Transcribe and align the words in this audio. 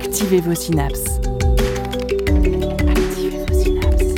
Activez 0.00 0.40
vos 0.40 0.54
synapses. 0.54 1.20
Activez 2.86 3.44
vos 3.46 3.54
synapses. 3.54 4.14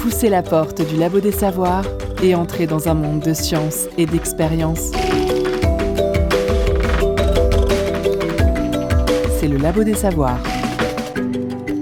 Poussez 0.00 0.28
la 0.28 0.42
porte 0.42 0.82
du 0.88 0.96
labo 0.96 1.20
des 1.20 1.32
savoirs 1.32 1.84
et 2.22 2.34
entrez 2.34 2.66
dans 2.66 2.88
un 2.88 2.94
monde 2.94 3.20
de 3.20 3.34
science 3.34 3.88
et 3.98 4.06
d'expérience. 4.06 4.90
C'est 9.38 9.48
le 9.48 9.58
labo 9.58 9.84
des 9.84 9.94
savoirs. 9.94 10.40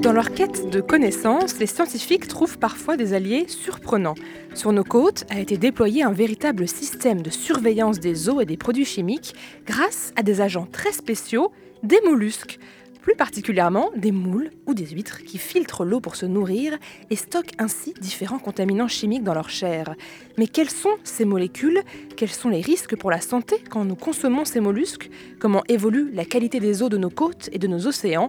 Dans 0.03 0.13
leur 0.13 0.33
quête 0.33 0.71
de 0.71 0.81
connaissances, 0.81 1.59
les 1.59 1.67
scientifiques 1.67 2.27
trouvent 2.27 2.59
parfois 2.59 2.97
des 2.97 3.13
alliés 3.13 3.47
surprenants. 3.49 4.15
Sur 4.61 4.73
nos 4.73 4.85
côtes 4.85 5.25
a 5.31 5.41
été 5.41 5.57
déployé 5.57 6.03
un 6.03 6.13
véritable 6.13 6.69
système 6.69 7.23
de 7.23 7.31
surveillance 7.31 7.99
des 7.99 8.29
eaux 8.29 8.43
et 8.43 8.45
des 8.45 8.59
produits 8.59 8.85
chimiques 8.85 9.35
grâce 9.65 10.13
à 10.17 10.23
des 10.23 10.43
agents 10.43 10.69
très 10.71 10.93
spéciaux, 10.93 11.51
des 11.83 11.99
mollusques. 12.05 12.59
Plus 13.01 13.15
particulièrement 13.15 13.89
des 13.97 14.13
moules 14.13 14.51
ou 14.67 14.75
des 14.75 14.85
huîtres 14.85 15.23
qui 15.25 15.39
filtrent 15.39 15.87
l'eau 15.87 16.01
pour 16.01 16.15
se 16.15 16.27
nourrir 16.27 16.77
et 17.09 17.17
stockent 17.17 17.55
ainsi 17.59 17.95
différents 18.03 18.39
contaminants 18.39 18.87
chimiques 18.87 19.25
dans 19.25 19.33
leur 19.33 19.49
chair. 19.49 19.95
Mais 20.37 20.47
quelles 20.47 20.69
sont 20.69 20.99
ces 21.05 21.25
molécules? 21.25 21.81
Quels 22.19 22.29
sont 22.29 22.51
les 22.51 22.61
risques 22.61 22.97
pour 22.97 23.11
la 23.11 23.23
santé 23.23 23.65
quand 23.71 23.87
nous 23.87 23.97
consommons 23.97 24.45
ces 24.45 24.61
mollusques? 24.61 25.09
Comment 25.39 25.63
évolue 25.69 26.11
la 26.13 26.27
qualité 26.27 26.61
des 26.61 26.83
eaux 26.83 26.91
de 26.91 26.99
nos 26.99 27.09
côtes 27.09 27.49
et 27.53 27.59
de 27.59 27.67
nos 27.67 27.87
océans? 27.87 28.29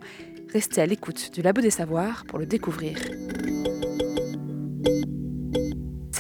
Restez 0.54 0.80
à 0.80 0.86
l'écoute 0.86 1.32
du 1.34 1.42
Labo 1.42 1.60
des 1.60 1.72
Savoirs 1.72 2.24
pour 2.26 2.40
le 2.40 2.46
découvrir. 2.46 3.00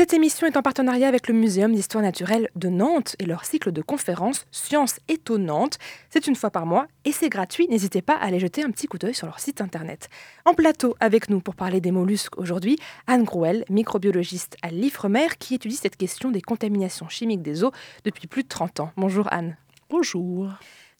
Cette 0.01 0.13
émission 0.13 0.47
est 0.47 0.57
en 0.57 0.63
partenariat 0.63 1.07
avec 1.07 1.27
le 1.27 1.35
Muséum 1.35 1.75
d'histoire 1.75 2.03
naturelle 2.03 2.49
de 2.55 2.69
Nantes 2.69 3.15
et 3.19 3.25
leur 3.27 3.45
cycle 3.45 3.71
de 3.71 3.83
conférences 3.83 4.47
Sciences 4.49 4.99
étonnantes. 5.07 5.77
C'est 6.09 6.25
une 6.25 6.35
fois 6.35 6.49
par 6.49 6.65
mois 6.65 6.87
et 7.05 7.11
c'est 7.11 7.29
gratuit. 7.29 7.67
N'hésitez 7.69 8.01
pas 8.01 8.15
à 8.15 8.25
aller 8.25 8.39
jeter 8.39 8.63
un 8.63 8.71
petit 8.71 8.87
coup 8.87 8.97
d'œil 8.97 9.13
sur 9.13 9.27
leur 9.27 9.39
site 9.39 9.61
internet. 9.61 10.09
En 10.43 10.55
plateau 10.55 10.95
avec 10.99 11.29
nous 11.29 11.39
pour 11.39 11.53
parler 11.53 11.81
des 11.81 11.91
mollusques 11.91 12.35
aujourd'hui, 12.39 12.79
Anne 13.05 13.25
Grouel, 13.25 13.63
microbiologiste 13.69 14.57
à 14.63 14.71
l'IFREMER 14.71 15.27
qui 15.37 15.53
étudie 15.53 15.75
cette 15.75 15.97
question 15.97 16.31
des 16.31 16.41
contaminations 16.41 17.07
chimiques 17.07 17.43
des 17.43 17.63
eaux 17.63 17.71
depuis 18.03 18.25
plus 18.25 18.41
de 18.41 18.47
30 18.47 18.79
ans. 18.79 18.91
Bonjour 18.97 19.27
Anne. 19.31 19.55
Bonjour. 19.91 20.47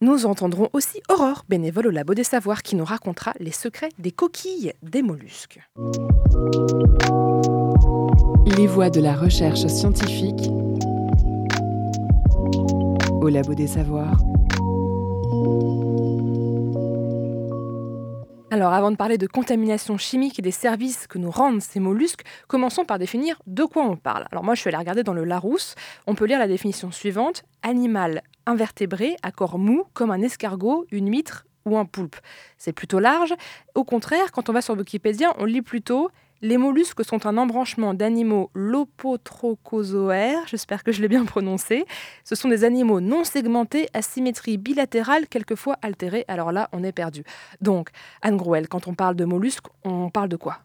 Nous 0.02 0.28
entendrons 0.28 0.70
aussi 0.74 1.02
Aurore, 1.10 1.44
bénévole 1.50 1.88
au 1.88 1.92
Labo 1.92 2.14
des 2.14 2.24
Savoirs, 2.24 2.62
qui 2.62 2.76
nous 2.76 2.86
racontera 2.86 3.34
les 3.40 3.52
secrets 3.52 3.90
des 3.98 4.12
coquilles 4.12 4.74
des 4.84 5.02
mollusques. 5.02 5.60
Les 8.58 8.68
voies 8.68 8.90
de 8.90 9.00
la 9.00 9.16
recherche 9.16 9.66
scientifique 9.68 10.50
au 13.22 13.30
Labo 13.30 13.54
des 13.54 13.68
Savoirs. 13.68 14.18
Alors, 18.52 18.74
avant 18.74 18.92
de 18.92 18.98
parler 18.98 19.18
de 19.18 19.28
contamination 19.28 19.98
chimique 19.98 20.40
et 20.40 20.42
des 20.42 20.52
services 20.52 21.08
que 21.08 21.18
nous 21.18 21.32
rendent 21.32 21.62
ces 21.62 21.80
mollusques, 21.80 22.24
commençons 22.48 22.84
par 22.84 23.00
définir 23.00 23.42
de 23.48 23.64
quoi 23.64 23.84
on 23.84 23.96
parle. 23.96 24.26
Alors, 24.32 24.44
moi, 24.44 24.56
je 24.56 24.62
suis 24.62 24.68
allée 24.68 24.78
regarder 24.78 25.04
dans 25.04 25.14
le 25.14 25.24
Larousse. 25.24 25.76
On 26.06 26.16
peut 26.16 26.26
lire 26.26 26.40
la 26.40 26.48
définition 26.48 26.92
suivante 26.92 27.44
animal 27.64 28.22
invertébré 28.46 29.16
à 29.24 29.32
corps 29.32 29.60
mou, 29.60 29.86
comme 29.94 30.12
un 30.12 30.22
escargot, 30.22 30.86
une 30.92 31.10
huître 31.10 31.46
ou 31.66 31.78
un 31.78 31.86
poulpe. 31.86 32.18
C'est 32.58 32.74
plutôt 32.74 33.00
large. 33.00 33.34
Au 33.76 33.84
contraire, 33.84 34.32
quand 34.32 34.50
on 34.50 34.54
va 34.54 34.62
sur 34.62 34.76
Wikipédia, 34.76 35.34
on 35.38 35.46
lit 35.46 35.62
plutôt 35.62 36.10
les 36.42 36.58
mollusques 36.58 37.04
sont 37.04 37.26
un 37.26 37.38
embranchement 37.38 37.94
d'animaux 37.94 38.50
lopotrochozoaires, 38.54 40.48
j'espère 40.48 40.84
que 40.84 40.92
je 40.92 41.02
l'ai 41.02 41.08
bien 41.08 41.26
prononcé. 41.26 41.86
Ce 42.24 42.36
sont 42.36 42.50
des 42.50 42.64
animaux 42.64 43.00
non 43.00 43.24
segmentés 43.24 43.88
à 43.94 44.02
symétrie 44.02 44.58
bilatérale, 44.58 45.28
quelquefois 45.28 45.78
altérée. 45.82 46.26
Alors 46.28 46.52
là, 46.52 46.70
on 46.72 46.84
est 46.84 46.92
perdu. 46.92 47.24
Donc, 47.62 47.90
Anne 48.22 48.38
Grouel, 48.38 48.68
quand 48.68 48.88
on 48.88 48.96
parle 48.96 49.16
de 49.16 49.26
mollusques, 49.26 49.68
on 49.84 50.10
parle 50.10 50.30
de 50.30 50.38
quoi? 50.38 50.60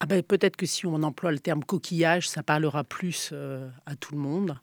Ah 0.00 0.06
ben, 0.06 0.22
Peut-être 0.22 0.56
que 0.56 0.66
si 0.66 0.86
on 0.86 1.02
emploie 1.02 1.32
le 1.32 1.38
terme 1.38 1.64
coquillage, 1.64 2.28
ça 2.28 2.42
parlera 2.42 2.84
plus 2.84 3.30
euh, 3.32 3.68
à 3.86 3.96
tout 3.96 4.14
le 4.14 4.20
monde. 4.20 4.56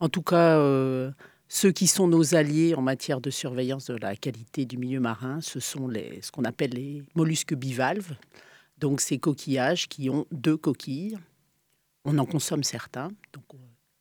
En 0.00 0.08
tout 0.08 0.22
cas, 0.22 0.58
euh, 0.58 1.10
ceux 1.48 1.70
qui 1.70 1.86
sont 1.86 2.08
nos 2.08 2.34
alliés 2.34 2.74
en 2.74 2.82
matière 2.82 3.20
de 3.20 3.30
surveillance 3.30 3.86
de 3.86 3.96
la 3.96 4.16
qualité 4.16 4.64
du 4.64 4.78
milieu 4.78 5.00
marin, 5.00 5.40
ce 5.40 5.60
sont 5.60 5.86
les, 5.86 6.20
ce 6.22 6.30
qu'on 6.30 6.44
appelle 6.44 6.70
les 6.70 7.02
mollusques 7.14 7.54
bivalves. 7.54 8.16
Donc 8.82 9.00
ces 9.00 9.18
coquillages 9.18 9.88
qui 9.88 10.10
ont 10.10 10.26
deux 10.32 10.56
coquilles. 10.56 11.16
On 12.04 12.18
en 12.18 12.26
consomme 12.26 12.64
certains. 12.64 13.12
Donc 13.32 13.44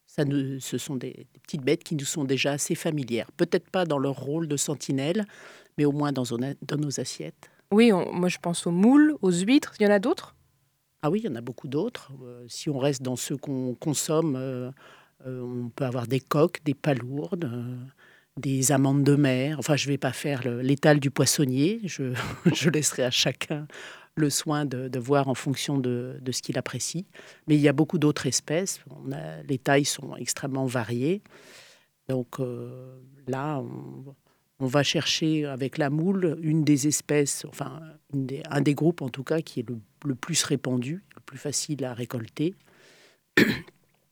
ça 0.07 0.23
ce 0.59 0.77
sont 0.79 0.95
des, 0.95 1.27
petites 1.43 1.61
bêtes 1.61 1.83
qui 1.83 1.95
nous 1.95 2.03
sont 2.03 2.23
déjà 2.23 2.53
assez 2.53 2.73
familières. 2.73 3.31
Peut-être 3.33 3.69
pas 3.69 3.85
dans 3.85 3.99
leur 3.99 4.15
rôle 4.15 4.47
de 4.47 4.57
sentinelle, 4.57 5.27
mais 5.77 5.85
au 5.85 5.91
moins 5.91 6.11
dans, 6.11 6.23
dans 6.23 6.77
nos 6.77 6.99
assiettes. 6.99 7.51
Oui, 7.69 7.91
moi 7.91 8.27
je 8.27 8.39
pense 8.39 8.65
aux 8.65 8.71
moules, 8.71 9.15
aux 9.21 9.31
huîtres. 9.31 9.75
Il 9.79 9.83
y 9.83 9.87
en 9.87 9.91
a 9.91 9.99
d'autres? 9.99 10.35
Ah 11.03 11.11
oui, 11.11 11.19
il 11.23 11.25
y 11.25 11.31
en 11.31 11.35
a 11.35 11.41
beaucoup 11.41 11.67
d'autres. 11.67 12.11
Euh, 12.23 12.43
si 12.47 12.67
on 12.71 12.79
reste 12.79 13.03
dans 13.03 13.15
ceux 13.15 13.37
qu'on 13.37 13.75
consomme, 13.75 14.35
euh, 14.35 14.71
euh, 15.27 15.41
on 15.43 15.69
peut 15.69 15.85
avoir 15.85 16.07
des 16.07 16.19
coques, 16.19 16.63
des 16.65 16.73
palourdes 16.73 17.51
des 18.37 18.71
amandes 18.71 19.03
de 19.03 19.15
mer. 19.15 19.59
Enfin, 19.59 19.75
je 19.75 19.87
ne 19.87 19.91
vais 19.91 19.97
pas 19.97 20.13
faire 20.13 20.41
l'étal 20.47 20.99
du 20.99 21.11
poissonnier. 21.11 21.81
Je, 21.83 22.13
je, 22.53 22.69
laisserai 22.69 23.03
à 23.03 23.11
chacun 23.11 23.67
le 24.15 24.29
soin 24.29 24.65
de, 24.65 24.99
voir 24.99 25.27
en 25.27 25.35
fonction 25.35 25.77
de, 25.77 26.19
ce 26.31 26.41
qu'il 26.41 26.57
apprécie. 26.57 27.05
Mais 27.47 27.55
il 27.55 27.61
y 27.61 27.67
a 27.67 27.73
beaucoup 27.73 27.97
d'autres 27.97 28.27
espèces. 28.27 28.79
les 29.47 29.57
tailles 29.57 29.85
sont 29.85 30.15
extrêmement 30.15 30.65
variées. 30.65 31.21
Donc 32.09 32.39
euh, 32.39 32.99
là, 33.27 33.63
on, 34.59 34.65
va 34.65 34.83
chercher 34.83 35.45
avec 35.45 35.77
la 35.77 35.89
moule 35.89 36.37
une 36.41 36.63
des 36.63 36.87
espèces, 36.87 37.45
enfin 37.47 37.79
un 38.13 38.61
des 38.61 38.73
groupes 38.75 39.01
en 39.01 39.09
tout 39.09 39.23
cas 39.23 39.41
qui 39.41 39.61
est 39.61 39.65
le, 40.05 40.15
plus 40.15 40.43
répandu, 40.43 41.03
le 41.15 41.21
plus 41.21 41.37
facile 41.37 41.83
à 41.85 41.93
récolter. 41.93 42.53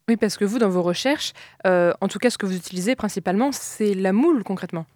Oui, 0.10 0.18
parce 0.18 0.38
que 0.38 0.46
vous, 0.46 0.58
dans 0.58 0.70
vos 0.70 0.82
recherches, 0.82 1.34
euh, 1.68 1.94
en 2.02 2.08
tout 2.08 2.18
cas, 2.18 2.32
ce 2.32 2.40
que 2.40 2.48
vous 2.48 2.56
utilisez 2.56 2.96
principalement, 2.96 3.52
c'est 3.52 3.94
la 3.94 4.12
moule 4.12 4.44
concrètement. 4.44 4.88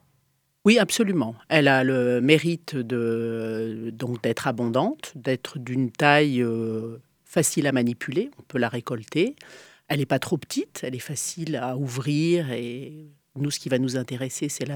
Oui, 0.66 0.80
absolument. 0.80 1.36
Elle 1.50 1.68
a 1.68 1.84
le 1.84 2.22
mérite 2.22 2.76
de 2.76 3.90
donc 3.94 4.24
d'être 4.24 4.48
abondante, 4.48 5.12
d'être 5.16 5.60
d'une 5.60 5.92
taille 5.92 6.42
euh, 6.42 7.00
facile 7.26 7.68
à 7.68 7.74
manipuler. 7.74 8.32
On 8.40 8.44
peut 8.44 8.60
la 8.60 8.70
récolter. 8.70 9.36
Elle 9.90 10.00
n'est 10.00 10.06
pas 10.06 10.20
trop 10.20 10.38
petite, 10.38 10.80
elle 10.84 10.96
est 10.96 11.00
facile 11.00 11.58
à 11.58 11.76
ouvrir 11.76 12.52
et 12.52 13.10
nous, 13.36 13.50
ce 13.50 13.60
qui 13.60 13.68
va 13.68 13.80
nous 13.80 13.98
intéresser, 13.98 14.48
c'est 14.48 14.68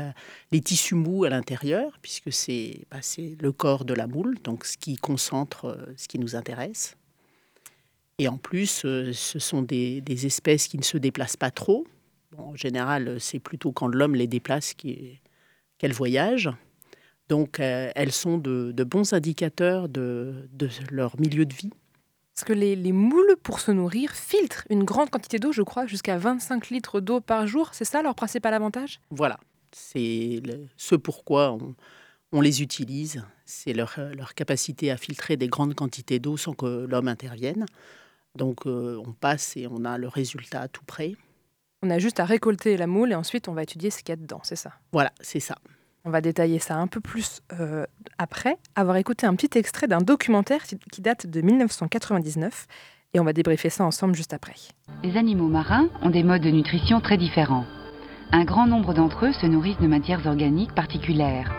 les 0.51 0.61
tissus 0.61 0.95
mous 0.95 1.23
à 1.25 1.29
l'intérieur, 1.29 1.99
puisque 2.01 2.29
bah, 2.89 2.97
c'est 3.01 3.37
le 3.39 3.51
corps 3.51 3.85
de 3.85 3.93
la 3.93 4.07
moule, 4.07 4.37
donc 4.43 4.65
ce 4.65 4.77
qui 4.77 4.95
concentre 4.95 5.65
euh, 5.65 5.93
ce 5.95 6.07
qui 6.07 6.17
nous 6.17 6.35
intéresse. 6.35 6.97
Et 8.17 8.27
en 8.27 8.37
plus, 8.37 8.83
euh, 8.83 9.13
ce 9.13 9.37
sont 9.37 9.61
des, 9.61 10.01
espèces 10.25 10.67
qui 10.67 10.77
ne 10.77 10.83
se 10.83 10.97
déplacent 10.97 11.37
pas 11.37 11.51
trop. 11.51 11.85
en 12.35 12.55
général, 12.55 13.19
c'est 13.19 13.39
plutôt 13.39 13.71
quand 13.71 13.87
l'homme 13.87 14.15
les 14.15 14.27
déplace 14.27 14.73
qui 14.73 15.19
qu'elles 15.77 15.93
voyagent. 15.93 16.49
Donc, 17.29 17.59
euh, 17.59 17.91
elles 17.95 18.11
sont 18.11 18.37
de, 18.37 18.71
bons 18.83 19.13
indicateurs 19.13 19.89
de, 19.89 20.47
leur 20.91 21.19
milieu 21.19 21.45
de 21.45 21.53
vie. 21.53 21.71
Parce 22.33 22.45
que 22.45 22.53
les, 22.53 22.91
moules, 22.91 23.35
pour 23.41 23.59
se 23.59 23.71
nourrir, 23.71 24.11
filtrent 24.11 24.65
une 24.69 24.83
grande 24.83 25.09
quantité 25.09 25.39
d'eau, 25.39 25.51
je 25.51 25.63
crois, 25.63 25.87
jusqu'à 25.87 26.17
25 26.17 26.69
litres 26.69 26.99
d'eau 26.99 27.19
par 27.19 27.47
jour. 27.47 27.69
C'est 27.73 27.85
ça 27.85 28.01
leur 28.01 28.15
principal 28.15 28.53
avantage? 28.53 28.99
Voilà. 29.09 29.39
C'est 29.71 30.41
ce 30.77 30.95
pourquoi 30.95 31.57
on, 32.31 32.41
les 32.41 32.61
utilise. 32.61 33.23
C'est 33.45 33.73
leur, 33.73 33.95
leur, 34.15 34.33
capacité 34.33 34.91
à 34.91 34.97
filtrer 34.97 35.35
des 35.35 35.47
grandes 35.47 35.73
quantités 35.73 36.19
d'eau 36.19 36.37
sans 36.37 36.53
que 36.53 36.85
l'homme 36.85 37.07
intervienne. 37.07 37.65
Donc, 38.35 38.67
euh, 38.67 39.01
on 39.05 39.13
passe 39.13 39.57
et 39.57 39.67
on 39.67 39.83
a 39.83 39.97
le 39.97 40.07
résultat 40.07 40.67
tout 40.67 40.85
près. 40.85 41.15
On 41.83 41.91
a 41.91 41.99
juste 41.99 42.19
à 42.19 42.25
récolter 42.25 42.75
la 42.75 42.87
moule 42.87 43.11
et 43.11 43.15
ensuite 43.15 43.47
on 43.47 43.53
va 43.53 43.61
étudier 43.61 43.91
ce 43.91 43.99
qu'il 43.99 44.09
y 44.09 44.13
a 44.13 44.15
dedans, 44.15 44.39
c'est 44.41 44.55
ça? 44.55 44.71
Voilà, 44.91 45.11
c'est 45.21 45.39
ça. 45.39 45.55
On 46.05 46.09
va 46.09 46.21
détailler 46.21 46.57
ça 46.57 46.75
un 46.75 46.87
peu 46.87 46.99
plus 46.99 47.41
euh, 47.53 47.85
après 48.17 48.57
avoir 48.75 48.95
écouté 48.97 49.27
un 49.27 49.35
petit 49.35 49.59
extrait 49.59 49.87
d'un 49.87 49.99
documentaire 49.99 50.63
qui 50.63 51.01
date 51.01 51.27
de 51.27 51.41
1999 51.41 52.65
et 53.13 53.19
on 53.19 53.23
va 53.23 53.33
débriefer 53.33 53.69
ça 53.69 53.83
ensemble 53.83 54.15
juste 54.15 54.33
après. 54.33 54.55
Les 55.03 55.17
animaux 55.17 55.49
marins 55.49 55.89
ont 56.01 56.09
des 56.09 56.23
modes 56.23 56.41
de 56.41 56.49
nutrition 56.49 56.99
très 56.99 57.17
différents. 57.17 57.65
Un 58.31 58.43
grand 58.43 58.65
nombre 58.65 58.95
d'entre 58.95 59.27
eux 59.27 59.33
se 59.33 59.45
nourrissent 59.45 59.79
de 59.79 59.87
matières 59.87 60.25
organiques 60.25 60.73
particulières, 60.73 61.53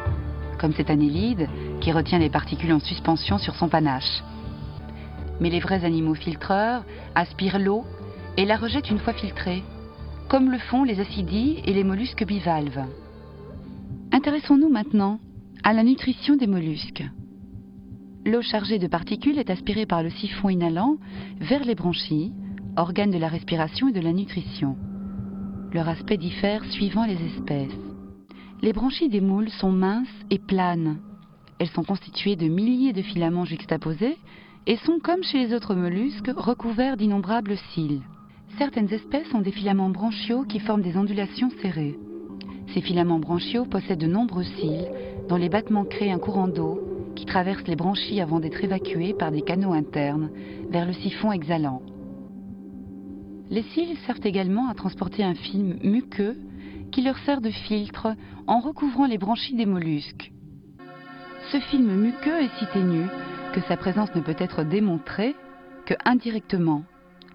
comme 0.60 0.74
cet 0.74 0.90
annélide 0.90 1.48
qui 1.80 1.92
retient 1.92 2.18
les 2.18 2.30
particules 2.30 2.72
en 2.72 2.80
suspension 2.80 3.38
sur 3.38 3.54
son 3.54 3.68
panache. 3.68 4.24
Mais 5.40 5.48
les 5.48 5.60
vrais 5.60 5.84
animaux 5.84 6.16
filtreurs 6.16 6.84
aspirent 7.14 7.60
l'eau 7.60 7.84
et 8.36 8.44
la 8.44 8.56
rejettent 8.56 8.90
une 8.90 8.98
fois 8.98 9.14
filtrée 9.14 9.62
comme 10.28 10.50
le 10.50 10.58
font 10.58 10.84
les 10.84 11.00
acidies 11.00 11.62
et 11.64 11.72
les 11.72 11.84
mollusques 11.84 12.26
bivalves. 12.26 12.84
Intéressons-nous 14.12 14.68
maintenant 14.68 15.20
à 15.64 15.72
la 15.72 15.82
nutrition 15.82 16.36
des 16.36 16.46
mollusques. 16.46 17.04
L'eau 18.26 18.42
chargée 18.42 18.78
de 18.78 18.88
particules 18.88 19.38
est 19.38 19.48
aspirée 19.48 19.86
par 19.86 20.02
le 20.02 20.10
siphon 20.10 20.50
inhalant 20.50 20.98
vers 21.40 21.64
les 21.64 21.74
branchies, 21.74 22.32
organes 22.76 23.10
de 23.10 23.18
la 23.18 23.28
respiration 23.28 23.88
et 23.88 23.92
de 23.92 24.00
la 24.00 24.12
nutrition. 24.12 24.76
Leur 25.72 25.88
aspect 25.88 26.18
diffère 26.18 26.62
suivant 26.66 27.06
les 27.06 27.18
espèces. 27.24 27.78
Les 28.60 28.74
branchies 28.74 29.08
des 29.08 29.22
moules 29.22 29.50
sont 29.50 29.72
minces 29.72 30.08
et 30.30 30.38
planes. 30.38 30.98
Elles 31.58 31.68
sont 31.68 31.84
constituées 31.84 32.36
de 32.36 32.48
milliers 32.48 32.92
de 32.92 33.02
filaments 33.02 33.46
juxtaposés 33.46 34.18
et 34.66 34.76
sont, 34.76 34.98
comme 35.02 35.22
chez 35.22 35.46
les 35.46 35.54
autres 35.54 35.74
mollusques, 35.74 36.30
recouverts 36.36 36.98
d'innombrables 36.98 37.56
cils. 37.72 38.02
Certaines 38.58 38.92
espèces 38.92 39.32
ont 39.34 39.40
des 39.40 39.52
filaments 39.52 39.88
branchiaux 39.88 40.42
qui 40.42 40.58
forment 40.58 40.82
des 40.82 40.96
ondulations 40.96 41.48
serrées. 41.62 41.96
Ces 42.74 42.80
filaments 42.80 43.20
branchiaux 43.20 43.64
possèdent 43.64 44.00
de 44.00 44.08
nombreux 44.08 44.42
cils 44.42 44.88
dont 45.28 45.36
les 45.36 45.48
battements 45.48 45.84
créent 45.84 46.10
un 46.10 46.18
courant 46.18 46.48
d'eau 46.48 46.80
qui 47.14 47.24
traverse 47.24 47.62
les 47.68 47.76
branchies 47.76 48.20
avant 48.20 48.40
d'être 48.40 48.62
évacué 48.64 49.14
par 49.14 49.30
des 49.30 49.42
canaux 49.42 49.74
internes 49.74 50.30
vers 50.70 50.86
le 50.86 50.92
siphon 50.92 51.30
exhalant. 51.30 51.82
Les 53.48 53.62
cils 53.62 53.96
servent 54.06 54.26
également 54.26 54.68
à 54.68 54.74
transporter 54.74 55.22
un 55.22 55.34
film 55.34 55.78
muqueux 55.84 56.36
qui 56.90 57.02
leur 57.02 57.18
sert 57.18 57.40
de 57.40 57.50
filtre 57.50 58.08
en 58.48 58.58
recouvrant 58.58 59.06
les 59.06 59.18
branchies 59.18 59.54
des 59.54 59.66
mollusques. 59.66 60.32
Ce 61.52 61.60
film 61.60 61.94
muqueux 61.94 62.42
est 62.42 62.58
si 62.58 62.66
ténu 62.72 63.04
que 63.52 63.60
sa 63.62 63.76
présence 63.76 64.12
ne 64.16 64.20
peut 64.20 64.36
être 64.36 64.64
démontrée 64.64 65.36
que 65.86 65.94
indirectement, 66.04 66.82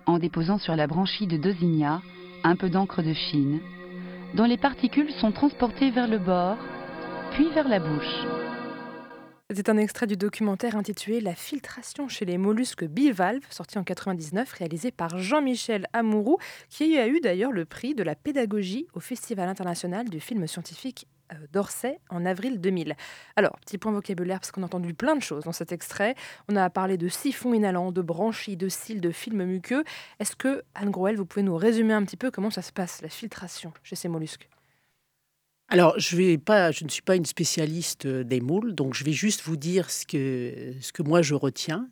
en 0.06 0.20
déposant 0.20 0.58
sur 0.58 0.76
la 0.76 0.88
branchie 0.88 1.28
de 1.28 1.38
Dosinia 1.38 2.02
un 2.44 2.56
peu 2.56 2.70
d'encre 2.70 3.02
de 3.02 3.14
Chine, 3.14 3.60
dont 4.36 4.46
les 4.46 4.58
particules 4.58 5.12
sont 5.12 5.32
transportées 5.32 5.92
vers 5.92 6.08
le 6.08 6.20
bord, 6.20 6.58
puis 7.32 7.50
vers 7.54 7.68
la 7.68 7.80
bouche. 7.80 8.26
C'est 9.54 9.70
un 9.70 9.78
extrait 9.78 10.08
du 10.08 10.18
documentaire 10.18 10.76
intitulé 10.76 11.22
La 11.22 11.36
filtration 11.36 12.08
chez 12.08 12.26
les 12.26 12.38
mollusques 12.38 12.86
bivalves, 12.86 13.46
sorti 13.50 13.78
en 13.78 13.84
99, 13.84 14.52
réalisé 14.52 14.92
par 14.92 15.20
Jean-Michel 15.20 15.86
Amouroux, 15.94 16.38
qui 16.70 16.98
a 16.98 17.08
eu 17.08 17.20
d'ailleurs 17.20 17.52
le 17.52 17.66
prix 17.66 17.94
de 17.94 18.04
la 18.04 18.16
pédagogie 18.16 18.88
au 18.94 19.00
Festival 19.00 19.48
international 19.48 20.10
du 20.10 20.20
film 20.20 20.48
scientifique 20.48 21.08
d'Orsay 21.52 22.00
en 22.10 22.26
avril 22.26 22.62
2000. 22.62 22.96
Alors, 23.36 23.60
petit 23.60 23.78
point 23.78 23.92
vocabulaire, 23.92 24.40
parce 24.40 24.52
qu'on 24.52 24.64
a 24.64 24.66
entendu 24.66 24.94
plein 24.94 25.16
de 25.16 25.22
choses 25.22 25.44
dans 25.44 25.52
cet 25.52 25.72
extrait. 25.72 26.16
On 26.50 26.56
a 26.56 26.70
parlé 26.70 26.98
de 26.98 27.08
siphons 27.08 27.54
inhalants, 27.54 27.92
de 27.92 28.02
branchies, 28.02 28.58
de 28.58 28.70
cils, 28.70 29.02
de 29.02 29.12
films 29.12 29.46
muqueux. 29.46 29.84
Est-ce 30.20 30.36
que, 30.36 30.64
Anne 30.76 30.92
Groel, 30.92 31.16
vous 31.16 31.26
pouvez 31.26 31.44
nous 31.44 31.58
résumer 31.58 31.94
un 31.94 32.04
petit 32.04 32.18
peu 32.18 32.32
comment 32.32 32.52
ça 32.52 32.62
se 32.62 32.72
passe, 32.72 33.02
la 33.02 33.10
filtration 33.10 33.74
chez 33.84 33.96
ces 33.96 34.08
mollusques? 34.08 34.50
Alors, 35.70 35.98
je, 35.98 36.16
ne 36.84 36.90
suis 36.90 37.02
pas 37.02 37.16
une 37.16 37.26
spécialiste 37.26 38.06
euh, 38.06 38.24
des 38.24 38.42
moules, 38.42 38.76
donc 38.76 38.94
je 38.94 39.04
vais 39.04 39.12
juste 39.12 39.42
vous 39.42 39.58
dire 39.58 39.90
ce 39.90 40.06
que, 40.06 41.02
moi 41.02 41.24
je 41.24 41.34
retiens, 41.34 41.88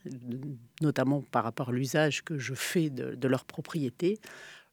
notamment 0.82 1.24
par 1.32 1.44
rapport 1.44 1.70
à 1.70 1.72
l'usage 1.72 2.24
que 2.24 2.38
je 2.38 2.54
fais 2.54 2.90
de, 2.92 3.28
leur 3.28 3.44
propriété. 3.44 4.20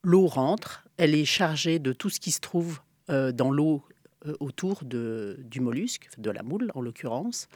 L'eau 0.03 0.27
rentre, 0.27 0.85
elle 0.97 1.15
est 1.15 1.25
chargée 1.25 1.79
de 1.79 1.91
tout 1.91 2.11
ce 2.11 2.19
qui 2.19 2.31
se 2.31 2.39
trouve 2.39 2.81
euh, 3.09 3.31
dans 3.31 3.49
l'eau 3.49 3.83
euh, 3.91 3.98
autour 4.39 4.83
de, 4.83 5.37
du 5.39 5.59
mollusque, 5.59 6.09
de 6.17 6.31
la 6.31 6.43
moule 6.43 6.71
en 6.75 6.81
l'occurrence. 6.81 7.47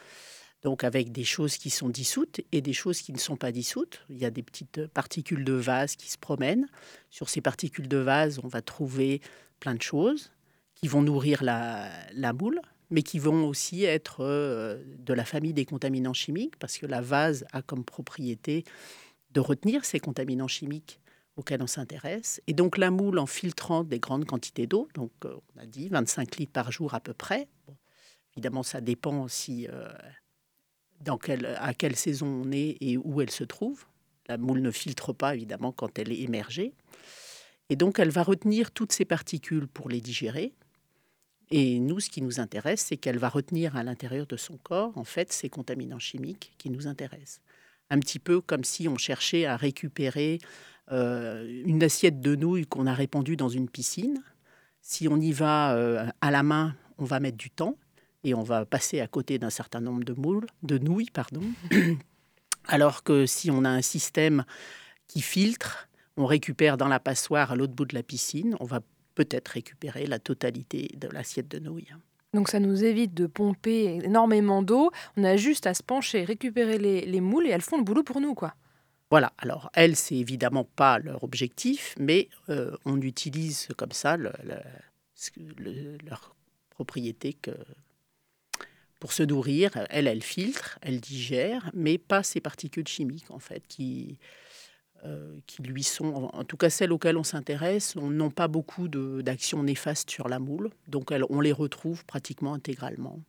Donc 0.63 0.85
avec 0.85 1.11
des 1.11 1.25
choses 1.25 1.57
qui 1.57 1.69
sont 1.69 1.89
dissoutes 1.89 2.39
et 2.51 2.61
des 2.61 2.73
choses 2.73 3.01
qui 3.01 3.11
ne 3.11 3.17
sont 3.17 3.35
pas 3.35 3.51
dissoutes. 3.51 4.01
Il 4.09 4.17
y 4.17 4.25
a 4.25 4.31
des 4.31 4.43
petites 4.43 4.87
particules 4.87 5.43
de 5.43 5.53
vase 5.53 5.95
qui 5.97 6.09
se 6.09 6.17
promènent. 6.17 6.67
Sur 7.09 7.29
ces 7.29 7.41
particules 7.41 7.89
de 7.89 7.97
vase, 7.97 8.39
on 8.43 8.47
va 8.47 8.61
trouver 8.61 9.21
plein 9.59 9.75
de 9.75 9.81
choses 9.81 10.31
qui 10.75 10.87
vont 10.87 11.01
nourrir 11.01 11.43
la, 11.43 11.91
la 12.13 12.31
moule, 12.31 12.61
mais 12.89 13.03
qui 13.03 13.19
vont 13.19 13.45
aussi 13.45 13.83
être 13.83 14.17
euh, 14.21 14.81
de 14.99 15.13
la 15.13 15.25
famille 15.25 15.53
des 15.53 15.65
contaminants 15.65 16.13
chimiques, 16.13 16.57
parce 16.59 16.77
que 16.77 16.85
la 16.85 17.01
vase 17.01 17.45
a 17.51 17.61
comme 17.61 17.83
propriété 17.83 18.63
de 19.31 19.39
retenir 19.39 19.83
ces 19.83 19.99
contaminants 19.99 20.47
chimiques 20.47 20.99
auxquels 21.35 21.61
on 21.61 21.67
s'intéresse. 21.67 22.41
Et 22.47 22.53
donc 22.53 22.77
la 22.77 22.91
moule, 22.91 23.19
en 23.19 23.25
filtrant 23.25 23.83
des 23.83 23.99
grandes 23.99 24.25
quantités 24.25 24.67
d'eau, 24.67 24.87
donc 24.93 25.11
euh, 25.25 25.35
on 25.55 25.61
a 25.61 25.65
dit 25.65 25.89
25 25.89 26.37
litres 26.37 26.51
par 26.51 26.71
jour 26.71 26.93
à 26.93 26.99
peu 26.99 27.13
près, 27.13 27.47
évidemment 28.33 28.63
ça 28.63 28.81
dépend 28.81 29.23
aussi 29.23 29.67
euh, 29.69 29.87
dans 31.01 31.17
quelle, 31.17 31.45
à 31.59 31.73
quelle 31.73 31.95
saison 31.95 32.27
on 32.27 32.51
est 32.51 32.77
et 32.81 32.97
où 32.97 33.21
elle 33.21 33.31
se 33.31 33.43
trouve. 33.43 33.85
La 34.27 34.37
moule 34.37 34.61
ne 34.61 34.71
filtre 34.71 35.11
pas 35.13 35.35
évidemment 35.35 35.71
quand 35.71 35.99
elle 35.99 36.11
est 36.11 36.21
émergée. 36.21 36.73
Et 37.69 37.75
donc 37.75 37.99
elle 37.99 38.09
va 38.09 38.23
retenir 38.23 38.71
toutes 38.71 38.91
ces 38.91 39.05
particules 39.05 39.67
pour 39.67 39.89
les 39.89 40.01
digérer. 40.01 40.53
Et 41.51 41.79
nous, 41.79 41.99
ce 41.99 42.09
qui 42.09 42.21
nous 42.21 42.39
intéresse, 42.39 42.81
c'est 42.81 42.97
qu'elle 42.97 43.19
va 43.19 43.29
retenir 43.29 43.75
à 43.75 43.83
l'intérieur 43.83 44.25
de 44.25 44.37
son 44.37 44.57
corps, 44.57 44.97
en 44.97 45.03
fait, 45.03 45.31
ces 45.31 45.49
contaminants 45.49 45.99
chimiques 45.99 46.53
qui 46.57 46.69
nous 46.69 46.87
intéressent. 46.87 47.41
Un 47.89 47.99
petit 47.99 48.17
peu 48.17 48.41
comme 48.41 48.63
si 48.63 48.87
on 48.87 48.97
cherchait 48.97 49.45
à 49.45 49.55
récupérer 49.55 50.39
une 50.91 51.83
assiette 51.83 52.21
de 52.21 52.35
nouilles 52.35 52.67
qu'on 52.67 52.87
a 52.87 52.93
répandue 52.93 53.35
dans 53.35 53.49
une 53.49 53.69
piscine. 53.69 54.21
Si 54.81 55.07
on 55.07 55.17
y 55.17 55.31
va 55.31 55.75
euh, 55.75 56.05
à 56.19 56.29
la 56.29 56.43
main, 56.43 56.75
on 56.97 57.05
va 57.05 57.21
mettre 57.21 57.37
du 57.37 57.49
temps 57.49 57.77
et 58.25 58.33
on 58.33 58.43
va 58.43 58.65
passer 58.65 58.99
à 58.99 59.07
côté 59.07 59.39
d'un 59.39 59.49
certain 59.49 59.79
nombre 59.79 60.03
de 60.03 60.13
moules, 60.13 60.45
de 60.61 60.77
nouilles, 60.77 61.09
pardon. 61.09 61.41
Alors 62.67 63.03
que 63.03 63.25
si 63.25 63.49
on 63.49 63.63
a 63.63 63.69
un 63.69 63.81
système 63.81 64.43
qui 65.07 65.21
filtre, 65.21 65.87
on 66.17 66.25
récupère 66.25 66.77
dans 66.77 66.89
la 66.89 66.99
passoire 66.99 67.53
à 67.53 67.55
l'autre 67.55 67.73
bout 67.73 67.85
de 67.85 67.95
la 67.95 68.03
piscine, 68.03 68.55
on 68.59 68.65
va 68.65 68.81
peut-être 69.15 69.49
récupérer 69.49 70.05
la 70.05 70.19
totalité 70.19 70.89
de 70.97 71.07
l'assiette 71.07 71.47
de 71.47 71.59
nouilles. 71.59 71.93
Donc 72.33 72.49
ça 72.49 72.59
nous 72.59 72.83
évite 72.83 73.13
de 73.13 73.27
pomper 73.27 73.99
énormément 74.03 74.63
d'eau. 74.63 74.91
On 75.17 75.23
a 75.23 75.37
juste 75.37 75.67
à 75.67 75.73
se 75.73 75.83
pencher, 75.83 76.25
récupérer 76.25 76.77
les, 76.77 77.21
moules 77.21 77.47
et 77.47 77.51
elles 77.51 77.61
font 77.61 77.77
le 77.77 77.83
boulot 77.83 78.03
pour 78.03 78.19
nous, 78.19 78.33
quoi. 78.33 78.53
Voilà, 79.13 79.31
alors 79.37 79.69
elles, 79.75 79.95
c'est 79.95 80.15
évidemment 80.15 80.63
pas 80.63 80.97
leur 80.97 81.23
objectif, 81.23 81.93
mais 81.99 82.29
euh, 82.49 82.75
on 82.83 82.99
utilise 82.99 83.67
comme 83.77 83.91
ça 83.91 84.17
leur 84.17 84.35
propriété 86.71 87.33
que 87.33 87.51
pour 88.99 89.13
se 89.13 89.21
nourrir. 89.21 89.69
Elles, 89.91 90.07
elles 90.07 90.23
filtrent, 90.23 90.79
elles 90.81 90.99
digèrent, 90.99 91.69
mais 91.75 91.99
pas 91.99 92.23
ces 92.23 92.41
particules 92.41 92.87
chimiques, 92.87 93.29
en 93.29 93.37
fait, 93.37 93.67
qui, 93.67 94.17
euh, 95.05 95.37
qui 95.45 95.61
lui 95.61 95.83
sont, 95.83 96.31
en 96.33 96.43
tout 96.43 96.57
cas 96.57 96.71
celles 96.71 96.91
auxquelles 96.91 97.17
on 97.17 97.23
s'intéresse, 97.23 97.95
n'ont 97.95 98.31
pas 98.31 98.47
beaucoup 98.47 98.87
d'actions 98.87 99.61
néfastes 99.61 100.09
sur 100.09 100.27
la 100.27 100.39
moule, 100.39 100.71
donc 100.87 101.13
on 101.29 101.39
les 101.39 101.53
retrouve 101.53 102.03
pratiquement 102.05 102.55
intégralement. 102.55 103.19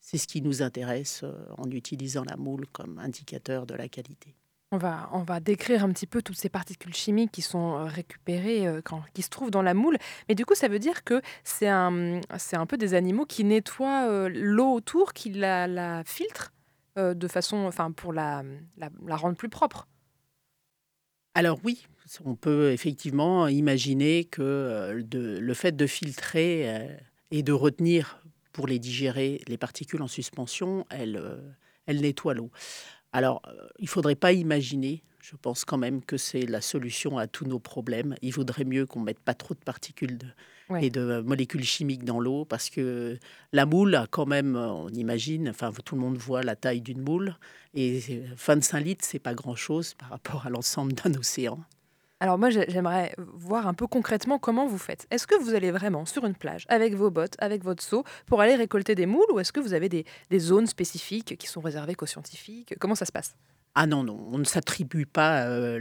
C'est 0.00 0.18
ce 0.18 0.26
qui 0.26 0.42
nous 0.42 0.60
intéresse 0.60 1.22
euh, 1.24 1.32
en 1.56 1.70
utilisant 1.70 2.24
la 2.24 2.36
moule 2.36 2.66
comme 2.66 2.98
indicateur 2.98 3.64
de 3.64 3.72
la 3.72 3.88
qualité. 3.88 4.34
On 4.72 4.78
va, 4.78 5.40
décrire 5.40 5.84
un 5.84 5.92
petit 5.92 6.06
peu 6.06 6.22
toutes 6.22 6.36
ces 6.36 6.48
particules 6.48 6.94
chimiques 6.94 7.32
qui 7.32 7.42
sont 7.42 7.74
euh, 7.74 7.84
récupérées, 7.84 8.68
quand, 8.84 9.02
qui 9.14 9.22
se 9.22 9.28
trouvent 9.28 9.50
dans 9.50 9.62
la 9.62 9.74
moule. 9.74 9.98
Mais 10.28 10.34
du 10.34 10.46
coup, 10.46 10.54
ça 10.54 10.68
veut 10.68 10.78
dire 10.78 11.02
que 11.02 11.20
c'est 11.42 11.68
un, 11.68 12.20
peu 12.68 12.76
des 12.76 12.94
animaux 12.94 13.26
qui 13.26 13.42
nettoient 13.42 14.28
l'eau 14.28 14.72
autour, 14.72 15.12
qui 15.12 15.30
la, 15.30 15.66
la 15.66 16.04
filtrent 16.04 16.52
de 16.96 17.28
façon, 17.28 17.56
enfin, 17.66 17.90
pour 17.90 18.12
la, 18.12 18.42
rendre 19.08 19.36
plus 19.36 19.48
propre. 19.48 19.88
Alors 21.34 21.60
oui, 21.64 21.86
on 22.24 22.34
peut 22.34 22.72
effectivement 22.72 23.46
imaginer 23.46 24.24
que 24.24 24.42
euh, 24.42 25.40
le 25.40 25.54
fait 25.54 25.76
de 25.76 25.86
filtrer 25.86 26.64
euh, 26.66 26.96
et 27.30 27.42
de 27.42 27.52
retenir 27.52 28.22
pour 28.52 28.66
les 28.66 28.78
digérer 28.78 29.40
les 29.46 29.56
particules 29.56 30.02
en 30.02 30.08
suspension, 30.08 30.86
elle, 30.90 31.16
euh, 31.16 31.36
elle 31.86 32.00
nettoie 32.00 32.34
l'eau. 32.34 32.50
Alors, 33.12 33.42
il 33.78 33.84
ne 33.84 33.88
faudrait 33.88 34.14
pas 34.14 34.32
imaginer, 34.32 35.02
je 35.20 35.36
pense 35.36 35.64
quand 35.64 35.78
même 35.78 36.02
que 36.02 36.16
c'est 36.16 36.46
la 36.46 36.60
solution 36.60 37.18
à 37.18 37.26
tous 37.26 37.44
nos 37.44 37.58
problèmes. 37.58 38.14
Il 38.22 38.32
vaudrait 38.32 38.64
mieux 38.64 38.86
qu'on 38.86 39.00
mette 39.00 39.18
pas 39.18 39.34
trop 39.34 39.54
de 39.54 39.60
particules 39.60 40.18
et 40.80 40.90
de 40.90 41.20
molécules 41.20 41.64
chimiques 41.64 42.04
dans 42.04 42.20
l'eau 42.20 42.44
parce 42.44 42.70
que 42.70 43.18
la 43.52 43.66
moule 43.66 43.96
a 43.96 44.06
quand 44.08 44.26
même, 44.26 44.54
on 44.54 44.88
imagine, 44.90 45.48
enfin 45.48 45.72
tout 45.84 45.96
le 45.96 46.00
monde 46.00 46.16
voit 46.16 46.44
la 46.44 46.54
taille 46.54 46.80
d'une 46.80 47.00
moule 47.02 47.36
et 47.74 48.00
25 48.36 48.80
litres, 48.80 49.04
c'est 49.04 49.18
pas 49.18 49.34
grand-chose 49.34 49.94
par 49.94 50.10
rapport 50.10 50.46
à 50.46 50.50
l'ensemble 50.50 50.92
d'un 50.92 51.12
océan. 51.14 51.58
Alors 52.22 52.36
moi, 52.36 52.50
j'aimerais 52.50 53.14
voir 53.16 53.66
un 53.66 53.72
peu 53.72 53.86
concrètement 53.86 54.38
comment 54.38 54.66
vous 54.66 54.76
faites. 54.76 55.06
Est-ce 55.10 55.26
que 55.26 55.34
vous 55.42 55.54
allez 55.54 55.70
vraiment 55.70 56.04
sur 56.04 56.26
une 56.26 56.34
plage 56.34 56.66
avec 56.68 56.94
vos 56.94 57.10
bottes, 57.10 57.34
avec 57.38 57.64
votre 57.64 57.82
seau, 57.82 58.04
pour 58.26 58.42
aller 58.42 58.56
récolter 58.56 58.94
des 58.94 59.06
moules, 59.06 59.30
ou 59.32 59.40
est-ce 59.40 59.52
que 59.52 59.60
vous 59.60 59.72
avez 59.72 59.88
des, 59.88 60.04
zones 60.38 60.66
spécifiques 60.66 61.38
qui 61.38 61.46
sont 61.46 61.62
réservées 61.62 61.94
qu'aux 61.94 62.04
scientifiques? 62.04 62.74
Comment 62.78 62.94
ça 62.94 63.06
se 63.06 63.12
passe? 63.12 63.34
Ah 63.74 63.86
non, 63.86 64.04
non, 64.04 64.20
on 64.30 64.36
ne 64.36 64.44
s'attribue 64.44 65.06
pas 65.06 65.46
euh, 65.46 65.78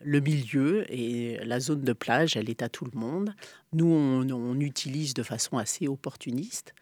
le, 0.00 0.20
milieu 0.20 0.90
et 0.90 1.38
la 1.44 1.60
zone 1.60 1.82
de 1.82 1.92
plage, 1.92 2.36
elle 2.36 2.48
est 2.48 2.62
à 2.62 2.70
tout 2.70 2.86
le 2.86 2.98
monde. 2.98 3.34
Nous, 3.74 3.86
on, 3.86 4.60
utilise 4.60 5.12
de 5.12 5.22
façon 5.22 5.58
assez 5.58 5.88
opportuniste. 5.88 6.72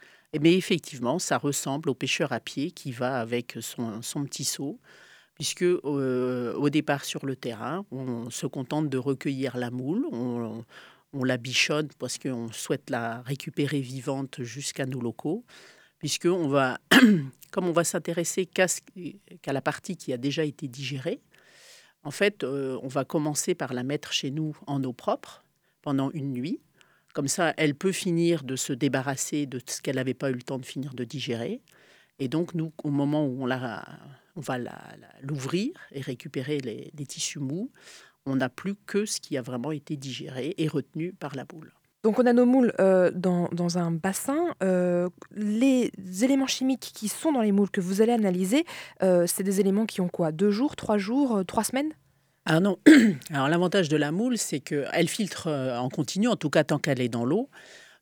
Mais 0.40 0.54
effectivement, 0.54 1.18
ça 1.18 1.38
ressemble 1.38 1.88
au 1.88 1.94
pêcheur 1.94 2.32
à 2.32 2.40
pied 2.40 2.70
qui 2.70 2.92
va 2.92 3.18
avec 3.18 3.56
son, 3.60 4.00
petit 4.24 4.44
seau, 4.44 4.78
puisque 5.34 5.62
euh, 5.62 6.54
au 6.54 6.70
départ 6.70 7.04
sur 7.04 7.26
le 7.26 7.36
terrain, 7.36 7.84
on 7.90 8.30
se 8.30 8.46
contente 8.46 8.88
de 8.88 8.98
recueillir 8.98 9.56
la 9.56 9.70
moule, 9.70 10.06
on, 10.12 10.64
la 11.22 11.36
bichonne 11.36 11.88
parce 11.98 12.18
qu'on 12.18 12.50
souhaite 12.50 12.90
la 12.90 13.22
récupérer 13.22 13.80
vivante 13.80 14.42
jusqu'à 14.42 14.84
nos 14.84 15.00
locaux 15.00 15.44
puisque 15.98 16.26
on 16.26 16.48
va, 16.48 16.78
comme 17.52 17.66
on 17.66 17.72
va 17.72 17.84
s'intéresser 17.84 18.46
qu'à 18.46 19.52
la 19.52 19.60
partie 19.60 19.96
qui 19.96 20.12
a 20.12 20.16
déjà 20.16 20.44
été 20.44 20.68
digérée, 20.68 21.20
en 22.02 22.10
fait, 22.10 22.44
euh, 22.44 22.78
on 22.82 22.88
va 22.88 23.04
commencer 23.04 23.54
par 23.54 23.72
la 23.72 23.82
mettre 23.82 24.12
chez 24.12 24.30
nous 24.30 24.56
en 24.66 24.82
eau 24.84 24.92
propre 24.92 25.42
pendant 25.80 26.10
une 26.10 26.32
nuit. 26.32 26.60
Comme 27.14 27.28
ça, 27.28 27.54
elle 27.56 27.74
peut 27.74 27.92
finir 27.92 28.44
de 28.44 28.56
se 28.56 28.72
débarrasser 28.72 29.46
de 29.46 29.60
ce 29.66 29.80
qu'elle 29.80 29.96
n'avait 29.96 30.14
pas 30.14 30.30
eu 30.30 30.34
le 30.34 30.42
temps 30.42 30.58
de 30.58 30.66
finir 30.66 30.94
de 30.94 31.04
digérer. 31.04 31.62
Et 32.18 32.28
donc, 32.28 32.54
nous, 32.54 32.72
au 32.82 32.90
moment 32.90 33.24
où 33.24 33.44
on, 33.44 33.46
la, 33.46 33.84
on 34.36 34.40
va 34.40 34.58
l'ouvrir 35.22 35.70
et 35.92 36.00
récupérer 36.00 36.58
les, 36.58 37.06
tissus 37.06 37.38
mous, 37.38 37.70
on 38.26 38.36
n'a 38.36 38.48
plus 38.48 38.74
que 38.74 39.04
ce 39.04 39.20
qui 39.20 39.36
a 39.36 39.42
vraiment 39.42 39.72
été 39.72 39.96
digéré 39.96 40.54
et 40.58 40.68
retenu 40.68 41.12
par 41.12 41.36
la 41.36 41.44
boule. 41.44 41.72
Donc 42.02 42.18
on 42.18 42.26
a 42.26 42.34
nos 42.34 42.44
moules 42.44 42.72
euh, 42.80 43.10
dans, 43.14 43.48
dans, 43.52 43.78
un 43.78 43.90
bassin. 43.90 44.54
Euh, 44.62 45.08
les 45.34 45.90
éléments 46.22 46.46
chimiques 46.46 46.92
qui 46.94 47.08
sont 47.08 47.32
dans 47.32 47.40
les 47.40 47.52
moules 47.52 47.70
que 47.70 47.80
vous 47.80 48.02
allez 48.02 48.12
analyser, 48.12 48.66
euh, 49.02 49.24
c'est 49.26 49.42
des 49.42 49.60
éléments 49.60 49.86
qui 49.86 50.02
ont 50.02 50.08
quoi? 50.08 50.30
Deux 50.30 50.50
jours, 50.50 50.76
trois 50.76 50.98
jours, 50.98 51.42
trois 51.46 51.64
semaines? 51.64 51.92
Ah 52.44 52.60
non. 52.60 52.78
Alors 53.30 53.48
l'avantage 53.48 53.88
de 53.88 53.96
la 53.96 54.12
moule, 54.12 54.36
c'est 54.36 54.60
qu'elle 54.60 55.08
filtre 55.08 55.48
en 55.50 55.88
continu, 55.88 56.28
en 56.28 56.36
tout 56.36 56.50
cas 56.50 56.62
tant 56.62 56.78
qu'elle 56.78 57.00
est 57.00 57.08
dans 57.08 57.24
l'eau. 57.24 57.48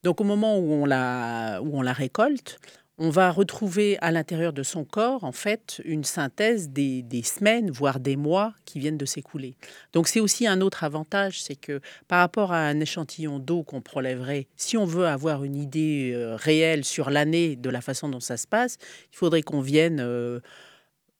Donc 0.03 0.21
au 0.21 0.25
moment 0.25 0.59
où 0.59 0.73
on 0.73 0.85
la, 0.85 1.61
où 1.63 1.79
on 1.79 1.83
la 1.83 1.93
récolte, 1.93 2.59
on 3.05 3.11
va 3.11 3.33
retrouver 3.33 3.99
à 4.01 4.13
l'intérieur 4.13 4.53
de 4.53 4.63
son 4.63 4.85
corps, 4.85 5.25
en 5.25 5.33
fait, 5.33 5.83
une 5.85 6.05
synthèse 6.05 6.69
des, 6.69 7.03
semaines, 7.25 7.69
voire 7.69 7.99
des 7.99 8.15
mois 8.15 8.55
qui 8.65 8.79
viennent 8.79 8.97
de 8.97 9.07
s'écouler. 9.07 9.57
Donc 9.93 10.07
c'est 10.07 10.21
aussi 10.21 10.47
un 10.47 10.61
autre 10.61 10.85
avantage, 10.85 11.43
c'est 11.43 11.57
que 11.57 11.81
par 12.07 12.21
rapport 12.21 12.53
à 12.53 12.61
un 12.61 12.79
échantillon 12.79 13.41
d'eau 13.41 13.65
qu'on 13.65 13.81
prélèverait, 13.81 14.47
si 14.57 14.77
on 14.77 14.85
veut 14.85 15.09
avoir 15.09 15.43
une 15.43 15.57
idée 15.57 16.13
euh, 16.15 16.37
réelle 16.37 16.85
sur 16.85 17.11
l'année 17.11 17.57
de 17.57 17.71
la 17.71 17.81
façon 17.81 18.09
dont 18.09 18.21
ça 18.21 18.37
se 18.37 18.47
passe, 18.47 18.79
il 19.13 19.17
faudrait 19.17 19.43
qu'on 19.43 19.61
vienne... 19.61 19.99
Euh, 20.01 20.39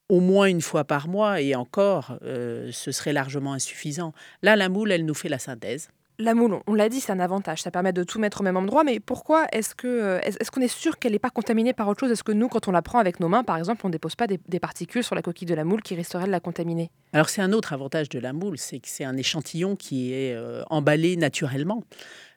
au 0.09 0.19
moins 0.19 0.45
une 0.45 0.61
fois 0.61 0.83
par 0.83 1.07
mois, 1.07 1.41
et 1.41 1.55
encore, 1.55 2.19
euh, 2.23 2.69
ce 2.71 2.91
serait 2.91 3.13
largement 3.13 3.53
insuffisant. 3.53 4.13
Là, 4.43 4.55
la 4.55 4.69
moule, 4.69 4.91
elle 4.91 5.05
nous 5.05 5.13
fait 5.13 5.29
la 5.29 5.39
synthèse. 5.39 5.89
La 6.19 6.35
moule, 6.35 6.59
on 6.67 6.75
l'a 6.75 6.89
dit, 6.89 6.99
c'est 6.99 7.11
un 7.11 7.19
avantage. 7.19 7.63
Ça 7.63 7.71
permet 7.71 7.91
de 7.91 8.03
tout 8.03 8.19
mettre 8.19 8.41
au 8.41 8.43
même 8.43 8.55
endroit. 8.55 8.83
Mais 8.83 8.99
pourquoi 8.99 9.47
est-ce 9.51 9.73
que 9.73 9.87
euh, 9.87 10.19
est-ce 10.21 10.51
qu'on 10.51 10.61
est 10.61 10.67
sûr 10.67 10.99
qu'elle 10.99 11.13
n'est 11.13 11.19
pas 11.19 11.31
contaminée 11.31 11.73
par 11.73 11.87
autre 11.87 12.01
chose? 12.01 12.11
Est-ce 12.11 12.23
que 12.23 12.31
nous, 12.31 12.49
quand 12.49 12.67
on 12.67 12.71
la 12.71 12.83
prend 12.83 12.99
avec 12.99 13.19
nos 13.19 13.27
mains, 13.27 13.43
par 13.43 13.57
exemple, 13.57 13.81
on 13.83 13.89
ne 13.89 13.93
dépose 13.93 14.15
pas 14.15 14.27
des, 14.27 14.37
particules 14.59 15.03
sur 15.03 15.15
la 15.15 15.23
coquille 15.23 15.47
de 15.47 15.55
la 15.55 15.63
moule 15.63 15.81
qui 15.81 15.95
risqueraient 15.95 16.27
de 16.27 16.31
la 16.31 16.39
contaminer? 16.39 16.91
Alors 17.13 17.29
c'est 17.29 17.41
un 17.41 17.51
autre 17.51 17.73
avantage 17.73 18.09
de 18.09 18.19
la 18.19 18.31
moule, 18.31 18.57
c'est 18.57 18.79
que 18.79 18.87
c'est 18.87 19.03
un 19.03 19.17
échantillon 19.17 19.75
qui 19.75 20.13
est 20.13 20.33
euh, 20.33 20.63
emballé 20.69 21.17
naturellement. 21.17 21.83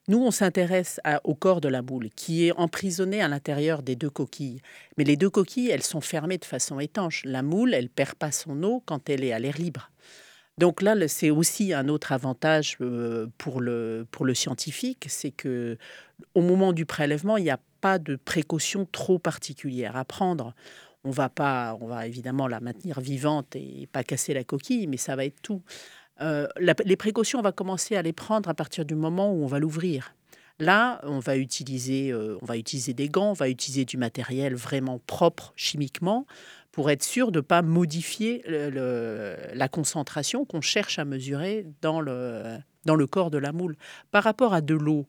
Nous, 0.09 0.19
on 0.19 0.31
s'intéresse 0.31 1.01
au 1.25 1.35
corps 1.35 1.61
de 1.61 1.69
la 1.69 1.83
moule 1.83 2.11
qui 2.15 2.47
est 2.47 2.53
emprisonné 2.53 3.21
à 3.23 3.29
l'intérieur 3.29 3.83
des 3.83 3.97
deux 3.97 4.11
coquilles. 4.11 4.61
Mais 4.97 5.03
les 5.03 5.17
deux 5.17 5.31
coquilles, 5.31 5.71
elles 5.71 5.83
sont 5.83 6.01
fermées 6.01 6.39
de 6.39 6.45
façon 6.45 6.79
étanche. 6.79 7.23
La 7.25 7.43
moule, 7.43 7.75
elle 7.75 7.89
perd 7.89 8.15
pas 8.15 8.31
son 8.31 8.63
eau 8.63 8.85
quand 8.87 9.11
elle 9.11 9.25
est 9.25 9.33
à 9.33 9.41
l'air 9.41 9.59
libre. 9.59 9.91
Donc 10.59 10.81
là, 10.81 10.95
c'est 11.07 11.31
aussi 11.31 11.75
un 11.75 11.89
autre 11.89 12.13
avantage 12.13 12.79
euh, 12.81 13.27
pour 13.37 13.61
le, 13.61 14.07
pour 14.11 14.25
le 14.25 14.33
scientifique, 14.33 15.05
c'est 15.09 15.31
que 15.31 15.77
au 16.35 16.41
moment 16.41 16.73
du 16.73 16.87
prélèvement, 16.87 17.37
il 17.37 17.45
n'y 17.45 17.51
a 17.51 17.61
pas 17.83 17.99
de 17.99 18.17
précautions 18.17 18.87
trop 18.91 19.19
particulières 19.19 19.97
à 19.97 20.07
prendre. 20.07 20.55
On 21.05 21.11
va 21.11 21.29
pas, 21.29 21.77
on 21.83 21.87
va 21.87 22.07
évidemment 22.07 22.49
la 22.49 22.61
maintenir 22.61 23.01
vivante 23.01 23.55
et 23.55 23.87
pas 23.93 24.03
casser 24.03 24.33
la 24.33 24.45
coquille, 24.45 24.87
mais 24.87 24.97
ça 24.97 25.15
va 25.15 25.27
être 25.27 25.41
tout. 25.43 25.63
Euh, 26.23 26.49
les 26.59 26.97
précautions, 26.97 27.39
on 27.39 27.43
va 27.43 27.53
commencer 27.53 27.95
à 27.95 28.01
les 28.01 28.15
prendre 28.15 28.49
à 28.49 28.55
partir 28.55 28.87
du 28.87 28.95
moment 28.95 29.31
où 29.31 29.45
on 29.45 29.47
va 29.47 29.59
l'ouvrir. 29.59 30.15
Là, 30.59 31.01
on 31.03 31.19
va 31.19 31.37
utiliser, 31.37 32.11
euh, 32.13 32.39
on 32.41 32.47
va 32.47 32.57
utiliser 32.57 32.95
des 32.95 33.11
gants, 33.11 33.31
on 33.31 33.35
va 33.35 33.51
utiliser 33.51 33.85
du 33.85 33.99
matériel 33.99 34.55
vraiment 34.55 35.01
propre 35.07 35.53
chimiquement 35.55 36.27
pour 36.77 36.91
être 36.91 37.03
sûr 37.03 37.33
de 37.33 37.39
ne 37.39 37.41
pas 37.41 37.63
modifier 37.63 38.45
la 38.47 39.67
concentration 39.67 40.45
qu'on 40.45 40.61
cherche 40.61 40.99
à 40.99 41.07
mesurer 41.07 41.65
dans 41.81 42.03
le, 42.03 42.59
dans 42.85 42.97
le 42.97 43.07
corps 43.07 43.31
de 43.31 43.39
la 43.39 43.53
moule. 43.53 43.79
Par 44.11 44.23
rapport 44.23 44.53
à 44.53 44.61
de 44.61 44.75
l'eau, 44.75 45.07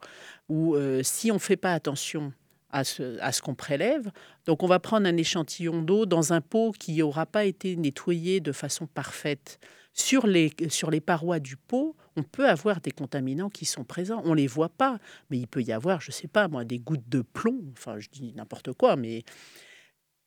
où 0.48 0.76
euh, 0.76 1.04
si 1.04 1.30
on 1.30 1.34
ne 1.34 1.40
fait 1.40 1.58
pas 1.58 1.74
attention 1.74 2.32
à 2.70 2.86
ce, 2.86 3.20
à 3.20 3.34
ce 3.34 3.42
qu'on 3.42 3.54
prélève, 3.54 4.10
donc 4.46 4.64
on 4.64 4.68
va 4.68 4.80
prendre 4.80 5.08
un 5.08 5.18
échantillon 5.18 5.82
d'eau 5.82 6.06
dans 6.06 6.32
un 6.32 6.40
pot 6.40 6.72
qui 6.72 6.96
n'aura 6.96 7.26
pas 7.26 7.44
été 7.44 7.76
nettoyé 7.76 8.40
de 8.40 8.54
façon 8.54 8.88
parfaite. 8.88 9.60
Sur 9.92 10.26
les, 10.26 10.54
sur 10.70 10.90
les 10.90 11.02
parois 11.02 11.42
du 11.42 11.58
pot, 11.58 11.98
on 12.16 12.24
peut 12.24 12.48
avoir 12.48 12.80
des 12.80 12.92
contaminants 12.92 13.50
qui 13.50 13.66
sont 13.66 13.84
présents. 13.84 14.22
On 14.24 14.30
ne 14.30 14.36
les 14.36 14.48
voit 14.48 14.70
pas, 14.70 15.00
mais 15.30 15.38
il 15.38 15.48
peut 15.48 15.64
y 15.64 15.74
avoir, 15.74 16.00
je 16.00 16.12
ne 16.12 16.14
sais 16.14 16.30
pas 16.30 16.48
moi, 16.48 16.64
des 16.64 16.80
gouttes 16.80 17.10
de 17.10 17.22
plomb, 17.22 17.60
enfin 17.74 18.00
je 18.00 18.08
dis 18.10 18.32
n'importe 18.38 18.72
quoi, 18.72 18.96
mais 18.96 19.26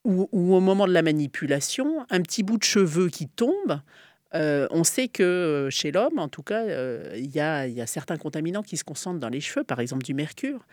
ou, 0.04 0.28
au 0.32 0.60
moment 0.60 0.86
de 0.86 0.92
la 0.92 1.02
manipulation, 1.02 2.06
un 2.10 2.22
petit 2.22 2.42
bout 2.42 2.58
de 2.58 2.64
cheveux 2.64 3.08
qui 3.08 3.28
tombe, 3.28 3.80
euh, 4.34 4.66
on 4.70 4.84
sait 4.84 5.08
que 5.08 5.22
euh, 5.22 5.70
chez 5.70 5.90
l'homme, 5.90 6.18
en 6.18 6.28
tout 6.28 6.42
cas, 6.42 6.62
euh, 6.62 7.12
il 7.16 7.30
y, 7.30 7.40
a, 7.40 7.86
certains 7.86 8.16
contaminants 8.16 8.62
qui 8.62 8.76
se 8.76 8.84
concentrent 8.84 9.18
dans 9.18 9.28
les 9.28 9.40
cheveux, 9.40 9.64
par 9.64 9.80
exemple 9.80 10.04
du 10.04 10.14
mercure. 10.14 10.66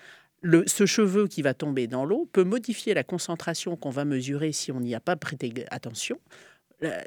Ce 0.68 0.86
cheveu 0.86 1.28
qui 1.28 1.42
va 1.42 1.56
tomber 1.56 1.88
dans 1.88 2.06
l'eau 2.06 2.30
peut 2.32 2.44
modifier 2.44 2.94
la 2.94 3.04
concentration 3.04 3.76
qu'on 3.76 3.90
va 3.90 4.06
mesurer 4.06 4.52
si 4.52 4.72
on 4.72 4.80
n'y 4.80 4.94
a 4.94 5.00
pas 5.00 5.16
prêté 5.16 5.52
attention. 5.72 6.20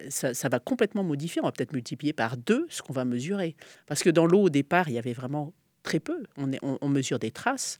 Ça, 0.08 0.48
va 0.48 0.58
complètement 0.58 1.04
modifier. 1.04 1.40
On 1.40 1.44
va 1.44 1.52
peut-être 1.52 1.72
multiplier 1.72 2.12
par 2.12 2.36
deux 2.36 2.66
ce 2.70 2.82
qu'on 2.82 2.92
va 2.92 3.04
mesurer. 3.04 3.54
Parce 3.86 4.02
que 4.02 4.10
dans 4.10 4.26
l'eau, 4.26 4.42
au 4.42 4.50
départ, 4.50 4.88
il 4.88 4.94
y 4.94 4.98
avait 4.98 5.12
vraiment 5.12 5.52
très 5.84 6.00
peu. 6.00 6.24
On, 6.36 6.50
on 6.60 6.88
mesure 6.88 7.20
des 7.20 7.30
traces. 7.30 7.78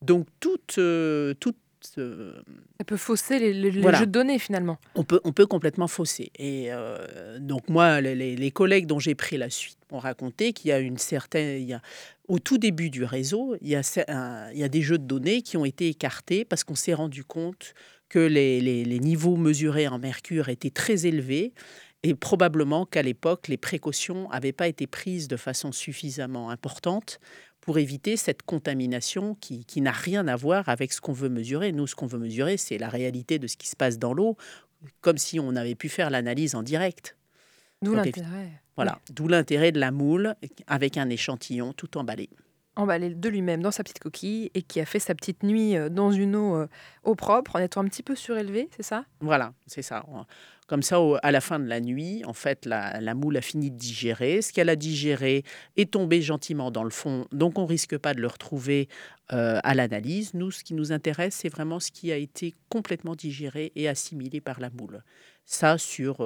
Donc, 0.00 0.28
toute, 0.38 0.78
toute 1.40 1.56
ça 1.86 2.84
peut 2.86 2.96
fausser 2.96 3.38
les, 3.38 3.72
jeux 3.72 3.80
de 3.82 4.04
données 4.04 4.38
finalement. 4.38 4.78
On 4.94 5.04
peut, 5.04 5.20
on 5.24 5.32
peut 5.32 5.46
complètement 5.46 5.88
fausser. 5.88 6.30
Et 6.36 6.66
euh, 6.70 7.38
donc 7.38 7.68
moi, 7.68 8.00
les, 8.00 8.50
collègues 8.50 8.86
dont 8.86 8.98
j'ai 8.98 9.14
pris 9.14 9.36
la 9.36 9.50
suite 9.50 9.78
m'ont 9.90 9.98
raconté 9.98 10.52
qu'il 10.52 10.70
y 10.70 10.72
a 10.72 10.78
une 10.78 10.98
certaine, 10.98 11.60
il 11.60 11.68
y 11.68 11.72
a, 11.72 11.82
au 12.28 12.38
tout 12.38 12.58
début 12.58 12.90
du 12.90 13.04
réseau, 13.04 13.56
il 13.60 13.68
y, 13.68 13.76
a 13.76 14.50
il 14.52 14.58
y 14.58 14.64
a 14.64 14.68
des 14.68 14.82
jeux 14.82 14.98
de 14.98 15.04
données 15.04 15.42
qui 15.42 15.56
ont 15.56 15.64
été 15.64 15.88
écartés 15.88 16.44
parce 16.44 16.64
qu'on 16.64 16.74
s'est 16.74 16.94
rendu 16.94 17.24
compte 17.24 17.74
que 18.08 18.18
les, 18.18 18.60
les 18.60 18.98
niveaux 18.98 19.36
mesurés 19.36 19.88
en 19.88 19.98
mercure 19.98 20.48
étaient 20.48 20.70
très 20.70 21.06
élevés 21.06 21.52
et 22.04 22.14
probablement 22.14 22.84
qu'à 22.84 23.02
l'époque, 23.02 23.48
les 23.48 23.56
précautions 23.56 24.28
n'avaient 24.28 24.52
pas 24.52 24.68
été 24.68 24.86
prises 24.86 25.26
de 25.26 25.38
façon 25.38 25.72
suffisamment 25.72 26.50
importante 26.50 27.18
pour 27.64 27.78
éviter 27.78 28.18
cette 28.18 28.42
contamination 28.42 29.36
qui, 29.40 29.80
n'a 29.80 29.90
rien 29.90 30.28
à 30.28 30.36
voir 30.36 30.68
avec 30.68 30.92
ce 30.92 31.00
qu'on 31.00 31.14
veut 31.14 31.30
mesurer. 31.30 31.72
Nous, 31.72 31.86
ce 31.86 31.94
qu'on 31.94 32.06
veut 32.06 32.18
mesurer, 32.18 32.58
c'est 32.58 32.76
la 32.76 32.90
réalité 32.90 33.38
de 33.38 33.46
ce 33.46 33.56
qui 33.56 33.68
se 33.68 33.74
passe 33.74 33.98
dans 33.98 34.12
l'eau, 34.12 34.36
comme 35.00 35.16
si 35.16 35.40
on 35.40 35.56
avait 35.56 35.74
pu 35.74 35.88
faire 35.88 36.10
l'analyse 36.10 36.54
en 36.54 36.62
direct. 36.62 37.16
D'où 37.80 37.94
l'intérêt. 37.94 38.50
Voilà, 38.76 39.00
d'où 39.08 39.28
l'intérêt 39.28 39.72
de 39.72 39.80
la 39.80 39.92
moule 39.92 40.34
avec 40.66 40.98
un 40.98 41.08
échantillon 41.08 41.72
tout 41.72 41.96
emballé 41.96 42.28
emballé 42.76 43.10
de 43.10 43.28
lui-même 43.28 43.62
dans 43.62 43.70
sa 43.70 43.82
petite 43.82 43.98
coquille 43.98 44.50
et 44.54 44.62
qui 44.62 44.80
a 44.80 44.84
fait 44.84 44.98
sa 44.98 45.14
petite 45.14 45.42
nuit 45.42 45.76
euh, 45.76 45.88
dans 45.88 46.10
une 46.10 46.36
eau, 46.36 46.56
euh, 46.56 46.68
eau 47.04 47.14
propre 47.14 47.56
en 47.56 47.58
étant 47.58 47.82
un 47.82 47.88
petit 47.88 48.02
peu 48.02 48.14
surélevé, 48.14 48.68
c'est 48.76 48.82
ça? 48.82 49.04
Voilà, 49.20 49.52
c'est 49.66 49.82
ça. 49.82 50.04
Comme 50.66 50.82
ça, 50.82 50.98
à 51.22 51.30
la 51.30 51.40
fin 51.40 51.58
de 51.58 51.66
la 51.66 51.80
nuit, 51.80 52.22
en 52.24 52.32
fait, 52.32 52.64
la, 52.64 53.14
moule 53.14 53.36
a 53.36 53.42
fini 53.42 53.70
de 53.70 53.76
digérer. 53.76 54.40
Ce 54.40 54.52
qu'elle 54.52 54.70
a 54.70 54.76
digéré 54.76 55.44
est 55.76 55.90
tombé 55.90 56.22
gentiment 56.22 56.70
dans 56.70 56.84
le 56.84 56.90
fond, 56.90 57.26
donc 57.32 57.58
on 57.58 57.66
risque 57.66 57.98
pas 57.98 58.14
de 58.14 58.20
le 58.20 58.28
retrouver 58.28 58.88
euh, 59.32 59.60
à 59.62 59.74
l'analyse. 59.74 60.32
Nous, 60.34 60.50
ce 60.50 60.64
qui 60.64 60.74
nous 60.74 60.90
intéresse, 60.90 61.34
c'est 61.34 61.50
vraiment 61.50 61.80
ce 61.80 61.90
qui 61.90 62.12
a 62.12 62.16
été 62.16 62.54
complètement 62.70 63.14
digéré 63.14 63.72
et 63.76 63.88
assimilé 63.88 64.40
par 64.40 64.58
la 64.58 64.70
moule. 64.70 65.02
Ça, 65.44 65.76
sur 65.76 66.24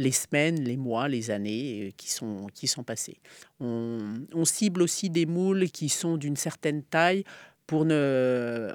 les 0.00 0.12
semaines, 0.12 0.64
les 0.64 0.78
mois, 0.78 1.08
les 1.08 1.30
années 1.30 1.88
euh, 1.88 1.90
qui 1.96 2.10
sont, 2.10 2.46
qui 2.54 2.66
sont 2.66 2.82
passées. 2.82 3.18
On, 3.60 4.44
cible 4.44 4.82
aussi 4.82 5.10
des 5.10 5.26
moules 5.26 5.70
qui 5.70 5.90
sont 5.90 6.16
d'une 6.16 6.36
certaine 6.36 6.82
taille 6.82 7.22
pour, 7.66 7.84
ne, 7.84 8.70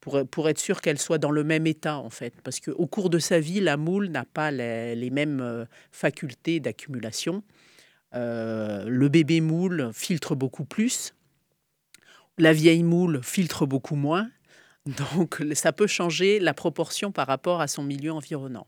pour, 0.00 0.48
être 0.48 0.60
sûr 0.60 0.80
qu'elles 0.80 1.00
soient 1.00 1.18
dans 1.18 1.32
le 1.32 1.42
même 1.42 1.66
état, 1.66 1.98
en 1.98 2.10
fait. 2.10 2.32
Parce 2.44 2.60
qu'au 2.60 2.86
cours 2.86 3.10
de 3.10 3.18
sa 3.18 3.40
vie, 3.40 3.60
la 3.60 3.76
moule 3.76 4.06
n'a 4.06 4.24
pas 4.24 4.52
les, 4.52 5.10
mêmes 5.10 5.40
euh, 5.40 5.64
facultés 5.90 6.60
d'accumulation. 6.60 7.42
Euh, 8.14 8.84
le 8.86 9.08
bébé 9.08 9.40
moule 9.40 9.90
filtre 9.92 10.36
beaucoup 10.36 10.64
plus. 10.64 11.12
La 12.38 12.52
vieille 12.52 12.84
moule 12.84 13.20
filtre 13.22 13.66
beaucoup 13.66 13.96
moins. 13.96 14.28
Donc, 14.86 15.42
ça 15.54 15.72
peut 15.72 15.86
changer 15.86 16.40
la 16.40 16.54
proportion 16.54 17.12
par 17.12 17.26
rapport 17.26 17.60
à 17.60 17.68
son 17.68 17.84
milieu 17.84 18.12
environnant. 18.12 18.66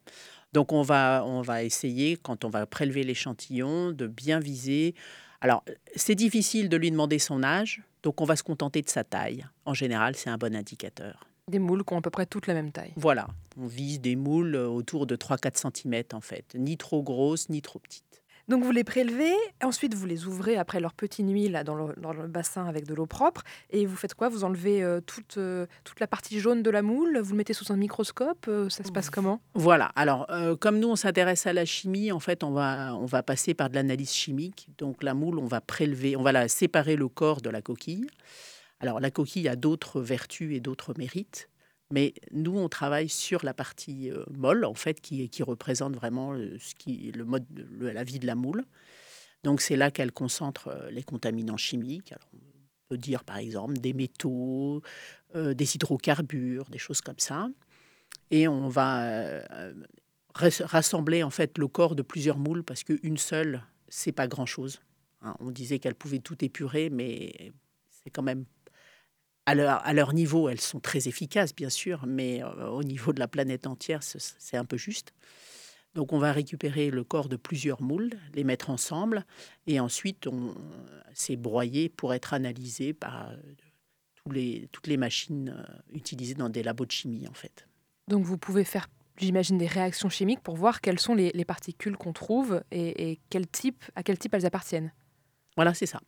Donc 0.54 0.72
on 0.72 0.82
va, 0.82 1.24
on 1.26 1.42
va 1.42 1.64
essayer, 1.64 2.16
quand 2.16 2.44
on 2.44 2.48
va 2.48 2.64
prélever 2.64 3.02
l'échantillon, 3.02 3.90
de 3.90 4.06
bien 4.06 4.38
viser. 4.38 4.94
Alors, 5.40 5.64
c'est 5.96 6.14
difficile 6.14 6.68
de 6.68 6.76
lui 6.76 6.92
demander 6.92 7.18
son 7.18 7.42
âge, 7.42 7.82
donc 8.04 8.20
on 8.20 8.24
va 8.24 8.36
se 8.36 8.44
contenter 8.44 8.80
de 8.80 8.88
sa 8.88 9.02
taille. 9.02 9.44
En 9.64 9.74
général, 9.74 10.14
c'est 10.14 10.30
un 10.30 10.38
bon 10.38 10.54
indicateur. 10.54 11.26
Des 11.50 11.58
moules 11.58 11.84
qui 11.84 11.92
ont 11.92 11.98
à 11.98 12.02
peu 12.02 12.10
près 12.10 12.24
toute 12.24 12.46
la 12.46 12.54
même 12.54 12.70
taille. 12.70 12.92
Voilà, 12.94 13.26
on 13.60 13.66
vise 13.66 14.00
des 14.00 14.14
moules 14.14 14.54
autour 14.54 15.08
de 15.08 15.16
3-4 15.16 15.72
cm 15.72 16.04
en 16.12 16.20
fait, 16.20 16.54
ni 16.54 16.76
trop 16.76 17.02
grosses, 17.02 17.48
ni 17.48 17.60
trop 17.60 17.80
petites. 17.80 18.13
Donc 18.48 18.62
vous 18.62 18.72
les 18.72 18.84
prélevez, 18.84 19.32
ensuite 19.62 19.94
vous 19.94 20.04
les 20.04 20.26
ouvrez 20.26 20.56
après 20.56 20.78
leur 20.78 20.92
petite 20.92 21.24
nuit 21.24 21.48
là, 21.48 21.64
dans, 21.64 21.74
le, 21.74 22.26
bassin 22.28 22.66
avec 22.66 22.86
de 22.86 22.94
l'eau 22.94 23.06
propre, 23.06 23.42
et 23.70 23.86
vous 23.86 23.96
faites 23.96 24.14
quoi? 24.14 24.28
Vous 24.28 24.44
enlevez 24.44 24.82
euh, 24.82 25.00
toute, 25.00 25.38
euh, 25.38 25.66
toute 25.82 25.98
la 25.98 26.06
partie 26.06 26.38
jaune 26.40 26.62
de 26.62 26.70
la 26.70 26.82
moule, 26.82 27.18
vous 27.20 27.32
le 27.32 27.38
mettez 27.38 27.54
sous 27.54 27.72
un 27.72 27.76
microscope, 27.76 28.44
euh, 28.48 28.68
ça 28.68 28.84
se 28.84 28.92
passe 28.92 29.08
comment? 29.08 29.40
Voilà, 29.54 29.86
alors 29.96 30.26
comme 30.60 30.78
nous 30.78 30.88
on 30.88 30.96
s'intéresse 30.96 31.46
à 31.46 31.54
la 31.54 31.64
chimie, 31.64 32.12
en 32.12 32.20
fait 32.20 32.44
on 32.44 32.50
va, 32.50 32.94
on 32.96 33.06
va 33.06 33.22
passer 33.22 33.54
par 33.54 33.70
de 33.70 33.76
l'analyse 33.76 34.12
chimique, 34.12 34.68
donc 34.76 35.02
la 35.02 35.14
moule 35.14 35.38
on 35.38 35.46
va 35.46 35.62
prélever, 35.62 36.16
on 36.16 36.22
va 36.22 36.32
la 36.32 36.48
séparer 36.48 36.96
le 36.96 37.08
corps 37.08 37.40
de 37.40 37.48
la 37.48 37.62
coquille. 37.62 38.06
Alors 38.80 39.00
la 39.00 39.10
coquille 39.10 39.48
a 39.48 39.56
d'autres 39.56 40.02
vertus 40.02 40.54
et 40.54 40.60
d'autres 40.60 40.94
mérites, 40.98 41.48
mais 41.90 42.14
nous 42.32 42.58
on 42.58 42.68
travaille 42.68 43.08
sur 43.08 43.44
la 43.44 43.54
partie 43.54 44.10
euh, 44.10 44.24
molle 44.30 44.64
en 44.64 44.74
fait 44.74 45.00
qui, 45.00 45.30
représente 45.42 45.94
vraiment 45.94 46.34
euh, 46.34 46.58
le 46.86 47.24
mode, 47.24 47.44
de 47.50 47.86
la 47.86 48.04
vie 48.04 48.18
de 48.18 48.26
la 48.26 48.34
moule. 48.34 48.64
Donc 49.42 49.60
c'est 49.60 49.76
là 49.76 49.90
qu'elle 49.90 50.12
concentre 50.12 50.68
euh, 50.68 50.90
les 50.90 51.02
contaminants 51.02 51.56
chimiques. 51.56 52.14
On 52.32 52.38
peut 52.88 52.98
dire 52.98 53.24
par 53.24 53.38
exemple 53.38 53.74
des 53.74 53.92
métaux, 53.92 54.82
des 55.34 55.74
hydrocarbures, 55.74 56.68
des 56.70 56.78
choses 56.78 57.00
comme 57.00 57.18
ça. 57.18 57.48
Et 58.30 58.46
on 58.46 58.68
va 58.68 59.42
rassembler 60.34 61.22
en 61.22 61.30
fait 61.30 61.56
le 61.56 61.66
corps 61.66 61.94
de 61.94 62.02
plusieurs 62.02 62.38
moules 62.38 62.62
parce 62.62 62.84
qu'une 62.84 63.16
seule, 63.16 63.62
c'est 63.88 64.12
pas 64.12 64.28
grand-chose. 64.28 64.82
Hein. 65.22 65.34
on 65.40 65.50
disait 65.50 65.78
qu'elle 65.78 65.94
pouvait 65.94 66.18
tout 66.18 66.44
épurer, 66.44 66.90
mais 66.90 67.52
c'est 67.88 68.10
quand 68.10 68.22
même 68.22 68.44
à 69.46 69.54
leur, 69.54 69.86
à 69.86 69.92
leur, 69.92 70.12
niveau, 70.12 70.48
elles 70.48 70.60
sont 70.60 70.80
très 70.80 71.08
efficaces, 71.08 71.54
bien 71.54 71.68
sûr, 71.68 72.04
mais 72.06 72.42
euh, 72.42 72.68
au 72.68 72.82
niveau 72.82 73.12
de 73.12 73.20
la 73.20 73.28
planète 73.28 73.66
entière, 73.66 74.02
c'est 74.02 74.56
un 74.56 74.64
peu 74.64 74.76
juste. 74.76 75.12
Donc 75.94 76.12
on 76.12 76.18
va 76.18 76.32
récupérer 76.32 76.90
le 76.90 77.04
corps 77.04 77.28
de 77.28 77.36
plusieurs 77.36 77.80
moules, 77.80 78.10
les 78.34 78.42
mettre 78.42 78.70
ensemble, 78.70 79.24
et 79.66 79.78
ensuite 79.78 80.26
on 80.26 80.54
c'est 81.12 81.36
broyé 81.36 81.88
pour 81.88 82.12
être 82.12 82.34
analysé 82.34 82.92
par 82.92 83.28
euh, 83.28 83.36
tous 84.16 84.32
les, 84.32 84.68
toutes 84.72 84.88
les 84.88 84.96
machines 84.96 85.54
euh, 85.56 85.96
utilisées 85.96 86.34
dans 86.34 86.48
des 86.48 86.62
labos 86.62 86.86
de 86.86 86.90
chimie, 86.90 87.28
en 87.28 87.34
fait. 87.34 87.68
Donc 88.08 88.24
vous 88.24 88.36
pouvez 88.36 88.64
faire 88.64 88.88
j'imagine, 89.16 89.58
des 89.58 89.66
réactions 89.66 90.08
chimiques 90.08 90.40
pour 90.40 90.56
voir 90.56 90.80
quelles 90.80 90.98
sont 90.98 91.14
les, 91.14 91.44
particules 91.44 91.96
qu'on 91.96 92.12
trouve 92.12 92.62
et, 92.70 93.20
quel 93.30 93.46
type, 93.46 93.84
à 93.94 94.02
quel 94.02 94.18
type 94.18 94.34
elles 94.34 94.46
appartiennent. 94.46 94.92
Voilà, 95.56 95.72
c'est 95.74 95.86
ça. 95.86 96.00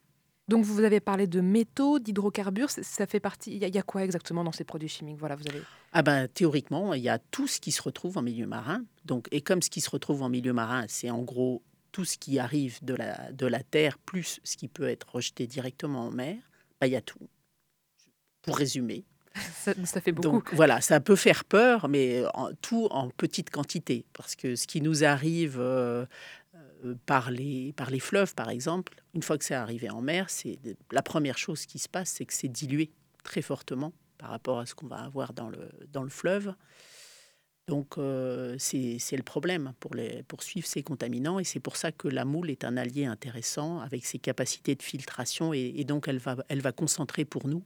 Donc 0.49 0.65
vous 0.65 0.81
avez 0.81 1.01
parlé 1.01 1.27
de 1.27 1.41
métaux, 1.41 1.99
d'hydrocarbures, 1.99 2.71
ça 2.71 3.07
fait 3.07 3.19
partie. 3.19 3.57
Il 3.57 3.75
y, 3.75 3.79
a 3.79 3.83
quoi 3.83 4.05
exactement 4.05 4.45
dans 4.45 4.53
ces 4.53 4.63
produits 4.63 4.89
chimiques? 4.89 5.19
Voilà, 5.19 5.35
vous 5.35 5.47
avez. 5.49 5.61
Ah 5.93 6.03
ben 6.03 6.29
théoriquement, 6.29 6.95
il 6.95 7.03
y 7.03 7.09
a 7.09 7.19
tout 7.19 7.49
ce 7.49 7.59
qui 7.59 7.73
se 7.73 7.83
retrouve 7.83 8.17
en 8.17 8.23
milieu 8.23 8.47
marin. 8.47 8.85
Donc 9.05 9.27
et 9.33 9.41
comme 9.41 9.61
ce 9.61 9.71
qui 9.71 9.81
se 9.81 9.91
retrouve 9.91 10.23
en 10.23 10.29
milieu 10.29 10.53
marin, 10.53 10.85
c'est 10.89 11.11
en 11.11 11.23
gros 11.23 11.63
tout 11.91 12.05
ce 12.05 12.17
qui 12.17 12.39
arrive 12.39 12.79
de 12.85 12.95
la 12.95 13.33
de 13.33 13.47
la 13.47 13.63
terre 13.63 13.99
plus 13.99 14.39
ce 14.45 14.57
qui 14.57 14.69
peut 14.69 14.89
être 14.89 15.15
rejeté 15.15 15.49
directement 15.49 16.07
en 16.07 16.11
mer. 16.13 16.37
Ben, 16.81 16.87
il 16.87 16.93
y 16.93 16.97
a 16.97 17.03
tout. 17.03 17.19
Pour 18.43 18.57
résumer, 18.57 19.05
ça, 19.85 20.01
fait 20.01 20.13
beaucoup. 20.13 20.29
Donc 20.29 20.55
voilà, 20.55 20.81
ça 20.81 21.01
peut 21.01 21.17
faire 21.17 21.45
peur, 21.45 21.89
mais 21.89 22.23
tout 22.61 22.87
en 22.91 23.11
petite 23.11 23.51
quantité. 23.51 24.05
Parce 24.13 24.37
que 24.37 24.57
ce 24.57 24.67
qui 24.67 24.81
nous 24.81 25.05
arrive 25.05 25.57
euh, 25.59 26.07
par, 27.07 27.31
les, 27.31 27.73
par 27.73 27.91
les 27.91 28.01
fleuves, 28.01 28.35
par 28.35 28.51
exemple, 28.51 29.03
une 29.15 29.23
fois 29.23 29.39
que 29.39 29.45
c'est 29.45 29.55
arrivé 29.55 29.91
en 29.91 30.03
mer, 30.03 30.31
c'est 30.31 30.59
la 30.93 31.03
première 31.03 31.39
chose 31.39 31.67
qui 31.67 31.79
se 31.79 31.89
passe, 31.89 32.11
c'est 32.11 32.27
que 32.27 32.35
c'est 32.35 32.49
dilué 32.49 32.91
très 33.23 33.43
fortement 33.43 33.93
par 34.19 34.31
rapport 34.31 34.59
à 34.59 34.67
ce 34.67 34.75
qu'on 34.75 34.87
va 34.87 34.99
avoir 34.99 35.33
dans 35.33 35.49
le, 35.49 35.69
dans 35.93 36.03
le 36.03 36.09
fleuve. 36.09 36.55
Donc 37.69 37.99
euh, 37.99 38.55
c'est 38.59 39.17
le 39.17 39.23
problème 39.25 39.73
pour, 39.81 39.95
les, 39.95 40.25
ces 40.63 40.83
contaminants 40.85 41.41
et 41.41 41.45
c'est 41.45 41.59
pour 41.59 41.77
ça 41.77 41.91
que 41.91 42.07
la 42.07 42.25
moule 42.25 42.51
est 42.51 42.65
un 42.65 42.77
allié 42.77 43.07
intéressant 43.07 43.81
avec 43.81 44.07
ses 44.07 44.21
capacités 44.21 44.77
de 44.77 44.83
filtration 44.83 45.53
et, 45.53 45.83
donc 45.85 46.07
elle 46.07 46.19
va, 46.19 46.37
elle 46.49 46.61
va 46.61 46.71
concentrer 46.71 47.25
pour 47.25 47.49
nous 47.49 47.65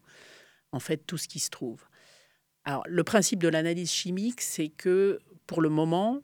en 0.73 0.81
fait 0.81 0.99
tout 1.07 1.19
ce 1.19 1.29
qui 1.29 1.39
se 1.39 1.51
trouve. 1.51 1.85
Alors, 2.65 2.85
le 2.87 3.05
principe 3.05 3.43
de 3.43 3.49
l'analyse 3.49 3.91
chimique, 3.91 4.41
c'est 4.41 4.69
que 4.69 5.21
pour 5.47 5.61
le 5.61 5.69
moment, 5.69 6.23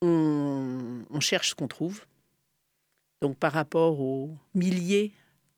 on, 0.00 1.20
cherche 1.20 1.50
ce 1.50 1.54
qu'on 1.54 1.68
trouve. 1.68 2.04
Donc, 3.22 3.38
par 3.38 3.52
rapport 3.52 4.00
aux 4.00 4.36
milliers, 4.52 5.12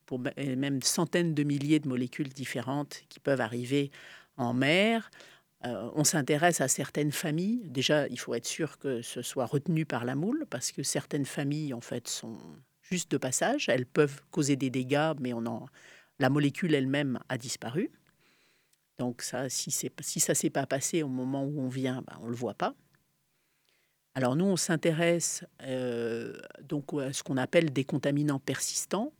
pour 0.05 0.19
même 0.19 0.83
centaines 0.83 1.33
de 1.33 1.41
milliers 1.41 1.79
de 1.79 1.87
molécules 1.87 2.29
différentes 2.29 3.01
qui 3.09 3.19
peuvent 3.19 3.41
arriver 3.41 3.89
en 4.37 4.53
mer, 4.53 5.09
euh, 5.65 5.89
on 5.95 6.03
s'intéresse 6.03 6.61
à 6.61 6.67
certaines 6.67 7.11
familles. 7.11 7.63
Déjà, 7.65 8.07
il 8.09 8.19
faut 8.19 8.35
être 8.35 8.45
sûr 8.45 8.77
que 8.77 9.01
ce 9.01 9.23
soit 9.23 9.47
retenu 9.47 9.83
par 9.83 10.05
la 10.05 10.13
moule, 10.13 10.45
parce 10.47 10.71
que 10.71 10.83
certaines 10.83 11.25
familles, 11.25 11.73
en 11.73 11.81
fait, 11.81 12.07
sont 12.07 12.37
juste 12.81 13.09
de 13.09 13.17
passage. 13.17 13.67
Elles 13.67 13.87
peuvent 13.87 14.21
causer 14.29 14.55
des 14.55 14.69
dégâts, 14.69 15.13
mais 15.19 15.33
on 15.33 15.47
en, 15.47 15.65
la 16.19 16.29
molécule 16.29 16.75
elle-même 16.75 17.17
a 17.29 17.39
disparu. 17.39 17.89
Donc 18.99 19.23
ça, 19.23 19.49
si, 19.49 19.71
si 19.71 20.19
ça 20.19 20.33
ne 20.33 20.35
s'est 20.35 20.51
pas 20.51 20.67
passé 20.67 21.01
au 21.01 21.07
moment 21.07 21.43
où 21.43 21.59
on 21.59 21.67
vient, 21.67 22.03
ben, 22.05 22.15
on 22.21 22.25
ne 22.25 22.29
le 22.29 22.35
voit 22.35 22.53
pas. 22.53 22.75
Alors 24.17 24.37
nous, 24.37 24.45
on 24.45 24.55
s'intéresse 24.55 25.43
euh, 25.63 26.37
donc 26.63 26.93
à 26.93 27.11
ce 27.11 27.21
qu'on 27.21 27.35
appelle 27.35 27.73
des 27.73 27.83
contaminants 27.83 28.39
persistants. 28.39 29.11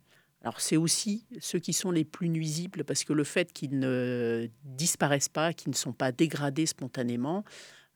Alors 0.41 0.61
c'est 0.61 0.77
aussi 0.77 1.25
ceux 1.39 1.59
qui 1.59 1.73
sont 1.73 1.91
les 1.91 2.05
plus 2.05 2.29
nuisibles 2.29 2.85
parce 2.85 3.03
que 3.03 3.11
le 3.11 3.25
fait 3.25 3.51
qu'ils 3.51 3.77
ne 3.77 4.47
disparaissent 4.63 5.27
pas, 5.27 5.53
qu'ils 5.53 5.71
ne 5.71 5.75
sont 5.75 5.91
pas 5.91 6.13
dégradés 6.13 6.65
spontanément, 6.65 7.43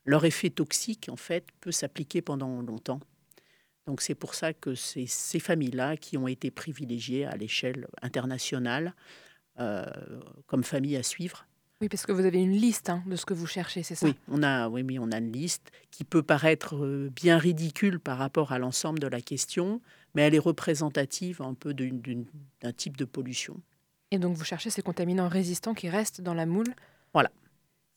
leur 0.03 0.25
effet 0.25 0.49
toxique 0.49 1.07
en 1.09 1.15
fait 1.15 1.45
peut 1.61 1.71
s'appliquer 1.71 2.21
pendant 2.21 2.61
longtemps. 2.61 2.99
Donc 3.85 4.01
c'est 4.01 4.15
pour 4.15 4.35
ça 4.35 4.53
que 4.53 4.75
c'est 4.75 5.07
ces 5.07 5.39
familles-là 5.39 5.95
qui 5.95 6.17
ont 6.17 6.27
été 6.27 6.51
privilégiées 6.51 7.25
à 7.25 7.37
l'échelle 7.37 7.87
internationale 8.01 8.93
euh, 9.59 9.85
comme 10.47 10.63
famille 10.63 10.97
à 10.97 11.03
suivre 11.03 11.45
oui, 11.81 11.89
parce 11.89 12.05
que 12.05 12.11
vous 12.11 12.25
avez 12.25 12.41
une 12.41 12.51
liste 12.51 12.89
hein, 12.89 13.03
de 13.05 13.15
ce 13.15 13.25
que 13.25 13.33
vous 13.33 13.47
cherchez, 13.47 13.83
c'est 13.83 13.95
ça 13.95 14.05
Oui, 14.05 14.15
on 14.27 14.43
a, 14.43 14.67
oui, 14.67 14.83
oui, 14.83 14.99
on 14.99 15.11
a 15.11 15.17
une 15.17 15.31
liste 15.31 15.71
qui 15.91 16.03
peut 16.03 16.23
paraître 16.23 16.75
euh, 16.75 17.09
bien 17.15 17.37
ridicule 17.37 17.99
par 17.99 18.17
rapport 18.17 18.51
à 18.51 18.59
l'ensemble 18.59 18.99
de 18.99 19.07
la 19.07 19.21
question, 19.21 19.81
mais 20.13 20.23
elle 20.23 20.35
est 20.35 20.39
représentative 20.39 21.41
un 21.41 21.53
peu 21.53 21.73
d'un 21.73 22.71
type 22.73 22.97
de 22.97 23.05
pollution. 23.05 23.61
Et 24.11 24.19
donc 24.19 24.35
vous 24.35 24.43
cherchez 24.43 24.69
ces 24.69 24.81
contaminants 24.81 25.27
résistants 25.27 25.73
qui 25.73 25.89
restent 25.89 26.21
dans 26.21 26.33
la 26.33 26.45
moule 26.45 26.73
Voilà. 27.13 27.31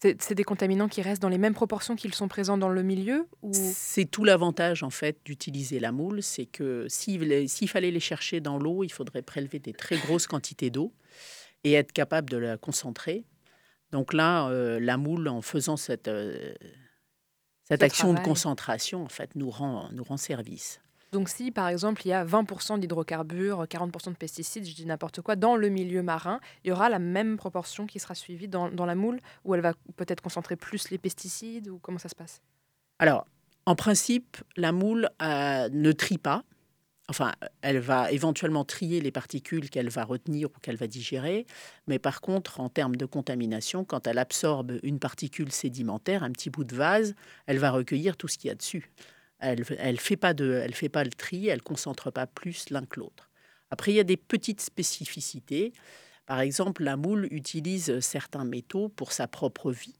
C'est 0.01 0.35
des 0.35 0.42
contaminants 0.42 0.88
qui 0.88 1.01
restent 1.01 1.23
dans 1.23 1.29
les 1.29 1.38
mêmes 1.38 1.55
proportions 1.55 1.95
qu'ils 1.95 2.12
sont 2.12 2.27
présents 2.27 2.59
dans 2.59 2.68
le 2.68 2.83
milieu 2.83 3.29
ou... 3.42 3.53
C'est 3.53 4.05
tout 4.05 4.25
l'avantage 4.25 4.83
en 4.83 4.90
fait 4.90 5.16
d'utiliser 5.25 5.79
la 5.79 5.92
moule, 5.92 6.25
c'est 6.25 6.47
que 6.47 6.87
s'il 6.88 7.68
fallait 7.68 7.92
les 7.92 8.01
chercher 8.01 8.40
dans 8.40 8.59
l'eau, 8.59 8.83
il 8.83 8.90
faudrait 8.90 9.23
prélever 9.23 9.61
des 9.61 9.73
très 9.73 9.97
grosses 9.99 10.27
quantités 10.27 10.71
d'eau 10.71 10.92
et 11.62 11.75
être 11.75 11.92
capable 11.92 12.31
de 12.31 12.37
la 12.37 12.57
concentrer. 12.57 13.25
Donc 13.92 14.14
là, 14.14 14.48
euh, 14.48 14.81
la 14.81 14.96
moule, 14.96 15.28
en 15.28 15.42
faisant 15.42 15.76
cette, 15.76 16.09
euh, 16.09 16.55
cette 17.64 17.83
action 17.83 18.14
de 18.14 18.20
concentration, 18.20 19.05
en 19.05 19.09
fait, 19.09 19.37
nous 19.37 19.50
rend, 19.50 19.88
nous 19.92 20.02
rend 20.02 20.16
service. 20.16 20.81
Donc 21.12 21.28
si, 21.28 21.50
par 21.50 21.68
exemple, 21.68 22.00
il 22.07 22.09
y 22.09 22.12
a 22.14 22.24
20% 22.24 22.78
d'hydrocarbures, 22.78 23.64
40% 23.64 24.12
de 24.12 24.16
pesticides, 24.16 24.66
je 24.66 24.74
dis 24.74 24.87
n'importe 24.87 25.20
quoi, 25.20 25.37
dans 25.37 25.57
le 25.57 25.68
milieu 25.68 26.02
marin, 26.02 26.40
il 26.64 26.68
y 26.68 26.72
aura 26.72 26.88
la 26.88 26.98
même 26.98 27.37
proportion 27.37 27.87
qui 27.87 27.98
sera 27.98 28.14
suivie 28.14 28.48
dans, 28.48 28.70
dans 28.70 28.87
la 28.87 28.94
moule, 28.94 29.20
où 29.44 29.55
elle 29.55 29.61
va 29.61 29.74
peut-être 29.96 30.22
concentrer 30.22 30.57
plus 30.57 30.88
les 30.88 30.96
pesticides, 30.96 31.68
ou 31.68 31.78
comment 31.78 31.98
ça 31.98 32.09
se 32.09 32.14
passe? 32.14 32.40
Alors, 32.98 33.26
en 33.66 33.74
principe, 33.74 34.38
la 34.57 34.72
moule 34.72 35.11
euh, 35.20 35.68
ne 35.70 35.92
trie 35.92 36.18
pas 36.18 36.44
enfin, 37.12 37.33
elle 37.61 37.79
va 37.79 38.11
éventuellement 38.11 38.64
trier 38.64 39.03
les 39.03 39.11
particules 39.11 39.68
qu'elle 39.68 39.90
va 39.90 40.03
retenir 40.03 40.48
ou 40.48 40.59
qu'elle 40.62 40.77
va 40.77 40.87
digérer, 40.87 41.46
mais 41.87 41.98
par 41.98 42.22
contre, 42.22 42.59
en 42.59 42.70
termes 42.70 42.96
de 42.96 43.05
contamination, 43.05 43.85
quand 43.85 44.07
elle 44.07 44.16
absorbe 44.16 44.79
une 44.83 44.98
particule 44.98 45.53
sédimentaire, 45.53 46.22
un 46.22 46.31
petit 46.31 46.48
bout 46.48 46.64
de 46.64 46.75
vase, 46.75 47.14
elle 47.44 47.59
va 47.59 47.70
recueillir 47.70 48.16
tout 48.16 48.29
ce 48.29 48.38
qu'il 48.38 48.48
y 48.48 48.51
a 48.51 48.55
dessus. 48.55 48.90
Elle 49.40 49.59
ne 49.59 49.64
fait, 49.96 50.16
pas 50.16 50.33
fait 50.72 50.88
pas 50.88 51.05
le 51.05 51.11
tri, 51.11 51.48
elle 51.48 51.61
concentre 51.61 52.11
pas 52.11 52.27
plus 52.27 52.70
l'un 52.70 52.87
que 52.87 52.98
l'autre. 52.98 53.29
Après, 53.70 53.92
il 53.92 53.96
y 53.96 54.01
a 54.01 54.05
des 54.05 54.16
petites 54.16 54.62
spécificités. 54.62 55.75
Par 56.25 56.40
exemple, 56.40 56.83
la 56.83 56.96
moule 56.96 57.29
utilise 57.31 58.01
certains 58.01 58.46
métaux 58.46 58.88
pour 58.88 59.12
sa 59.12 59.29
propre 59.29 59.70
vie, 59.70 59.98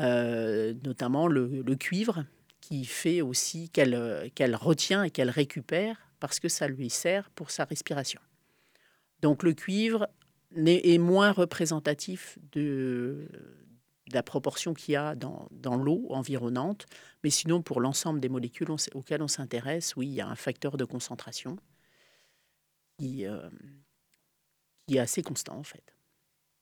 euh, 0.00 0.72
notamment 0.84 1.26
le, 1.26 1.62
cuivre, 1.74 2.24
qui 2.62 2.86
fait 2.86 3.20
aussi 3.20 3.68
qu'elle 3.68 4.56
retient 4.56 5.02
et 5.02 5.10
qu'elle 5.10 5.28
récupère 5.28 6.03
parce 6.24 6.40
que 6.40 6.48
ça 6.48 6.68
lui 6.68 6.88
sert 6.88 7.28
pour 7.32 7.50
sa 7.50 7.66
respiration. 7.66 8.18
Donc 9.20 9.42
le 9.42 9.52
cuivre 9.52 10.08
est 10.56 10.96
moins 10.96 11.32
représentatif 11.32 12.38
de, 12.52 13.28
la 14.10 14.22
proportion 14.22 14.72
qu'il 14.72 14.94
y 14.94 14.96
a 14.96 15.14
dans, 15.14 15.76
l'eau 15.76 16.06
environnante, 16.08 16.86
mais 17.22 17.28
sinon 17.28 17.60
pour 17.60 17.78
l'ensemble 17.78 18.20
des 18.20 18.30
molécules 18.30 18.70
auxquelles 18.94 19.20
on 19.20 19.28
s'intéresse, 19.28 19.96
oui, 19.96 20.06
il 20.06 20.14
y 20.14 20.22
a 20.22 20.26
un 20.26 20.34
facteur 20.34 20.78
de 20.78 20.86
concentration 20.86 21.58
qui, 22.98 23.26
euh, 23.26 23.50
est 24.88 24.98
assez 24.98 25.20
constant 25.20 25.58
en 25.58 25.62
fait. 25.62 25.93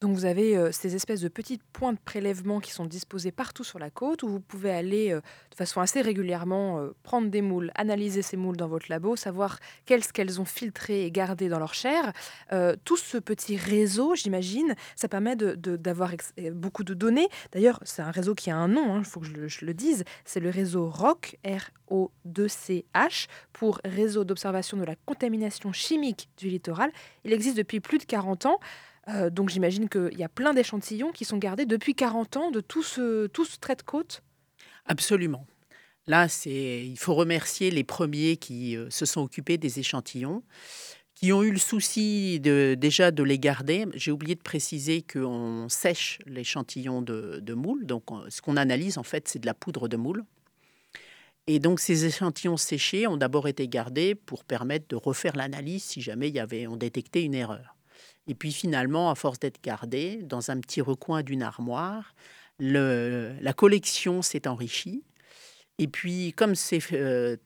Donc 0.03 0.17
vous 0.17 0.25
avez 0.25 0.57
euh, 0.57 0.73
ces 0.73 0.97
espèces 0.97 1.21
de 1.21 1.29
petits 1.29 1.61
points 1.73 1.93
de 1.93 1.99
prélèvement 2.05 2.59
qui 2.59 2.73
sont 2.73 2.87
disposés 2.87 3.31
partout 3.31 3.63
sur 3.63 3.79
la 3.79 3.89
côte 3.89 4.25
où 4.25 4.29
vous 4.29 4.41
pouvez 4.41 4.73
aller 4.73 5.13
euh, 5.13 5.21
de 5.51 5.55
façon 5.55 5.81
assez 5.81 6.01
régulièrement 6.01 6.81
euh, 6.81 6.91
prendre 7.05 7.29
des 7.29 7.41
moules, 7.41 7.71
analyser 7.77 8.21
ces 8.21 8.37
moules 8.37 8.57
dans 8.57 8.67
votre 8.67 8.87
labo, 8.89 9.15
savoir 9.15 9.61
quelles 9.87 10.05
qu'elles 10.05 10.41
ont 10.41 10.45
filtrées 10.45 11.07
et 11.07 11.13
gardées 11.13 11.49
dans 11.49 11.61
leur 11.61 11.75
chair. 11.75 12.13
tout 12.85 12.97
ce 12.97 13.17
petit 13.19 13.57
réseau, 13.57 14.17
j'imagine, 14.17 14.75
ça 14.97 15.07
permet 15.07 15.37
d'avoir 15.37 16.11
beaucoup 16.53 16.83
de 16.83 16.95
données. 16.95 17.29
D'ailleurs, 17.53 17.79
c'est 17.85 18.03
un 18.03 18.11
réseau 18.11 18.35
qui 18.35 18.51
a 18.51 18.57
un 18.57 18.69
nom, 18.69 18.97
il 18.97 19.01
hein, 19.01 19.05
faut 19.05 19.21
que 19.21 19.27
je 19.27 19.35
le, 19.35 19.49
je 19.49 19.65
le 19.65 19.75
dise, 19.75 20.05
c'est 20.25 20.41
le 20.41 20.51
réseau 20.51 20.89
ROC, 20.91 21.37
R-O-2-C-H, 21.45 23.29
pour 23.53 23.81
Réseau 23.85 24.25
d'observation 24.25 24.77
de 24.77 24.85
la 24.85 24.97
contamination 25.07 25.73
chimique 25.73 26.29
du 26.37 26.49
littoral. 26.49 26.91
Il 27.25 27.33
existe 27.33 27.57
depuis 27.57 27.81
plus 27.81 27.99
de 27.99 28.05
40 28.05 28.47
ans. 28.47 28.59
Euh, 29.09 29.31
donc 29.31 29.49
j'imagine 29.49 29.89
qu'il 29.89 30.17
y 30.17 30.25
a 30.25 30.29
plein 30.29 30.55
d'échantillons 30.55 31.13
qui 31.13 31.25
sont 31.25 31.39
gardés 31.39 31.67
depuis 31.67 31.95
40 31.95 32.37
ans 32.37 32.51
de 32.51 32.61
tout 32.61 32.83
ce, 32.83 33.27
tout 33.27 33.45
ce 33.45 33.59
trait 33.59 33.77
de 33.77 33.83
côte. 33.83 34.23
Absolument. 34.87 35.47
Là, 36.07 36.29
c'est, 36.29 36.85
il 36.85 36.99
faut 36.99 37.15
remercier 37.15 37.71
les 37.71 37.85
premiers 37.85 38.37
qui 38.37 38.77
euh, 38.77 38.91
se 38.91 39.07
sont 39.07 39.21
occupés 39.21 39.57
des 39.57 39.79
échantillons, 39.79 40.43
qui 41.15 41.33
ont 41.33 41.43
eu 41.45 41.53
le 41.53 41.59
souci 41.59 42.41
de, 42.41 42.77
déjà 42.77 43.13
de 43.13 43.23
les 43.23 43.39
garder. 43.39 43.87
J'ai 43.95 44.11
oublié 44.11 44.35
de 44.35 44.41
préciser 44.41 45.03
qu'on 45.03 45.69
sèche 45.69 46.19
l'échantillon 46.27 47.03
de, 47.03 47.39
de 47.41 47.55
moule. 47.55 47.87
Donc, 47.87 48.05
ce 48.29 48.43
qu'on 48.43 48.57
analyse, 48.57 48.99
en 48.99 49.05
fait, 49.05 49.29
c'est 49.29 49.39
de 49.39 49.47
la 49.47 49.55
poudre 49.55 49.87
de 49.87 49.97
moule. 49.97 50.25
Et 51.47 51.59
donc, 51.61 51.79
ces 51.79 52.05
échantillons 52.05 52.57
séchés 52.57 53.07
ont 53.07 53.17
d'abord 53.17 53.47
été 53.47 53.69
gardés 53.69 54.15
pour 54.15 54.45
permettre 54.45 54.87
de 54.89 54.97
refaire 54.97 55.37
l'analyse 55.37 55.83
si 55.83 56.01
jamais 56.01 56.31
y 56.31 56.41
avait, 56.41 56.67
on 56.67 56.77
détectait 56.77 57.23
une 57.23 57.35
erreur. 57.35 57.77
Et 58.27 58.35
puis 58.35 58.53
finalement, 58.53 59.11
à 59.11 59.15
force 59.15 59.39
d'être 59.39 59.63
gardés 59.63 60.23
dans 60.23 60.51
un 60.51 60.61
petit 60.61 60.81
recoin 60.81 61.23
d'une 61.23 61.43
armoire, 61.43 62.15
la 62.59 63.53
collection 63.53 64.23
s'est 64.23 64.47
enrichie 64.47 65.05
et 65.79 65.89
puis, 65.89 66.33
comme 66.33 66.55
euh, 66.93 67.37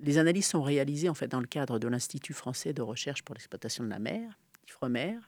les 0.00 0.18
analyses 0.18 0.46
sont 0.46 0.62
réalisées 0.62 1.08
en 1.08 1.14
fait 1.14 1.28
dans 1.28 1.40
le 1.40 1.46
cadre 1.46 1.78
de 1.78 1.88
l'Institut 1.88 2.32
français 2.32 2.72
de 2.72 2.82
recherche 2.82 3.22
pour 3.22 3.34
l'exploitation 3.34 3.84
de 3.84 3.90
la 3.90 3.98
mer, 3.98 4.38
IFREMER, 4.68 5.18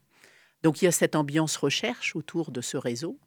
donc 0.62 0.81
il 0.81 0.87
y 0.87 0.88
a 0.88 0.93
cette 0.93 1.14
ambiance 1.14 1.57
recherche 1.57 2.17
autour 2.17 2.51
de 2.51 2.61
ce 2.61 2.77
réseau 2.77 3.19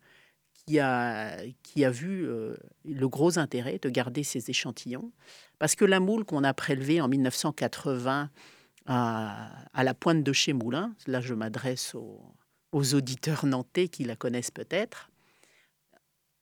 qui 0.54 0.80
a, 0.80 1.38
qui 1.62 1.86
a 1.86 1.92
vu 1.92 2.28
euh, 2.28 2.56
le 2.84 3.08
gros 3.08 3.38
intérêt 3.38 3.78
de 3.78 3.90
garder 3.90 4.24
ces 4.24 4.50
échantillons. 4.50 5.12
Parce 5.60 5.76
que 5.76 5.86
la 5.86 6.00
moule 6.00 6.26
qu'on 6.26 6.44
a 6.44 6.54
prélevée 6.54 7.00
en 7.00 7.08
1980 7.08 8.32
à, 8.88 9.84
la 9.84 9.94
pointe 9.94 10.24
de 10.24 10.34
chez 10.34 10.54
Moulin, 10.54 10.94
là 11.06 11.22
je 11.22 11.34
m'adresse 11.34 11.96
aux, 11.96 12.34
auditeurs 12.94 13.46
nantais 13.46 13.88
qui 13.88 14.04
la 14.04 14.16
connaissent 14.16 14.52
peut-être, 14.52 15.10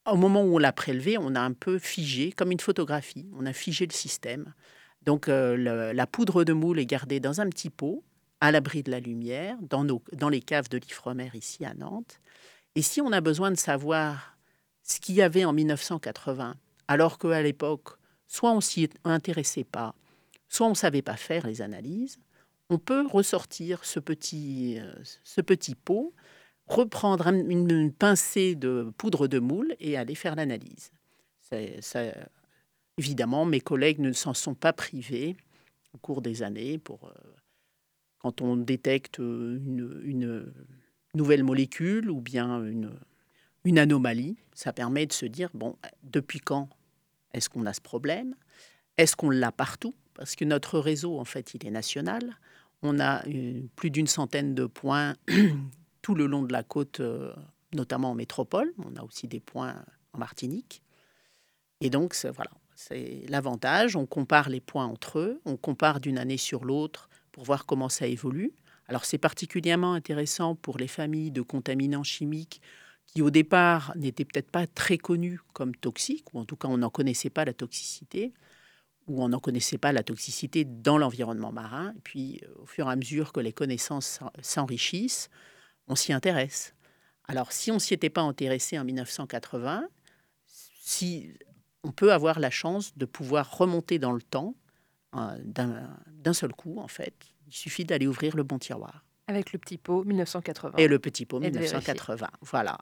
au 0.06 0.18
moment 0.18 0.44
où 0.44 0.56
on 0.56 0.58
l'a 0.58 0.74
prélevé, 0.74 1.18
on 1.18 1.34
a 1.34 1.40
un 1.40 1.54
peu 1.54 1.80
figé, 1.80 2.32
comme 2.32 2.52
une 2.52 2.60
photographie, 2.60 3.26
on 3.34 3.46
a 3.46 3.54
figé 3.54 3.88
le 3.88 3.94
système. 3.94 4.54
Donc 5.02 5.30
euh, 5.30 5.94
la 5.94 6.08
poudre 6.08 6.44
de 6.44 6.54
moule 6.54 6.78
est 6.80 6.86
gardée 6.86 7.20
dans 7.20 7.42
un 7.42 7.50
petit 7.50 7.70
pot, 7.70 8.04
à 8.42 8.52
l'abri 8.52 8.84
de 8.84 8.92
la 8.92 9.00
lumière, 9.00 9.58
dans, 9.62 9.86
dans 10.14 10.30
les 10.30 10.42
caves 10.42 10.70
de 10.70 10.78
l'Ifremer 10.78 11.32
ici 11.34 11.66
à 11.66 11.74
Nantes. 11.74 12.20
Et 12.76 12.82
si 12.82 13.02
on 13.02 13.12
a 13.12 13.22
besoin 13.22 13.50
de 13.50 13.58
savoir 13.58 14.38
ce 14.84 15.00
qu'il 15.00 15.16
y 15.16 15.22
avait 15.22 15.46
en 15.46 15.54
1980, 15.54 16.56
alors 16.88 17.18
qu'à 17.18 17.42
l'époque, 17.42 17.98
soit 18.28 18.52
on 18.52 18.62
s'y 18.62 18.90
intéressait 19.04 19.64
pas, 19.64 19.96
soit 20.50 20.68
on 20.68 20.72
ne 20.72 20.76
savait 20.76 21.02
pas 21.02 21.16
faire 21.16 21.48
les 21.48 21.62
analyses, 21.62 22.20
on 22.70 22.78
peut 22.78 23.06
ressortir 23.08 23.86
ce 23.86 24.00
petit, 24.00 24.80
euh, 24.80 24.94
ce 25.24 25.42
petit 25.42 25.76
pot 25.76 26.14
reprendre 26.68 27.28
une, 27.28 27.94
pincée 27.94 28.56
de 28.56 28.92
poudre 28.98 29.28
de 29.28 29.40
moule 29.40 29.76
et 29.80 29.98
aller 29.98 30.16
faire 30.16 30.36
l'analyse. 30.36 30.92
évidemment, 32.98 33.46
mes 33.46 33.62
collègues 33.62 34.00
ne 34.00 34.12
s'en 34.12 34.34
sont 34.34 34.56
pas 34.56 34.74
privés 34.74 35.38
au 35.94 35.98
cours 36.00 36.22
des 36.22 36.42
années 36.42 36.80
pour 36.80 37.06
euh, 37.06 37.14
quand 38.18 38.42
on 38.42 38.58
détecte 38.58 39.20
une, 39.20 40.52
nouvelle 41.14 41.44
molécule 41.44 42.10
ou 42.10 42.20
bien 42.20 42.64
une, 42.64 42.92
une 43.64 43.80
anomalie, 43.80 44.36
ça 44.54 44.74
permet 44.74 45.06
de 45.06 45.14
se 45.14 45.26
dire 45.26 45.50
bon, 45.54 45.78
depuis 46.04 46.40
quand 46.40 46.68
est-ce 47.34 47.50
qu'on 47.50 47.66
a 47.66 47.74
ce 47.74 47.82
problème? 47.82 48.36
Est-ce 48.98 49.16
qu'on 49.16 49.30
l'a 49.30 49.52
partout? 49.52 49.94
Parce 50.16 50.36
que 50.36 50.46
notre 50.46 50.80
réseau, 50.80 51.20
en 51.20 51.26
fait, 51.26 51.54
il 51.54 51.66
est 51.66 51.72
national. 51.72 52.38
On 52.82 53.00
a 53.00 53.24
plus 53.76 53.90
d'une 53.90 54.08
centaine 54.08 54.54
de 54.54 54.66
points 54.66 55.16
tout 56.02 56.16
le 56.16 56.28
long 56.28 56.44
de 56.44 56.54
la 56.54 56.64
côte, 56.64 57.00
euh, 57.00 57.34
notamment 57.74 58.12
en 58.12 58.16
métropole. 58.16 58.74
On 58.78 58.96
a 58.96 59.04
aussi 59.04 59.28
des 59.28 59.40
points 59.40 59.76
en 60.14 60.20
Martinique. 60.20 60.82
Et 61.82 61.90
donc, 61.90 62.16
voilà, 62.34 62.52
c'est 62.76 63.26
l'avantage. 63.28 63.96
On 63.96 64.06
compare 64.06 64.50
les 64.50 64.62
points 64.62 64.86
entre 64.86 65.20
eux, 65.20 65.42
on 65.46 65.58
compare 65.58 66.00
d'une 66.00 66.18
année 66.18 66.38
sur 66.38 66.66
l'autre 66.66 67.10
pour 67.32 67.44
voir 67.44 67.66
comment 67.66 67.90
ça 67.90 68.08
évolue. 68.08 68.54
Alors, 68.88 69.06
c'est 69.06 69.18
particulièrement 69.18 69.94
intéressant 69.94 70.56
pour 70.56 70.78
les 70.78 70.88
familles 70.88 71.32
de 71.32 71.42
contaminants 71.42 72.04
chimiques 72.04 72.62
qui, 73.08 73.22
au 73.22 73.30
départ, 73.30 73.94
n'étaient 73.96 74.26
peut-être 74.26 74.52
pas 74.52 74.68
très 74.68 74.98
connus 74.98 75.40
comme 75.54 75.76
toxiques, 75.76 76.34
ou 76.34 76.40
en 76.40 76.46
tout 76.46 76.56
cas, 76.56 76.68
on 76.68 76.78
n'en 76.78 76.90
connaissait 76.90 77.30
pas 77.30 77.46
la 77.46 77.54
toxicité, 77.54 78.34
ou 79.08 79.24
on 79.24 79.30
n'en 79.30 79.40
connaissait 79.40 79.78
pas 79.78 79.92
la 79.92 80.04
toxicité 80.04 80.66
dans 80.66 80.98
l'environnement 80.98 81.52
marin. 81.52 81.94
Et 81.96 82.02
puis, 82.02 82.42
euh, 82.44 82.64
au 82.64 82.66
fur 82.66 82.88
et 82.88 82.92
à 82.92 82.96
mesure 82.96 83.32
que 83.32 83.40
les 83.40 83.54
connaissances 83.54 84.20
s'enrichissent, 84.42 85.30
on 85.88 85.96
s'y 85.96 86.14
intéresse. 86.14 86.74
Alors, 87.28 87.52
si 87.52 87.72
on 87.72 87.80
s'y 87.80 87.94
était 87.94 88.10
pas 88.10 88.22
intéressé 88.22 88.78
en 88.78 88.84
1980, 88.84 89.88
si 90.46 91.34
on 91.84 91.92
peut 91.92 92.14
avoir 92.14 92.40
la 92.40 92.50
chance 92.50 92.98
de 92.98 93.06
pouvoir 93.06 93.58
remonter 93.58 94.00
dans 94.00 94.12
le 94.12 94.22
temps 94.22 94.56
euh, 95.16 95.38
d'un 95.44 96.34
seul 96.34 96.54
coup, 96.54 96.80
en 96.80 96.88
fait, 96.88 97.14
il 97.48 97.54
suffit 97.54 97.86
d'aller 97.86 98.08
ouvrir 98.08 98.36
le 98.36 98.44
bon 98.44 98.60
tiroir. 98.60 99.04
Avec 99.28 99.54
le 99.54 99.60
petit 99.60 99.78
pot 99.78 100.04
1980. 100.04 100.78
Et 100.78 100.88
le 100.88 101.00
petit 101.00 101.26
pot 101.26 101.40
1980, 101.40 102.28
voilà. 102.42 102.78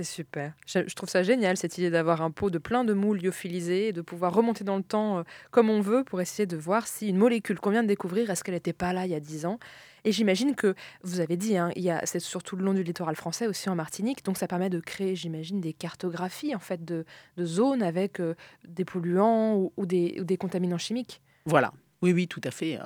C'est 0.00 0.04
super. 0.04 0.52
Je, 0.64 0.94
trouve 0.94 1.08
ça 1.08 1.24
génial, 1.24 1.56
cette 1.56 1.76
idée 1.76 1.90
d'avoir 1.90 2.22
un 2.22 2.30
pot 2.30 2.50
de 2.50 2.58
plein 2.58 2.84
de 2.84 2.92
moules 2.92 3.18
lyophilisés 3.18 3.88
et 3.88 3.92
de 3.92 4.00
pouvoir 4.00 4.32
remonter 4.32 4.62
dans 4.62 4.76
le 4.76 4.84
temps 4.84 5.18
euh, 5.18 5.22
comme 5.50 5.68
on 5.68 5.80
veut 5.80 6.04
pour 6.04 6.20
essayer 6.20 6.46
de 6.46 6.56
voir 6.56 6.86
si 6.86 7.08
une 7.08 7.16
molécule 7.16 7.58
qu'on 7.58 7.70
vient 7.70 7.82
de 7.82 7.88
découvrir, 7.88 8.30
est-ce 8.30 8.44
qu'elle 8.44 8.54
n'était 8.54 8.72
pas 8.72 8.92
là 8.92 9.06
il 9.06 9.10
y 9.10 9.16
a 9.16 9.20
10 9.20 9.46
ans 9.46 9.58
Et 10.04 10.12
j'imagine 10.12 10.54
que, 10.54 10.76
vous 11.02 11.18
avez 11.18 11.36
dit, 11.36 11.56
hein, 11.56 11.72
c'est 12.04 12.20
surtout 12.20 12.54
le 12.54 12.64
long 12.64 12.74
du 12.74 12.84
littoral 12.84 13.16
français, 13.16 13.48
aussi 13.48 13.68
en 13.68 13.74
Martinique, 13.74 14.24
donc 14.24 14.38
ça 14.38 14.46
permet 14.46 14.70
de 14.70 14.78
créer, 14.78 15.16
j'imagine, 15.16 15.60
des 15.60 15.72
cartographies 15.72 16.54
en 16.54 16.60
fait 16.60 16.84
de, 16.84 17.04
zones 17.40 17.82
avec 17.82 18.20
euh, 18.20 18.36
des 18.68 18.84
polluants 18.84 19.72
ou, 19.76 19.84
des, 19.84 20.36
contaminants 20.38 20.78
chimiques. 20.78 21.20
Voilà, 21.44 21.72
oui, 22.02 22.12
oui, 22.12 22.28
tout 22.28 22.42
à 22.44 22.52
fait. 22.52 22.78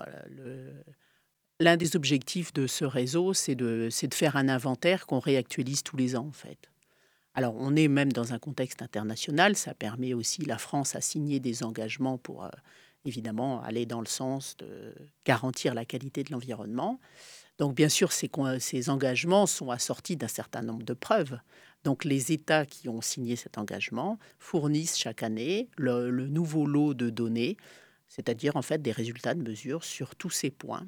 Euh, 0.47 0.73
l'un 1.61 1.77
des 1.77 1.95
objectifs 1.95 2.55
de 2.55 2.67
ce 2.67 2.87
réseau, 2.87 3.35
c'est 3.35 3.55
de, 3.55 3.91
de 3.91 4.15
faire 4.15 4.37
un 4.37 4.49
inventaire 4.49 5.07
qu'on 5.07 5.19
réactualise 5.19 5.83
tous 5.83 5.99
les 5.99 6.17
ans, 6.17 6.27
en 6.27 6.33
fait. 6.33 6.72
Alors, 7.35 7.55
on 7.57 7.75
est 7.77 7.89
même 7.89 8.13
dans 8.13 8.35
un 8.35 8.39
contexte 8.39 8.83
international. 8.83 9.57
Ça 9.57 9.75
permet 9.75 10.13
aussi, 10.13 10.43
la 10.45 10.59
France 10.59 10.95
à 10.95 11.01
signer 11.01 11.41
des 11.41 11.63
engagements 11.63 12.19
pour, 12.19 12.45
euh, 12.45 12.51
évidemment, 13.05 13.63
aller 13.63 13.87
dans 13.87 14.01
le 14.01 14.07
sens 14.07 14.57
de 14.59 14.95
garantir 15.25 15.75
la 15.75 15.85
qualité 15.85 16.25
de 16.25 16.33
l'environnement. 16.33 17.01
Donc, 17.59 17.75
bien 17.75 17.89
sûr, 17.89 18.13
ces, 18.13 18.91
engagements 18.91 19.47
sont 19.47 19.71
assortis 19.71 20.17
d'un 20.17 20.29
certain 20.29 20.63
nombre 20.63 20.85
de 20.85 20.95
preuves. 20.95 21.39
Donc, 21.85 22.05
les 22.05 22.33
États 22.33 22.67
qui 22.67 22.89
ont 22.89 23.01
signé 23.01 23.37
cet 23.37 23.57
engagement 23.57 24.19
fournissent 24.39 24.99
chaque 24.99 25.23
année 25.23 25.71
le, 25.77 26.11
le 26.11 26.29
nouveau 26.29 26.67
lot 26.67 26.93
de 26.93 27.09
données, 27.09 27.57
c'est-à-dire 28.09 28.57
en 28.57 28.63
fait 28.63 28.83
des 28.83 28.93
résultats 28.93 29.35
de 29.35 29.43
mesure 29.43 29.85
sur 29.85 30.17
tous 30.17 30.31
ces 30.31 30.51
points. 30.51 30.87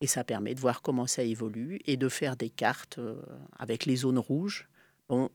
Et 0.00 0.06
ça 0.06 0.24
permet 0.24 0.54
de 0.54 0.60
voir 0.60 0.82
comment 0.82 1.06
ça 1.06 1.22
évolue 1.22 1.80
et 1.86 1.96
de 1.96 2.08
faire 2.08 2.36
des 2.36 2.50
cartes 2.50 2.98
euh, 2.98 3.20
avec 3.58 3.86
les 3.86 3.96
zones 3.96 4.18
rouges 4.18 4.68
on 5.08 5.28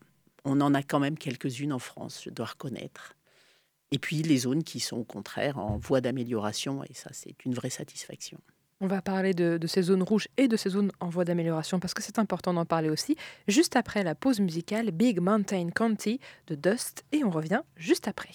en 0.46 0.74
a 0.74 0.84
quand 0.84 1.00
même 1.00 1.18
quelques-unes 1.18 1.74
en 1.74 1.80
France, 1.80 2.22
je 2.24 2.30
dois 2.30 2.48
reconnaître. 2.48 3.16
Et 3.92 4.00
puis 4.00 4.24
les 4.24 4.38
zones 4.38 4.64
qui 4.64 4.80
sont 4.80 4.98
au 4.98 5.04
contraire 5.04 5.60
en 5.60 5.78
voie 5.78 6.02
d'amélioration, 6.02 6.84
et 6.84 6.94
ça 6.94 7.10
c'est 7.14 7.46
une 7.46 7.54
vraie 7.54 7.70
satisfaction. 7.70 8.40
On 8.82 8.88
va 8.88 9.02
parler 9.02 9.34
de, 9.34 9.58
de, 9.58 9.68
ces 9.68 9.84
zones 9.84 10.04
rouges 10.04 10.28
et 10.36 10.48
de 10.48 10.58
ces 10.58 10.72
zones 10.72 10.92
en 11.00 11.08
voie 11.08 11.24
d'amélioration 11.24 11.80
parce 11.80 11.94
que 11.94 12.02
c'est 12.02 12.20
important 12.20 12.54
d'en 12.54 12.66
parler 12.66 12.90
aussi. 12.90 13.16
Juste 13.48 13.76
après 13.76 14.04
la 14.04 14.16
pause 14.16 14.40
musicale 14.40 14.92
Big 14.92 15.20
Mountain 15.22 15.70
County 15.70 16.20
de 16.48 16.56
Dust 16.56 17.06
et 17.12 17.24
on 17.24 17.30
revient 17.30 17.62
juste 17.78 18.08
après. 18.08 18.32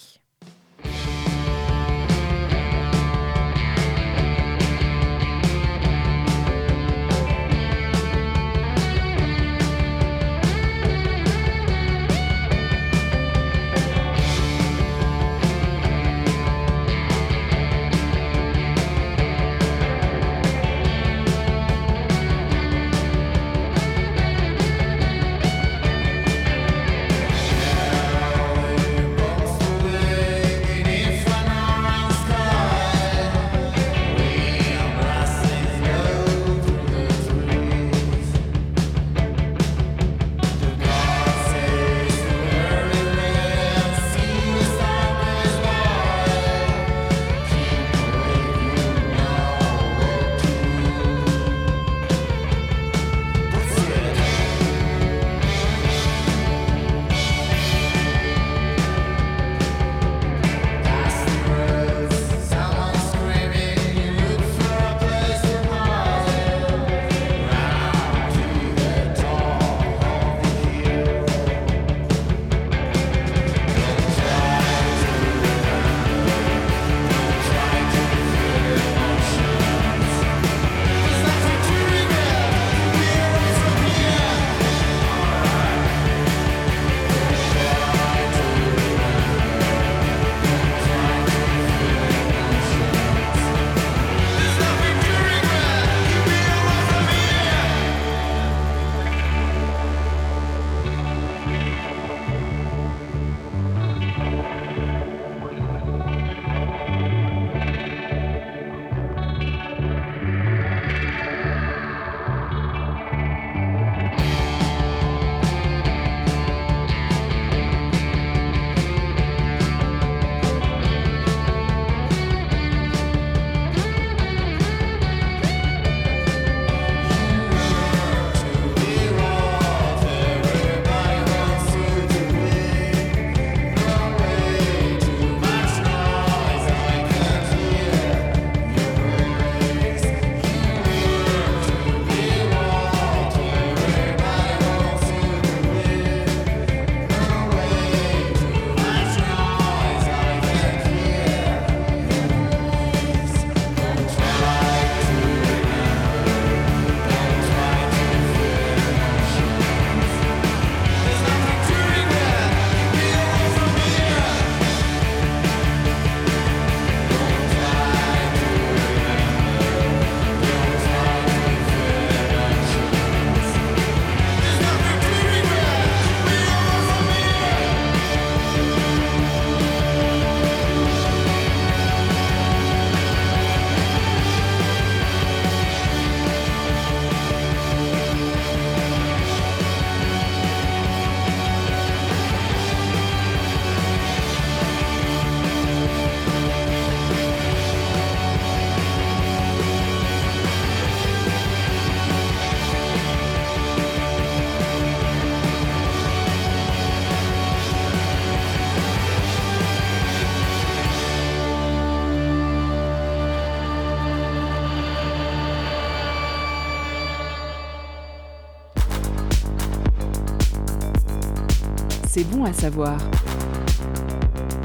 Bon 222.31 222.45
à 222.45 222.53
savoir. 222.53 222.97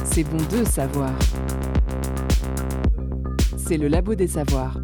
C'est 0.04 0.24
bon 0.24 0.38
de 0.50 0.64
savoir. 0.64 1.12
C'est 3.56 3.76
le 3.76 3.88
labo 3.88 4.14
des 4.14 4.28
savoirs. 4.28 4.78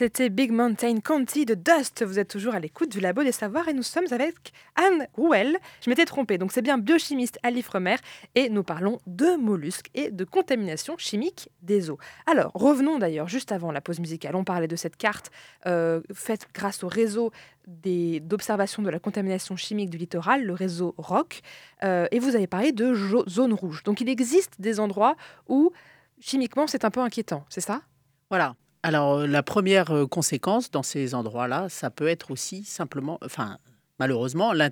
C'était 0.00 0.30
Big 0.30 0.50
Mountain 0.50 1.00
County 1.00 1.44
de 1.44 1.52
Dust. 1.52 2.02
Vous 2.06 2.18
êtes 2.18 2.30
toujours 2.30 2.54
à 2.54 2.58
l'écoute 2.58 2.90
du 2.90 3.00
Labo 3.00 3.22
des 3.22 3.32
Savoirs 3.32 3.68
et 3.68 3.74
nous 3.74 3.82
sommes 3.82 4.06
avec 4.12 4.54
Anne 4.74 5.06
Rouel. 5.12 5.58
Je 5.84 5.90
m'étais 5.90 6.06
trompée, 6.06 6.38
donc 6.38 6.52
c'est 6.52 6.62
bien 6.62 6.78
biochimiste 6.78 7.38
à 7.42 7.50
l'Ifremer 7.50 7.96
et 8.34 8.48
nous 8.48 8.62
parlons 8.62 8.98
de 9.06 9.36
mollusques 9.36 9.90
et 9.92 10.10
de 10.10 10.24
contamination 10.24 10.96
chimique 10.96 11.50
des 11.60 11.90
eaux. 11.90 11.98
Alors, 12.26 12.50
revenons 12.54 12.98
d'ailleurs 12.98 13.28
juste 13.28 13.52
avant 13.52 13.72
la 13.72 13.82
pause 13.82 14.00
musicale. 14.00 14.36
On 14.36 14.42
parlait 14.42 14.68
de 14.68 14.76
cette 14.76 14.96
carte 14.96 15.30
euh, 15.66 16.00
faite 16.14 16.46
grâce 16.54 16.82
au 16.82 16.88
réseau 16.88 17.30
d'observation 17.66 18.82
de 18.82 18.88
la 18.88 19.00
contamination 19.00 19.54
chimique 19.54 19.90
du 19.90 19.98
littoral, 19.98 20.46
le 20.46 20.54
réseau 20.54 20.94
ROC, 20.96 21.42
euh, 21.82 22.06
et 22.10 22.20
vous 22.20 22.36
avez 22.36 22.46
parlé 22.46 22.72
de 22.72 22.94
zone 23.28 23.52
rouge. 23.52 23.82
Donc 23.82 24.00
il 24.00 24.08
existe 24.08 24.62
des 24.62 24.80
endroits 24.80 25.16
où 25.46 25.72
chimiquement 26.20 26.66
c'est 26.66 26.86
un 26.86 26.90
peu 26.90 27.00
inquiétant, 27.00 27.44
c'est 27.50 27.60
ça? 27.60 27.82
Voilà, 28.30 28.54
alors, 28.82 29.18
euh, 29.18 29.26
la 29.26 29.42
première 29.42 29.90
euh, 29.90 30.06
conséquence 30.06 30.70
dans 30.70 30.82
ces 30.82 31.14
endroits-là, 31.14 31.68
ça 31.68 31.90
peut 31.90 32.08
être 32.08 32.30
aussi 32.30 32.64
simplement, 32.64 33.18
enfin, 33.22 33.58
malheureusement, 33.98 34.52
la, 34.52 34.70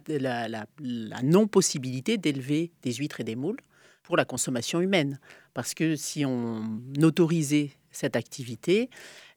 non-possibilité 1.23 2.17
d'élever 2.17 2.73
des 2.83 2.95
huîtres 2.95 3.21
et 3.21 3.25
des 3.25 3.37
moules 3.37 3.61
pour 4.03 4.17
la 4.17 4.25
consommation 4.25 4.81
humaine. 4.81 5.21
Parce 5.53 5.75
que 5.75 5.95
si 5.95 6.25
on 6.25 6.81
autorisait 7.03 7.73
cette 7.91 8.17
activité, 8.17 8.89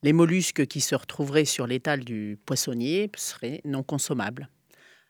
les 0.03 0.13
mollusques 0.13 0.65
qui 0.65 0.79
se 0.79 0.95
retrouveraient 0.95 1.45
sur 1.45 1.67
l'étal 1.67 2.05
du 2.05 2.39
poissonnier 2.45 3.12
seraient 3.17 3.62
non 3.65 3.84
consommables. 3.84 4.47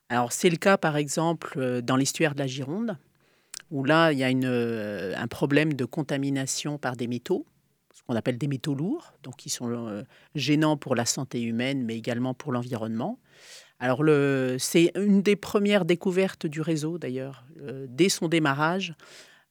Alors, 0.09 0.31
c'est 0.31 0.49
le 0.49 0.57
cas, 0.57 0.77
par 0.77 0.97
exemple, 0.97 1.53
euh, 1.57 1.81
dans 1.81 1.97
l'estuaire 1.97 2.33
de 2.33 2.39
la 2.39 2.47
Gironde, 2.47 2.97
où 3.69 3.83
là, 3.83 4.11
il 4.11 4.17
y 4.17 4.23
a 4.23 4.27
un 4.27 5.27
problème 5.27 5.75
de 5.75 5.85
contamination 5.85 6.77
par 6.77 6.97
des 6.97 7.07
métaux 7.07 7.45
ce 8.01 8.07
qu'on 8.07 8.15
appelle 8.15 8.37
des 8.37 8.47
métaux 8.47 8.75
lourds, 8.75 9.13
donc 9.23 9.37
qui 9.37 9.49
sont 9.49 9.69
euh, 9.69 10.03
gênants 10.35 10.77
pour 10.77 10.95
la 10.95 11.05
santé 11.05 11.41
humaine, 11.41 11.83
mais 11.83 11.97
également 11.97 12.33
pour 12.33 12.51
l'environnement. 12.51 13.19
Alors, 13.79 14.03
c'est 14.59 14.91
une 14.95 15.23
des 15.23 15.35
premières 15.35 15.85
découvertes 15.85 16.45
du 16.45 16.61
réseau, 16.61 16.99
d'ailleurs. 16.99 17.45
Euh, 17.61 17.87
dès 17.89 18.09
son 18.09 18.27
démarrage, 18.27 18.93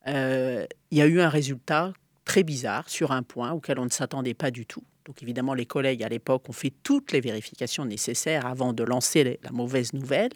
euh, 0.07 0.67
il 0.93 0.99
y 0.99 1.03
a 1.03 1.07
eu 1.07 1.21
un 1.21 1.29
résultat 1.29 1.93
très 2.25 2.45
bizarre 2.45 2.89
sur 2.89 3.11
un 3.11 3.25
point 3.25 3.51
auquel 3.51 3.81
on 3.81 3.85
ne 3.85 3.91
s'attendait 3.91 4.35
pas 4.35 4.53
du 4.53 4.67
tout. 4.67 4.85
Donc, 5.05 5.21
évidemment, 5.21 5.53
les 5.53 5.67
collègues 5.67 6.05
à 6.05 6.09
l'époque 6.09 6.49
ont 6.49 6.53
fait 6.53 6.73
toutes 6.85 7.11
les 7.11 7.21
vérifications 7.21 7.85
nécessaires 7.85 8.47
avant 8.47 8.73
de 8.73 8.85
lancer 8.85 9.41
la 9.43 9.51
mauvaise 9.51 9.93
nouvelle. 9.95 10.31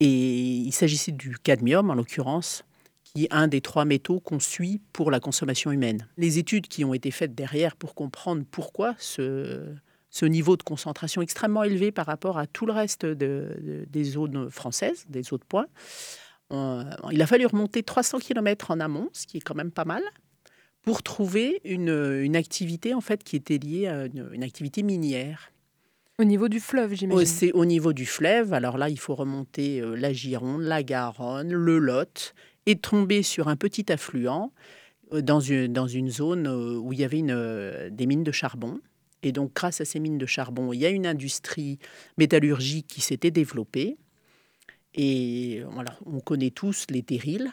Et 0.00 0.06
il 0.06 0.72
s'agissait 0.72 1.12
du 1.12 1.36
cadmium, 1.36 1.90
en 1.90 1.94
l'occurrence, 1.94 2.64
qui 3.14 3.24
est 3.24 3.32
un 3.32 3.48
des 3.48 3.60
trois 3.60 3.84
métaux 3.84 4.20
qu'on 4.20 4.40
suit 4.40 4.80
pour 4.92 5.10
la 5.10 5.20
consommation 5.20 5.70
humaine. 5.70 6.08
Les 6.16 6.38
études 6.38 6.68
qui 6.68 6.84
ont 6.84 6.94
été 6.94 7.10
faites 7.10 7.34
derrière 7.34 7.76
pour 7.76 7.94
comprendre 7.94 8.44
pourquoi 8.50 8.94
ce, 8.98 9.64
ce 10.10 10.26
niveau 10.26 10.56
de 10.56 10.62
concentration 10.62 11.22
extrêmement 11.22 11.62
élevé 11.62 11.92
par 11.92 12.06
rapport 12.06 12.38
à 12.38 12.46
tout 12.46 12.66
le 12.66 12.72
reste 12.72 13.06
des 13.06 14.04
zones 14.04 14.50
françaises, 14.50 15.04
des 15.08 15.32
eaux 15.32 15.38
de 15.38 15.44
points, 15.44 15.66
il 16.50 17.22
a 17.22 17.26
fallu 17.26 17.46
remonter 17.46 17.82
300 17.82 18.18
km 18.18 18.70
en 18.70 18.80
amont, 18.80 19.08
ce 19.12 19.26
qui 19.26 19.38
est 19.38 19.40
quand 19.40 19.54
même 19.54 19.70
pas 19.70 19.84
mal, 19.84 20.02
pour 20.82 21.02
trouver 21.02 21.60
une, 21.64 22.20
une 22.22 22.36
activité 22.36 22.94
en 22.94 23.00
fait 23.00 23.24
qui 23.24 23.36
était 23.36 23.58
liée 23.58 23.86
à 23.86 24.06
une, 24.06 24.42
activité 24.42 24.82
minière. 24.82 25.50
Au 26.18 26.24
niveau 26.24 26.48
du 26.48 26.60
fleuve, 26.60 26.94
j'imagine. 26.94 27.26
C'est 27.26 27.52
au 27.52 27.64
niveau 27.64 27.92
du 27.92 28.06
fleuve. 28.06 28.52
Alors 28.52 28.78
là, 28.78 28.88
il 28.88 29.00
faut 29.00 29.16
remonter 29.16 29.80
euh, 29.80 29.96
la 29.96 30.12
Gironde, 30.12 30.62
la 30.62 30.84
Garonne, 30.84 31.52
le 31.52 31.78
Lot 31.78 32.34
et 32.66 32.76
tomber 32.76 33.22
sur 33.22 33.48
un 33.48 33.56
petit 33.56 33.90
affluent 33.92 34.52
euh, 35.12 35.22
dans 35.22 35.40
une, 35.40 35.72
dans 35.72 35.86
une 35.86 36.10
zone 36.10 36.46
euh, 36.46 36.78
où 36.78 36.92
il 36.92 37.00
y 37.00 37.04
avait 37.04 37.18
une, 37.18 37.30
euh, 37.30 37.90
des 37.90 38.06
mines 38.06 38.24
de 38.24 38.32
charbon. 38.32 38.80
Et 39.22 39.32
donc, 39.32 39.54
grâce 39.54 39.80
à 39.80 39.84
ces 39.84 40.00
mines 40.00 40.18
de 40.18 40.26
charbon, 40.26 40.72
il 40.72 40.80
y 40.80 40.86
a 40.86 40.90
une 40.90 41.06
industrie 41.06 41.78
métallurgique 42.18 42.86
qui 42.86 43.00
s'était 43.00 43.30
développée. 43.30 43.96
Et 44.94 45.62
voilà, 45.70 45.96
on 46.06 46.20
connaît 46.20 46.50
tous 46.50 46.86
les 46.90 47.02
terrils. 47.02 47.52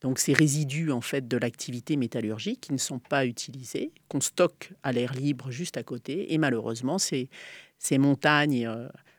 Donc, 0.00 0.20
ces 0.20 0.32
résidus 0.32 0.92
en 0.92 1.00
fait 1.00 1.26
de 1.26 1.36
l'activité 1.36 1.96
métallurgique 1.96 2.60
qui 2.60 2.72
ne 2.72 2.78
sont 2.78 3.00
pas 3.00 3.26
utilisés, 3.26 3.90
qu'on 4.08 4.20
stocke 4.20 4.72
à 4.84 4.92
l'air 4.92 5.12
libre 5.14 5.50
juste 5.50 5.76
à 5.76 5.82
côté. 5.82 6.32
Et 6.32 6.38
malheureusement, 6.38 6.98
ces, 6.98 7.30
ces 7.78 7.98
montagnes, 7.98 8.70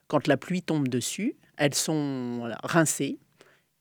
quand 0.07 0.27
la 0.27 0.37
pluie 0.37 0.61
tombe 0.61 0.87
dessus, 0.87 1.35
elles 1.57 1.73
sont 1.73 2.49
rincées 2.63 3.19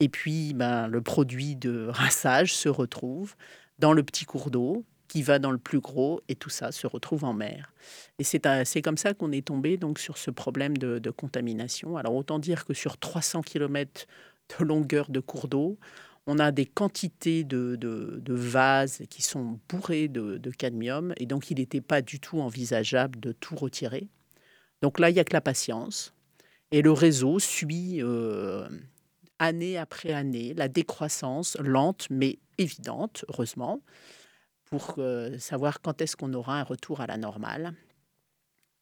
et 0.01 0.09
puis, 0.09 0.55
ben, 0.55 0.87
le 0.87 1.01
produit 1.01 1.57
de 1.57 1.89
rinçage 1.89 2.55
se 2.55 2.69
retrouve 2.69 3.35
dans 3.79 3.93
le 3.93 4.03
petit 4.03 4.25
cours 4.25 4.51
d'eau 4.51 4.85
qui 5.09 5.23
va 5.23 5.39
dans 5.39 5.51
le 5.51 5.59
plus 5.59 5.81
gros 5.81 6.21
et 6.29 6.35
tout 6.35 6.51
ça 6.51 6.71
se 6.71 6.87
retrouve 6.87 7.25
en 7.25 7.33
mer. 7.33 7.73
Et 8.19 8.25
c'est 8.25 8.83
comme 8.83 8.99
ça 8.99 9.15
qu'on 9.15 9.33
est 9.33 9.47
tombé 9.47 9.79
donc 9.79 9.99
sur 9.99 10.19
ce 10.19 10.31
problème 10.31 10.77
de, 10.77 11.11
contamination. 11.11 11.97
Alors 11.97 12.15
autant 12.15 12.39
dire 12.39 12.65
que 12.67 12.75
sur 12.75 12.99
300 12.99 13.41
km 13.43 14.07
de 14.59 14.65
longueur 14.65 15.09
de 15.09 15.21
cours 15.21 15.49
d'eau, 15.49 15.79
on 16.27 16.39
a 16.39 16.53
des 16.53 16.67
quantités 16.67 17.43
de, 17.43 17.77
de, 17.77 18.35
vases 18.35 19.03
qui 19.09 19.23
sont 19.23 19.59
bourrés 19.71 20.09
de, 20.09 20.51
cadmium 20.51 21.15
et 21.17 21.25
donc 21.25 21.51
il 21.51 21.57
n'était 21.57 21.81
pas 21.81 22.03
du 22.03 22.21
tout 22.21 22.41
envisageable 22.41 23.19
de 23.19 23.33
tout 23.33 23.57
retirer. 23.57 24.09
Donc 24.83 25.01
là, 25.01 25.09
il 25.09 25.15
n'y 25.15 25.21
a 25.21 25.25
que 25.25 25.33
la 25.33 25.41
patience. 25.41 26.13
Et 26.71 26.83
le 26.83 26.93
réseau 26.93 27.39
suit 27.39 28.03
euh, 28.03 28.69
année 29.38 29.79
après 29.79 30.12
année, 30.12 30.55
la 30.55 30.68
décroissance 30.68 31.57
lente 31.61 32.09
mais 32.11 32.38
évidente, 32.59 33.24
heureusement, 33.29 33.81
pour 34.64 34.96
euh, 34.98 35.38
savoir 35.38 35.81
quand 35.81 36.01
est-ce 36.03 36.16
qu'on 36.16 36.35
aura 36.35 36.61
un 36.61 36.64
retour 36.64 37.01
à 37.01 37.07
la 37.07 37.16
normale. 37.16 37.74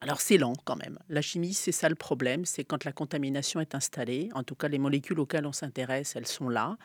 Alors 0.01 0.21
c'est 0.21 0.37
lent 0.37 0.53
quand 0.65 0.77
même. 0.77 0.99
La 1.09 1.23
chimie, 1.23 1.55
c'est 1.55 1.73
ça 1.73 1.89
le 1.89 1.95
problème, 1.95 2.45
c'est 2.45 2.65
quand 2.65 2.85
la 2.85 2.93
contamination 2.93 3.61
est 3.61 3.75
installée, 3.75 4.29
en 4.35 4.43
tout 4.43 4.55
cas 4.55 4.69
les 4.69 4.79
molécules 4.79 5.19
auxquelles 5.19 5.47
on 5.47 5.53
s'intéresse, 5.53 6.17
elles 6.17 6.27
sont 6.27 6.51
là, 6.51 6.77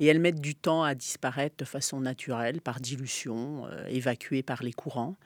et 0.00 0.06
elles 0.06 0.20
mettent 0.20 0.40
du 0.40 0.54
temps 0.54 0.82
à 0.82 0.94
disparaître 0.94 1.56
de 1.58 1.64
façon 1.66 2.00
naturelle, 2.00 2.62
par 2.62 2.80
dilution, 2.80 3.66
euh, 3.66 3.86
évacuées 3.88 4.42
par 4.42 4.62
les 4.62 4.72
courants. 4.72 5.16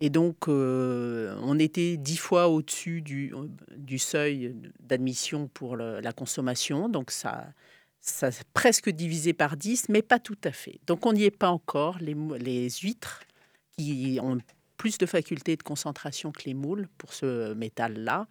Et 0.00 0.10
donc, 0.10 0.48
euh, 0.48 1.38
on 1.42 1.58
était 1.58 1.96
dix 1.96 2.16
fois 2.16 2.48
au-dessus 2.48 3.00
du, 3.00 3.32
du, 3.76 3.98
seuil 3.98 4.54
d'admission 4.80 5.48
pour 5.48 5.76
la 5.76 6.12
consommation. 6.12 6.88
Donc, 6.88 7.10
ça, 7.10 7.46
ça 8.00 8.30
presque 8.52 8.90
divisé 8.90 9.32
par 9.32 9.56
10, 9.56 9.88
mais 9.88 10.02
pas 10.02 10.18
tout 10.18 10.38
à 10.44 10.52
fait. 10.52 10.80
Donc, 10.86 11.06
on 11.06 11.12
n'y 11.12 11.24
est 11.24 11.30
pas 11.30 11.50
encore. 11.50 11.98
Les, 12.00 12.16
les 12.38 12.68
huîtres, 12.70 13.22
qui 13.76 14.18
ont 14.22 14.38
plus 14.76 14.98
de 14.98 15.06
facultés 15.06 15.56
de 15.56 15.62
concentration 15.62 16.32
que 16.32 16.42
les 16.44 16.54
moules 16.54 16.88
pour 16.98 17.12
ce 17.12 17.54
métal-là, 17.54 18.26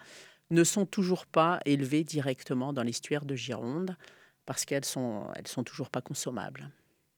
ne 0.52 0.64
sont 0.64 0.86
toujours 0.86 1.26
pas 1.26 1.60
élevées 1.66 2.04
directement 2.04 2.74
dans 2.74 2.84
l'estuaire 2.84 3.26
de 3.26 3.36
Gironde 3.36 3.98
parce 4.46 4.66
qu'elles 4.66 4.86
sont, 4.86 5.28
elles 5.36 5.48
sont 5.48 5.64
toujours 5.64 5.90
pas 5.90 6.02
consommables. 6.02 6.70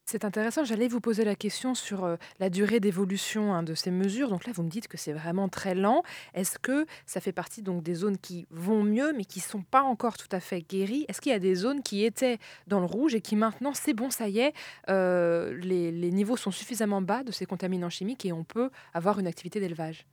C'est 0.07 0.23
intéressant. 0.23 0.63
J'allais 0.63 0.87
vous 0.87 1.01
poser 1.01 1.25
la 1.25 1.35
question 1.35 1.73
sur 1.73 2.17
la 2.39 2.51
durée 2.51 2.79
d'évolution 2.79 3.55
hein, 3.55 3.63
de 3.63 3.73
ces 3.73 3.89
mesures. 3.89 4.29
Donc 4.29 4.45
là, 4.45 4.53
vous 4.53 4.61
me 4.61 4.69
dites 4.69 4.87
que 4.87 4.97
c'est 4.97 5.13
vraiment 5.13 5.49
très 5.49 5.73
lent. 5.73 6.03
Est-ce 6.35 6.59
que 6.59 6.85
ça 7.07 7.19
fait 7.19 7.31
partie 7.31 7.63
donc 7.63 7.81
des 7.81 7.95
zones 7.95 8.19
qui 8.19 8.45
vont 8.51 8.83
mieux, 8.83 9.13
mais 9.13 9.25
qui 9.25 9.39
sont 9.39 9.63
pas 9.63 9.81
encore 9.81 10.17
tout 10.17 10.27
à 10.31 10.39
fait 10.39 10.61
guéries? 10.61 11.05
Est-ce 11.07 11.21
qu'il 11.21 11.31
y 11.31 11.35
a 11.35 11.39
des 11.39 11.55
zones 11.55 11.81
qui 11.81 12.05
étaient 12.05 12.37
dans 12.67 12.79
le 12.79 12.85
rouge 12.85 13.15
et 13.15 13.21
qui 13.21 13.35
maintenant, 13.35 13.73
c'est 13.73 13.93
bon, 13.93 14.11
ça 14.11 14.29
y 14.29 14.39
est, 14.39 14.53
les 14.87 16.11
niveaux 16.11 16.37
sont 16.37 16.51
suffisamment 16.51 17.01
bas 17.01 17.23
de 17.23 17.31
ces 17.31 17.47
contaminants 17.47 17.89
chimiques 17.89 18.25
et 18.25 18.31
on 18.31 18.43
peut 18.43 18.69
avoir 18.93 19.17
une 19.17 19.25
activité 19.25 19.59
d'élevage? 19.59 20.05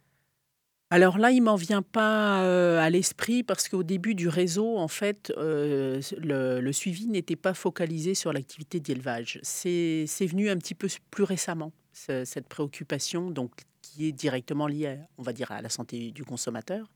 Alors 0.92 1.16
là, 1.16 1.30
il 1.30 1.40
m'en 1.40 1.56
vient 1.56 1.80
pas 1.80 2.42
euh, 2.42 2.78
à 2.78 2.90
l'esprit 2.90 3.42
parce 3.42 3.66
qu'au 3.66 3.82
début 3.82 4.14
du 4.14 4.28
réseau, 4.28 4.76
en 4.76 4.88
fait, 4.88 5.32
euh, 5.38 6.02
le, 6.18 6.70
suivi 6.72 7.08
n'était 7.08 7.34
pas 7.34 7.54
focalisé 7.54 8.14
sur 8.14 8.30
l'activité 8.30 8.78
d'élevage. 8.78 9.40
C'est 9.42 10.04
venu 10.20 10.50
un 10.50 10.58
petit 10.58 10.74
peu 10.74 10.88
plus 11.10 11.24
récemment, 11.24 11.72
cette 11.94 12.46
préoccupation, 12.46 13.30
donc 13.30 13.52
qui 13.80 14.08
est 14.08 14.12
directement 14.12 14.66
liée, 14.66 14.98
on 15.16 15.22
va 15.22 15.32
dire, 15.32 15.50
à 15.50 15.62
la 15.62 15.70
santé 15.70 16.10
du 16.10 16.26
consommateur. 16.26 16.92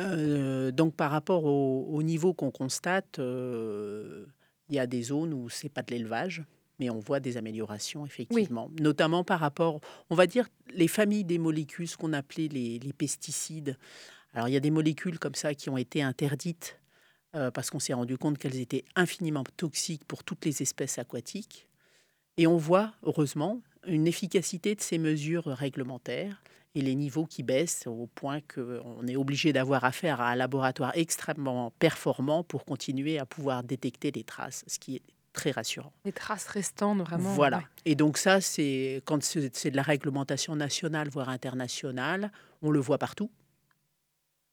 Euh, 0.00 0.70
donc 0.70 0.94
par 0.94 1.10
rapport 1.10 1.44
au, 1.44 2.02
niveau 2.02 2.32
qu'on 2.32 2.50
constate, 2.50 3.18
il 3.18 4.74
y 4.74 4.78
a 4.78 4.86
des 4.86 5.02
zones 5.02 5.34
où 5.34 5.50
c'est 5.50 5.68
pas 5.68 5.82
de 5.82 5.90
l'élevage, 5.90 6.44
mais 6.78 6.90
on 6.90 6.98
voit 6.98 7.20
des 7.20 7.36
améliorations, 7.36 8.04
effectivement. 8.04 8.70
Notamment 8.80 9.24
par 9.24 9.40
rapport, 9.40 9.80
on 10.10 10.14
va 10.14 10.26
dire, 10.26 10.48
les 10.74 10.88
familles 10.88 11.24
des 11.24 11.38
molécules, 11.38 11.88
ce 11.88 11.96
qu'on 11.96 12.12
appelait 12.12 12.48
les, 12.48 12.92
pesticides. 12.92 13.76
Alors, 14.34 14.48
il 14.48 14.52
y 14.52 14.56
a 14.56 14.60
des 14.60 14.70
molécules 14.70 15.18
comme 15.18 15.34
ça 15.34 15.54
qui 15.54 15.70
ont 15.70 15.78
été 15.78 16.02
interdites 16.02 16.78
euh, 17.34 17.50
parce 17.50 17.70
qu'on 17.70 17.78
s'est 17.78 17.94
rendu 17.94 18.18
compte 18.18 18.38
qu'elles 18.38 18.60
étaient 18.60 18.84
infiniment 18.94 19.44
toxiques 19.56 20.04
pour 20.04 20.24
toutes 20.24 20.44
les 20.44 20.62
espèces 20.62 20.98
aquatiques. 20.98 21.68
Et 22.36 22.46
on 22.46 22.58
voit, 22.58 22.92
heureusement, 23.02 23.62
une 23.86 24.06
efficacité 24.06 24.74
de 24.74 24.80
ces 24.80 24.98
mesures 24.98 25.46
réglementaires. 25.46 26.42
et 26.74 26.82
les 26.82 26.94
niveaux 26.94 27.24
qui 27.24 27.42
baissent 27.42 27.86
au 27.86 28.06
point 28.06 28.40
qu'on 28.42 29.06
est 29.06 29.16
obligé 29.16 29.54
d'avoir 29.54 29.84
affaire 29.84 30.20
à 30.20 30.32
un 30.32 30.34
laboratoire 30.34 30.92
extrêmement 30.94 31.70
performant 31.78 32.44
pour 32.44 32.66
continuer 32.66 33.18
à 33.18 33.24
pouvoir 33.24 33.64
détecter 33.64 34.10
les 34.10 34.24
traces, 34.24 34.62
ce 34.66 34.78
qui 34.78 34.96
est 34.96 35.02
très 35.36 35.52
rassurant. 35.52 35.92
Les 36.04 36.12
traces 36.12 36.48
restantes, 36.48 36.98
vraiment. 36.98 37.32
Voilà. 37.34 37.62
Et 37.84 37.94
donc 37.94 38.18
ça, 38.18 38.40
c'est 38.40 39.02
quand 39.04 39.22
c'est 39.22 39.70
de 39.70 39.76
la 39.76 39.82
réglementation 39.82 40.56
nationale, 40.56 41.08
voire 41.08 41.28
internationale, 41.28 42.32
on 42.62 42.70
le 42.70 42.80
voit 42.80 42.98
partout. 42.98 43.30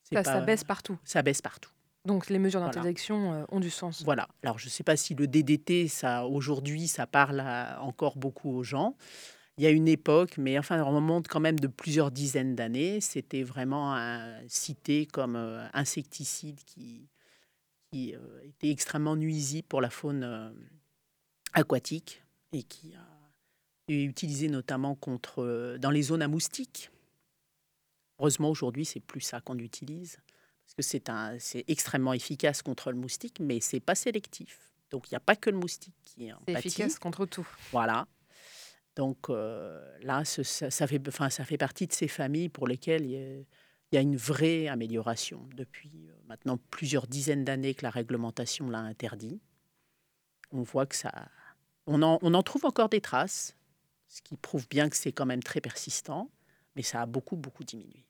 Ça, 0.04 0.24
ça 0.24 0.42
baisse 0.42 0.64
partout. 0.64 1.00
Ça 1.04 1.24
baisse 1.24 1.42
partout. 1.42 1.72
Donc 2.06 2.30
les 2.30 2.38
mesures 2.38 2.60
d'interdiction 2.60 3.34
euh, 3.34 3.46
ont 3.50 3.62
du 3.62 3.70
sens. 3.70 4.04
Voilà. 4.04 4.28
Alors 4.44 4.60
je 4.60 4.66
ne 4.66 4.70
sais 4.70 4.84
pas 4.84 4.98
si 4.98 5.16
le 5.16 5.26
DDT, 5.26 5.88
ça 5.88 6.26
aujourd'hui, 6.26 6.88
ça 6.88 7.08
parle 7.08 7.42
encore 7.80 8.18
beaucoup 8.18 8.52
aux 8.52 8.64
gens. 8.64 8.96
Il 9.58 9.64
y 9.64 9.68
a 9.68 9.70
une 9.70 9.88
époque, 9.88 10.38
mais 10.38 10.60
enfin 10.60 10.84
on 10.84 10.96
remonte 10.96 11.28
quand 11.30 11.40
même 11.40 11.60
de 11.60 11.68
plusieurs 11.68 12.12
dizaines 12.12 12.56
d'années. 12.56 13.00
C'était 13.00 13.44
vraiment 13.44 13.96
un, 13.96 14.36
cité 14.50 15.06
comme 15.06 15.38
euh, 15.38 15.66
insecticide 15.74 16.60
qui, 16.66 17.08
qui 17.94 18.16
euh, 18.16 18.42
était 18.44 18.72
extrêmement 18.72 19.16
nuisible 19.16 19.68
pour 19.68 19.82
la 19.82 19.90
faune 19.90 20.56
aquatique 21.54 22.24
et 22.52 22.64
qui 22.64 22.96
été 23.88 24.04
utilisé 24.04 24.48
notamment 24.48 24.96
contre 24.96 25.78
dans 25.80 25.92
les 25.92 26.02
zones 26.02 26.22
à 26.22 26.28
moustiques. 26.28 26.90
Heureusement 28.20 28.50
aujourd'hui 28.50 28.86
c'est 28.86 29.00
plus 29.00 29.22
ça 29.22 29.42
qu'on 29.42 29.58
utilise 29.60 30.18
parce 30.66 30.76
que 30.76 30.82
c'est 30.82 31.10
un, 31.10 31.38
c'est 31.40 31.66
extrêmement 31.68 32.14
efficace 32.14 32.62
contre 32.62 32.92
le 32.92 32.98
moustique, 32.98 33.40
mais 33.40 33.60
c'est 33.60 33.80
pas 33.80 33.96
sélectif. 33.96 34.72
Donc 34.90 35.10
il 35.10 35.14
n'y 35.14 35.18
a 35.18 35.20
pas 35.20 35.36
que 35.36 35.50
le 35.50 35.58
moustique 35.58 35.96
qui 36.04 36.28
est 36.28 36.34
en 36.34 36.40
C'est 36.48 36.54
efficace 36.54 36.98
contre 36.98 37.26
tout. 37.26 37.48
Voilà. 37.72 38.08
Donc 38.96 39.30
euh, 39.30 39.82
là, 40.02 40.24
ça, 40.24 40.44
ça, 40.44 40.88
fait, 40.88 41.02
enfin, 41.08 41.30
ça 41.30 41.46
fait 41.46 41.58
partie 41.58 41.88
de 41.88 41.94
ces 41.94 42.08
familles 42.08 42.50
pour 42.50 42.68
lesquelles 42.68 43.46
il 43.94 43.98
y 43.98 44.00
a, 44.00 44.02
une 44.02 44.18
vraie 44.18 44.68
amélioration 44.68 45.48
depuis 45.56 46.08
euh, 46.10 46.14
maintenant 46.26 46.58
plusieurs 46.72 47.06
dizaines 47.06 47.46
d'années 47.46 47.76
que 47.76 47.84
la 47.84 47.92
réglementation 47.92 48.68
l'a 48.68 48.80
interdit. 48.80 49.40
On 50.52 50.64
voit 50.64 50.88
que 50.88 50.96
ça, 50.96 51.12
on 51.86 52.02
en, 52.02 52.18
on 52.24 52.34
en 52.34 52.42
trouve 52.42 52.66
encore 52.66 52.90
des 52.90 53.02
traces, 53.02 53.56
ce 54.08 54.24
qui 54.24 54.36
prouve 54.36 54.68
bien 54.68 54.90
que 54.90 54.98
c'est 54.98 55.12
quand 55.12 55.28
même 55.28 55.44
très 55.44 55.62
persistant, 55.62 56.32
mais 56.76 56.82
ça 56.82 57.04
a 57.04 57.06
beaucoup 57.06 57.36
beaucoup 57.36 57.64
diminué. 57.64 58.04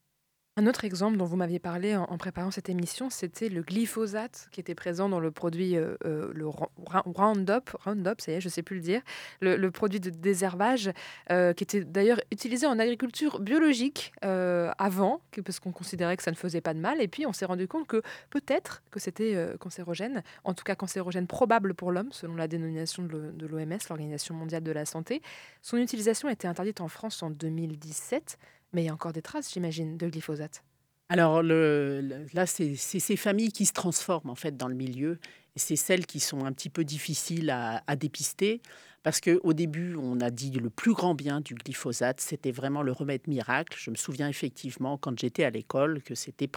Un 0.56 0.68
autre 0.68 0.86
exemple 0.86 1.18
dont 1.18 1.26
vous 1.26 1.36
m'aviez 1.36 1.58
parlé 1.58 1.96
en, 1.96 2.16
préparant 2.20 2.52
cette 2.52 2.70
émission, 2.70 3.10
c'était 3.10 3.50
le 3.50 3.64
glyphosate 3.64 4.50
qui 4.52 4.60
était 4.60 4.76
présent 4.76 5.10
dans 5.10 5.20
le 5.20 5.32
produit, 5.32 5.76
euh, 5.76 5.96
euh, 6.06 6.32
le 6.32 6.48
Roundup, 6.48 7.72
Roundup, 7.84 8.22
ça 8.22 8.34
y 8.34 8.36
est, 8.36 8.42
je 8.42 8.50
ne 8.50 8.52
sais 8.52 8.62
plus 8.62 8.76
le 8.76 8.84
dire, 8.84 9.02
le, 9.42 9.72
produit 9.72 10.00
de 10.00 10.12
désherbage, 10.12 10.92
euh, 11.32 11.54
qui 11.54 11.64
était 11.64 11.84
d'ailleurs 11.84 12.20
utilisé 12.32 12.68
en 12.68 12.78
agriculture 12.78 13.40
biologique 13.40 14.12
avant, 14.22 15.22
parce 15.44 15.60
qu'on 15.60 15.72
considérait 15.72 16.18
que 16.18 16.24
ça 16.24 16.30
ne 16.30 16.36
faisait 16.36 16.62
pas 16.62 16.76
de 16.76 16.80
mal, 16.80 17.02
et 17.02 17.08
puis 17.08 17.26
on 17.26 17.34
s'est 17.34 17.46
rendu 17.46 17.68
compte 17.68 17.88
que 17.88 18.04
peut-être 18.30 18.84
que 18.92 19.00
c'était 19.00 19.56
cancérogène, 19.60 20.22
en 20.44 20.54
tout 20.54 20.64
cas 20.64 20.76
cancérogène 20.76 21.26
probable 21.26 21.74
pour 21.74 21.92
l'homme, 21.92 22.12
selon 22.12 22.36
la 22.36 22.48
dénomination 22.48 23.02
de 23.02 23.48
l'OMS, 23.48 23.80
l'Organisation 23.90 24.36
mondiale 24.36 24.62
de 24.62 24.72
la 24.72 24.86
santé. 24.86 25.24
Son 25.64 25.78
utilisation 25.78 26.30
été 26.30 26.48
interdite 26.48 26.80
en 26.80 26.90
France 26.90 27.24
en 27.24 27.32
2017. 27.32 28.38
Mais 28.74 28.84
il 28.84 28.86
y 28.86 28.90
a 28.90 28.94
encore 28.94 29.14
des 29.14 29.22
traces, 29.22 29.54
j'imagine, 29.54 29.98
de 29.98 30.08
glyphosate. 30.08 30.64
Alors 31.10 31.44
là, 31.44 32.46
c'est 32.48 32.76
ces 32.76 33.16
familles 33.18 33.52
qui 33.52 33.66
se 33.66 33.74
transforment 33.74 34.32
en 34.32 34.36
fait 34.36 34.58
dans 34.58 34.68
le 34.68 34.76
milieu. 34.76 35.20
C'est 35.56 35.76
celles 35.76 36.08
qui 36.08 36.20
sont 36.20 36.46
un 36.46 36.52
petit 36.52 36.70
peu 36.70 36.84
difficiles 36.84 37.52
à, 37.52 37.96
dépister 37.96 38.62
parce 39.04 39.20
qu'au 39.20 39.54
début, 39.54 39.96
on 39.96 40.20
a 40.22 40.32
dit 40.32 40.50
le 40.52 40.70
plus 40.70 40.94
grand 40.94 41.14
bien 41.14 41.42
du 41.42 41.56
glyphosate, 41.56 42.22
c'était 42.22 42.52
vraiment 42.52 42.82
le 42.82 42.94
remède 42.94 43.28
miracle. 43.28 43.78
Je 43.80 43.92
me 43.92 43.96
souviens 43.96 44.30
effectivement 44.30 44.98
quand 44.98 45.20
j'étais 45.20 45.44
à 45.44 45.50
l'école 45.50 46.02
que 46.02 46.16
c'était 46.16 46.50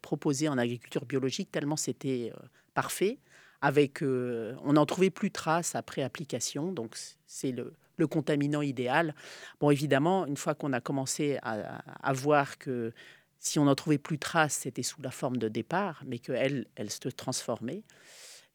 proposé 0.00 0.48
en 0.48 0.58
agriculture 0.58 1.06
biologique 1.06 1.50
tellement 1.50 1.76
c'était 1.76 2.30
euh, 2.34 2.46
parfait. 2.74 3.18
Avec, 3.62 4.02
euh, 4.02 4.54
on 4.62 4.74
n'en 4.74 4.84
trouvait 4.84 5.08
plus 5.08 5.30
trace 5.30 5.74
après 5.74 6.02
application, 6.02 6.70
donc 6.70 6.96
c'est 7.26 7.50
le, 7.50 7.72
le 7.96 8.06
contaminant 8.06 8.62
idéal. 8.62 9.14
Bon, 9.60 9.70
évidemment, 9.70 10.26
une 10.26 10.36
fois 10.36 10.54
qu'on 10.54 10.72
a 10.72 10.80
commencé 10.80 11.38
à, 11.42 12.12
voir 12.12 12.58
que 12.58 12.92
si 13.38 13.58
on 13.58 13.64
n'en 13.64 13.74
trouvait 13.74 13.98
plus 13.98 14.18
trace, 14.18 14.54
c'était 14.54 14.82
sous 14.82 15.02
la 15.02 15.10
forme 15.10 15.36
de 15.36 15.48
départ, 15.48 16.02
mais 16.06 16.18
qu'elle 16.18 16.66
elle 16.76 16.90
se 16.90 17.08
transformait, 17.08 17.82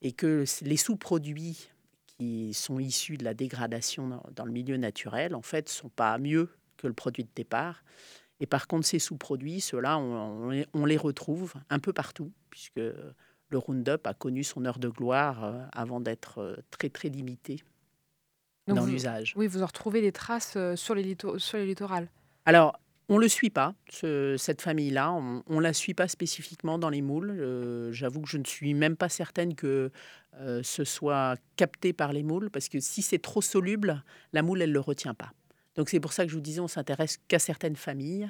et 0.02 0.12
que 0.12 0.46
les 0.62 0.78
sous-produits 0.78 1.70
qui 2.08 2.54
sont 2.54 2.80
issus 2.80 3.18
de 3.18 3.24
la 3.24 3.34
dégradation 3.34 4.22
dans, 4.36 4.46
le 4.46 4.52
milieu 4.52 4.78
naturel, 4.78 5.36
en 5.36 5.42
fait, 5.42 5.70
sont 5.70 5.90
pas 5.90 6.18
mieux 6.18 6.50
que 6.78 6.88
le 6.88 6.94
produit 6.94 7.24
de 7.24 7.30
départ. 7.36 7.84
Et 8.40 8.46
par 8.46 8.68
contre, 8.68 8.86
ces 8.86 9.00
sous-produits, 9.00 9.62
ceux-là, 9.62 9.98
on, 9.98 10.86
les 10.86 10.98
retrouve 10.98 11.54
un 11.70 11.80
peu 11.80 11.94
partout, 11.94 12.32
puisque 12.50 12.78
le 12.78 13.58
Roundup 13.58 14.06
a 14.08 14.14
connu 14.14 14.44
son 14.44 14.66
heure 14.66 14.80
de 14.80 14.90
gloire 14.90 15.44
euh, 15.44 15.66
avant 15.72 16.00
d'être 16.00 16.40
euh, 16.40 16.56
très, 16.70 16.90
très 16.90 17.10
limité 17.10 17.64
dans 18.76 18.86
l'usage. 18.86 19.34
Oui, 19.36 19.48
vous 19.48 19.64
en 19.64 19.66
retrouvez 19.66 20.02
des 20.02 20.12
traces 20.12 20.54
euh, 20.56 20.76
sur 20.76 20.96
les, 20.96 21.16
sur 21.38 21.58
les 21.58 21.66
littorales. 21.66 22.08
Alors, 22.46 22.80
on 23.10 23.16
ne 23.16 23.22
le 23.22 23.28
suit 23.28 23.50
pas, 23.50 23.74
cette 23.90 24.62
famille-là. 24.62 25.12
On 25.12 25.44
ne 25.48 25.62
la 25.62 25.74
suit 25.74 25.96
pas 25.96 26.08
spécifiquement 26.08 26.78
dans 26.78 26.90
les 26.90 27.02
moules. 27.02 27.32
Euh, 27.32 27.92
j'avoue 27.92 28.22
que 28.22 28.30
je 28.30 28.38
ne 28.38 28.44
suis 28.44 28.74
même 28.76 28.96
pas 28.96 29.10
certaine 29.10 29.56
que 29.56 29.92
euh, 30.40 30.62
ce 30.64 30.84
soit 30.84 31.36
capté 31.56 31.92
par 31.92 32.14
les 32.14 32.22
moules, 32.22 32.52
parce 32.52 32.70
que 32.70 32.80
si 32.80 33.02
c'est 33.02 33.20
trop 33.20 33.42
soluble, 33.42 34.04
la 34.32 34.44
moule, 34.44 34.62
elle 34.62 34.70
ne 34.70 34.76
le 34.76 34.80
retient 34.80 35.16
pas. 35.16 35.34
Donc 35.76 35.90
c'est 35.90 36.00
pour 36.00 36.14
ça 36.14 36.24
que 36.24 36.30
je 36.30 36.36
vous 36.36 36.42
disais, 36.42 36.60
on 36.60 36.68
s'intéresse 36.68 37.18
qu'à 37.28 37.40
certaines 37.40 37.76
familles. 37.76 38.30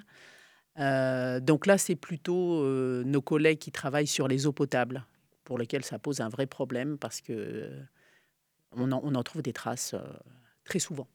donc 0.78 1.66
là, 1.66 1.78
c'est 1.78 1.96
plutôt 1.96 2.64
nos 3.04 3.22
collègues 3.22 3.60
qui 3.60 3.72
travaillent 3.72 4.08
sur 4.08 4.28
les 4.28 4.48
eaux 4.48 4.54
potables, 4.54 5.06
pour 5.44 5.58
lesquelles 5.58 5.84
ça 5.84 6.00
pose 6.00 6.22
un 6.22 6.30
vrai 6.30 6.46
problème, 6.46 6.98
parce 6.98 7.20
que 7.20 7.70
on 8.76 8.92
en, 8.92 9.24
trouve 9.24 9.42
des 9.42 9.54
traces 9.54 9.94
euh, 9.94 10.02
très 10.64 10.80
souvent. 10.80 11.08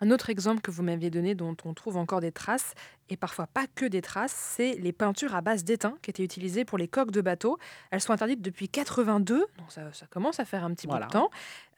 Un 0.00 0.10
autre 0.10 0.28
exemple 0.28 0.60
que 0.60 0.70
vous 0.70 0.82
m'aviez 0.82 1.08
donné 1.08 1.34
dont 1.34 1.56
on 1.64 1.72
trouve 1.72 1.96
encore 1.96 2.20
des 2.20 2.30
traces, 2.32 2.74
et 3.08 3.16
parfois 3.16 3.46
pas 3.46 3.64
que 3.74 3.86
des 3.86 4.02
traces, 4.02 4.32
c'est 4.32 4.74
les 4.74 4.92
peintures 4.92 5.34
à 5.34 5.40
base 5.40 5.64
d'étain 5.64 5.96
qui 6.02 6.10
étaient 6.10 6.22
utilisées 6.22 6.66
pour 6.66 6.76
les 6.76 6.86
coques 6.86 7.12
de 7.12 7.22
bateaux. 7.22 7.56
Elles 7.90 8.02
sont 8.02 8.12
interdites 8.12 8.42
depuis 8.42 8.68
82, 8.68 9.38
donc 9.38 9.72
ça, 9.72 10.06
commence 10.10 10.38
à 10.38 10.44
faire 10.44 10.64
un 10.64 10.74
petit 10.74 10.86
bout 10.86 10.98
de 10.98 11.08
temps, 11.08 11.30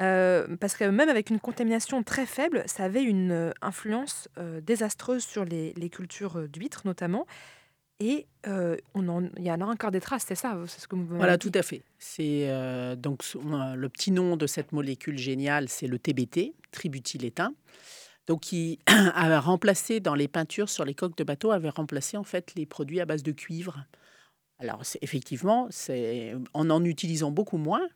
euh, 0.03 0.57
parce 0.57 0.77
que 0.77 0.83
même 0.83 1.09
avec 1.09 1.31
une 1.31 1.39
contamination 1.39 2.03
très 2.03 2.27
faible, 2.27 2.65
ça 2.67 2.83
avait 2.83 3.05
une 3.05 3.31
euh, 3.31 3.53
influence 3.63 4.29
désastreuse 4.63 5.25
sur 5.25 5.45
les, 5.45 5.73
les 5.75 5.89
cultures 5.89 6.49
d'huîtres 6.49 6.83
notamment. 6.87 7.25
Et 8.01 8.27
euh, 8.47 8.77
on 8.95 9.25
il 9.37 9.43
y 9.43 9.51
en 9.51 9.61
a 9.61 9.65
encore 9.65 9.91
des 9.91 10.01
traces, 10.01 10.25
c'est 10.29 10.37
ça 10.37 10.57
c'est 10.67 10.81
ce 10.81 10.87
que 10.87 10.95
vous 10.95 11.17
Voilà, 11.17 11.37
tout 11.37 11.51
à 11.55 11.63
fait. 11.63 11.83
C'est 11.99 12.49
euh, 12.49 12.95
donc 12.95 13.25
le 13.35 13.89
petit 13.89 14.13
nom 14.13 14.37
de 14.37 14.47
cette 14.47 14.73
molécule 14.73 15.19
géniale, 15.19 15.69
c'est 15.69 15.89
le 15.89 15.99
TBT, 15.99 16.55
tributylétain. 16.71 17.55
Donc, 18.29 18.41
qui 18.41 18.79
a 18.87 19.41
remplacé 19.41 20.01
dans 20.01 20.15
les 20.15 20.29
peintures 20.29 20.69
sur 20.69 20.85
les 20.85 20.95
coques 20.95 21.17
de 21.17 21.25
bateaux, 21.25 21.51
avait 21.51 21.71
remplacé 21.71 22.19
en 22.19 22.25
fait 22.25 22.53
les 22.57 22.67
produits 22.67 23.01
à 23.01 23.07
base 23.07 23.23
de 23.23 23.33
cuivre. 23.33 23.87
Alors, 24.59 24.83
effectivement, 25.01 25.67
c'est 25.71 26.35
en 26.53 26.69
en 26.69 26.85
utilisant 26.85 27.31
beaucoup 27.31 27.57
moins, 27.57 27.89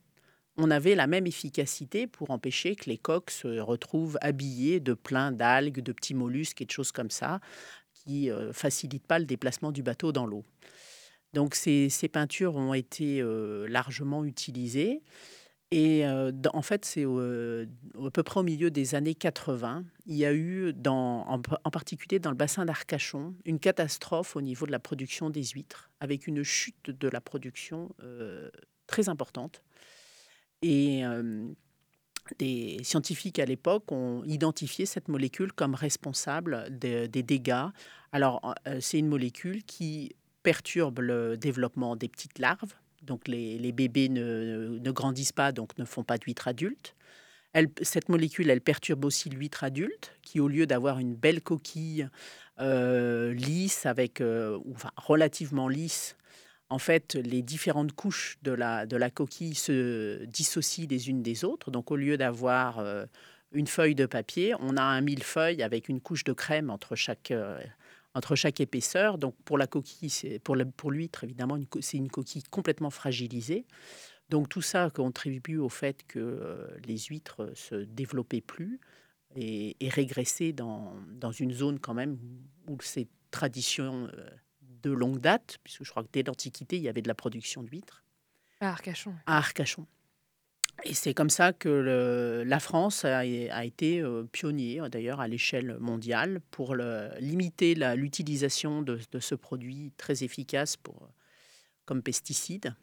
on 0.57 0.71
avait 0.71 0.95
la 0.95 1.07
même 1.07 1.27
efficacité 1.27 2.07
pour 2.07 2.31
empêcher 2.31 2.77
que 2.77 2.89
les 2.89 2.99
coques 2.99 3.31
se 3.31 3.59
retrouvent 3.59 4.19
habillées 4.21 4.81
de 4.81 4.95
plein 4.95 5.33
d'algues, 5.33 5.81
de 5.81 5.93
petits 5.93 6.15
mollusques 6.15 6.61
et 6.61 6.67
de 6.67 6.71
choses 6.71 6.93
comme 6.93 7.11
ça, 7.11 7.41
euh, 8.09 8.53
facilite 8.53 9.07
pas 9.07 9.19
le 9.19 9.25
déplacement 9.25 9.73
du 9.73 9.83
bateau 9.83 10.13
dans 10.13 10.27
l'eau. 10.27 10.45
Donc 11.33 11.55
ces, 11.55 11.89
peintures 12.13 12.57
ont 12.57 12.75
été 12.75 13.21
euh, 13.21 13.67
largement 13.69 14.25
utilisées. 14.25 15.03
Et 15.71 16.07
euh, 16.07 16.31
en 16.53 16.61
fait, 16.61 16.85
c'est 16.85 17.05
à 17.05 18.11
peu 18.13 18.23
près 18.23 18.41
au 18.41 18.43
milieu 18.43 18.71
des 18.71 18.95
années 18.95 19.15
80, 19.15 19.85
il 20.05 20.17
y 20.17 20.27
a 20.27 20.35
eu, 20.35 20.75
en, 20.87 21.41
particulier 21.73 22.19
dans 22.19 22.31
le 22.31 22.37
bassin 22.37 22.67
d'Arcachon, 22.67 23.35
une 23.47 23.59
catastrophe 23.59 24.37
au 24.37 24.43
niveau 24.43 24.67
de 24.67 24.73
la 24.73 24.79
production 24.79 25.31
des 25.31 25.43
huîtres, 25.43 25.91
avec 26.01 26.27
une 26.27 26.43
chute 26.43 26.91
de 26.91 27.09
la 27.09 27.23
production 27.23 27.89
très 28.87 29.09
importante. 29.09 29.63
Et 30.61 31.03
des 32.39 32.79
scientifiques 32.83 33.39
à 33.39 33.45
l'époque 33.45 33.91
ont 33.93 34.23
identifié 34.25 34.87
cette 34.87 35.09
molécule 35.09 35.53
comme 35.53 35.75
responsable 35.75 36.66
des 36.70 37.09
dégâts. 37.09 37.66
Alors, 38.12 38.55
euh, 38.66 38.79
c'est 38.81 38.99
une 38.99 39.09
molécule 39.09 39.64
qui 39.64 40.14
perturbe 40.43 41.01
le 41.01 41.37
développement 41.37 41.97
des 41.97 42.09
petites 42.09 42.39
larves. 42.39 42.75
Donc, 43.03 43.27
les, 43.27 43.73
bébés 43.73 44.09
ne, 44.09 44.79
grandissent 44.91 45.33
pas, 45.33 45.51
donc 45.51 45.77
ne 45.79 45.85
font 45.85 46.05
pas 46.05 46.18
d'huîtres 46.18 46.47
adultes. 46.47 46.95
cette 47.81 48.09
molécule, 48.09 48.49
elle 48.49 48.61
perturbe 48.61 49.05
aussi 49.05 49.29
l'huître 49.29 49.64
adulte, 49.64 50.12
qui 50.23 50.39
au 50.39 50.47
lieu 50.47 50.66
d'avoir 50.66 50.99
une 50.99 51.16
belle 51.16 51.41
coquille 51.41 52.09
euh, 52.61 53.33
lisse, 53.33 53.87
avec, 53.87 54.20
euh, 54.20 54.59
enfin, 54.73 54.91
relativement 54.97 55.68
lisse, 55.68 56.16
en 56.73 56.79
fait, 56.79 57.16
les 57.16 57.43
différentes 57.43 57.93
couches 57.93 58.39
de 58.43 58.53
la, 58.53 59.11
coquille 59.11 59.55
se 59.55 60.25
dissocient 60.25 60.87
les 60.89 61.11
unes 61.11 61.23
des 61.23 61.45
autres. 61.45 61.70
Donc, 61.70 61.91
au 61.91 61.97
lieu 61.97 62.16
d'avoir 62.16 62.79
euh, 62.79 63.05
une 63.53 63.66
feuille 63.66 63.95
de 63.95 64.07
papier, 64.07 64.55
on 64.59 64.79
a 64.79 64.83
un 64.83 65.03
millefeuille 65.03 65.62
avec 65.62 65.91
une 65.91 66.01
couche 66.01 66.25
de 66.25 66.33
crème 66.33 66.70
entre 66.70 66.97
chaque, 66.97 67.31
euh, 67.31 67.61
épaisseur. 68.59 69.18
Donc 69.18 69.35
pour 69.45 69.59
la 69.59 69.66
coquille, 69.66 70.39
pour, 70.41 70.57
l'huître, 70.57 71.25
évidemment, 71.25 71.59
c'est 71.81 71.99
une 71.99 72.11
coquille 72.11 72.43
complètement 72.45 72.91
fragilisée. 72.91 73.66
Donc 74.31 74.49
tout 74.49 74.62
ça 74.62 74.89
contribue 74.89 75.59
au 75.59 75.68
fait 75.68 76.07
que 76.09 76.18
euh, 76.18 76.66
les 76.87 76.97
huîtres 76.99 77.53
se 77.55 77.75
développaient 77.75 78.41
plus 78.41 78.81
et, 79.37 79.77
régressaient 79.91 80.55
dans, 80.55 80.95
une 81.39 81.53
zone 81.53 81.79
quand 81.79 81.95
même 81.95 82.16
où 82.66 82.79
c'est 82.81 83.09
tradition 83.31 84.09
euh, 84.14 84.31
de 84.83 84.91
longue 84.91 85.20
date, 85.20 85.59
puisque 85.64 85.85
je 85.85 85.91
crois 85.91 86.03
que 86.03 86.09
dès 86.12 86.22
l'Antiquité, 86.22 86.76
il 86.76 86.83
y 86.83 86.89
avait 86.89 87.03
de 87.03 87.09
la 87.09 87.14
production 87.14 87.62
d'huîtres. 87.62 88.05
À 88.61 88.70
Arcachon. 88.70 89.14
À 89.26 89.39
Arcachon. 89.39 89.87
Et 90.85 90.95
c'est 90.95 91.14
comme 91.14 91.30
ça 91.30 91.53
que 91.53 92.43
la 92.45 92.61
France 92.61 93.05
a, 93.05 93.24
été 93.24 94.01
euh, 94.01 94.24
pionnier, 94.24 94.80
d'ailleurs, 94.91 95.20
à 95.20 95.28
l'échelle 95.28 95.76
mondiale, 95.78 96.41
pour 96.51 96.74
limiter 96.74 97.74
l'utilisation 97.97 98.83
de, 98.83 98.99
ce 99.20 99.35
produit 99.35 99.93
très 99.97 100.24
efficace 100.24 100.76
pour, 100.76 101.09
comme 101.85 102.03
pesticide. 102.03 102.74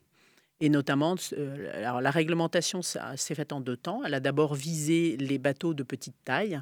Et 0.61 0.69
notamment, 0.69 1.15
euh, 1.33 1.71
alors 1.73 2.01
la 2.01 2.11
réglementation 2.11 2.81
s'est 2.81 3.35
faite 3.35 3.53
en 3.53 3.61
deux 3.61 3.77
temps. 3.77 4.03
Elle 4.05 4.13
a 4.13 4.19
d'abord 4.19 4.55
visé 4.55 5.17
les 5.17 5.37
bateaux 5.37 5.73
de 5.73 5.83
petite 5.83 6.17
taille, 6.25 6.61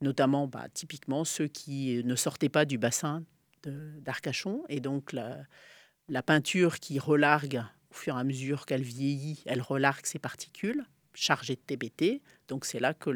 notamment 0.00 0.46
bah, 0.46 0.66
typiquement 0.72 1.24
ceux 1.24 1.46
qui 1.46 2.02
ne 2.04 2.16
sortaient 2.16 2.48
pas 2.48 2.64
du 2.64 2.78
bassin 2.78 3.22
d'Arcachon. 3.66 4.64
Et 4.68 4.80
donc 4.80 5.12
la, 5.12 6.22
peinture 6.22 6.78
qui 6.78 6.98
relargue 6.98 7.62
au 7.90 7.94
fur 7.94 8.16
et 8.16 8.20
à 8.20 8.24
mesure 8.24 8.66
qu'elle 8.66 8.82
vieillit, 8.82 9.42
elle 9.46 9.62
relargue 9.62 10.06
ses 10.06 10.18
particules 10.18 10.84
chargées 11.14 11.56
de 11.56 11.60
TBT. 11.60 12.22
Donc 12.48 12.64
c'est 12.64 12.80
là 12.80 12.94
que 12.94 13.10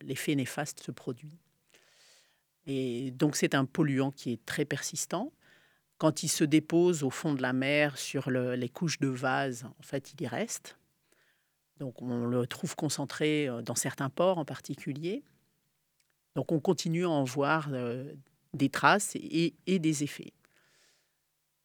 l'effet 0.00 0.34
néfaste 0.34 0.80
se 0.80 0.90
produit. 0.90 1.38
Et 2.66 3.12
donc 3.12 3.36
c'est 3.36 3.54
un 3.54 3.64
polluant 3.64 4.10
qui 4.10 4.32
est 4.32 4.44
très 4.44 4.64
persistant. 4.64 5.32
Quand 5.98 6.22
il 6.22 6.28
se 6.28 6.44
dépose 6.44 7.02
au 7.04 7.10
fond 7.10 7.32
de 7.32 7.40
la 7.40 7.52
mer 7.52 7.96
sur 7.96 8.30
les 8.30 8.68
couches 8.68 8.98
de 8.98 9.08
vase, 9.08 9.64
en 9.64 9.82
fait, 9.82 10.12
il 10.12 10.22
y 10.22 10.26
reste. 10.26 10.76
Donc 11.78 12.00
on 12.02 12.26
le 12.26 12.46
trouve 12.46 12.74
concentré 12.74 13.48
euh, 13.48 13.62
dans 13.62 13.74
certains 13.74 14.08
ports 14.08 14.38
en 14.38 14.44
particulier. 14.44 15.22
Donc 16.34 16.52
on 16.52 16.60
continue 16.60 17.04
à 17.04 17.10
en 17.10 17.24
voir 17.24 17.68
euh, 17.72 18.12
des 18.56 18.68
traces 18.68 19.16
et, 19.16 19.54
des 19.66 20.02
effets. 20.02 20.32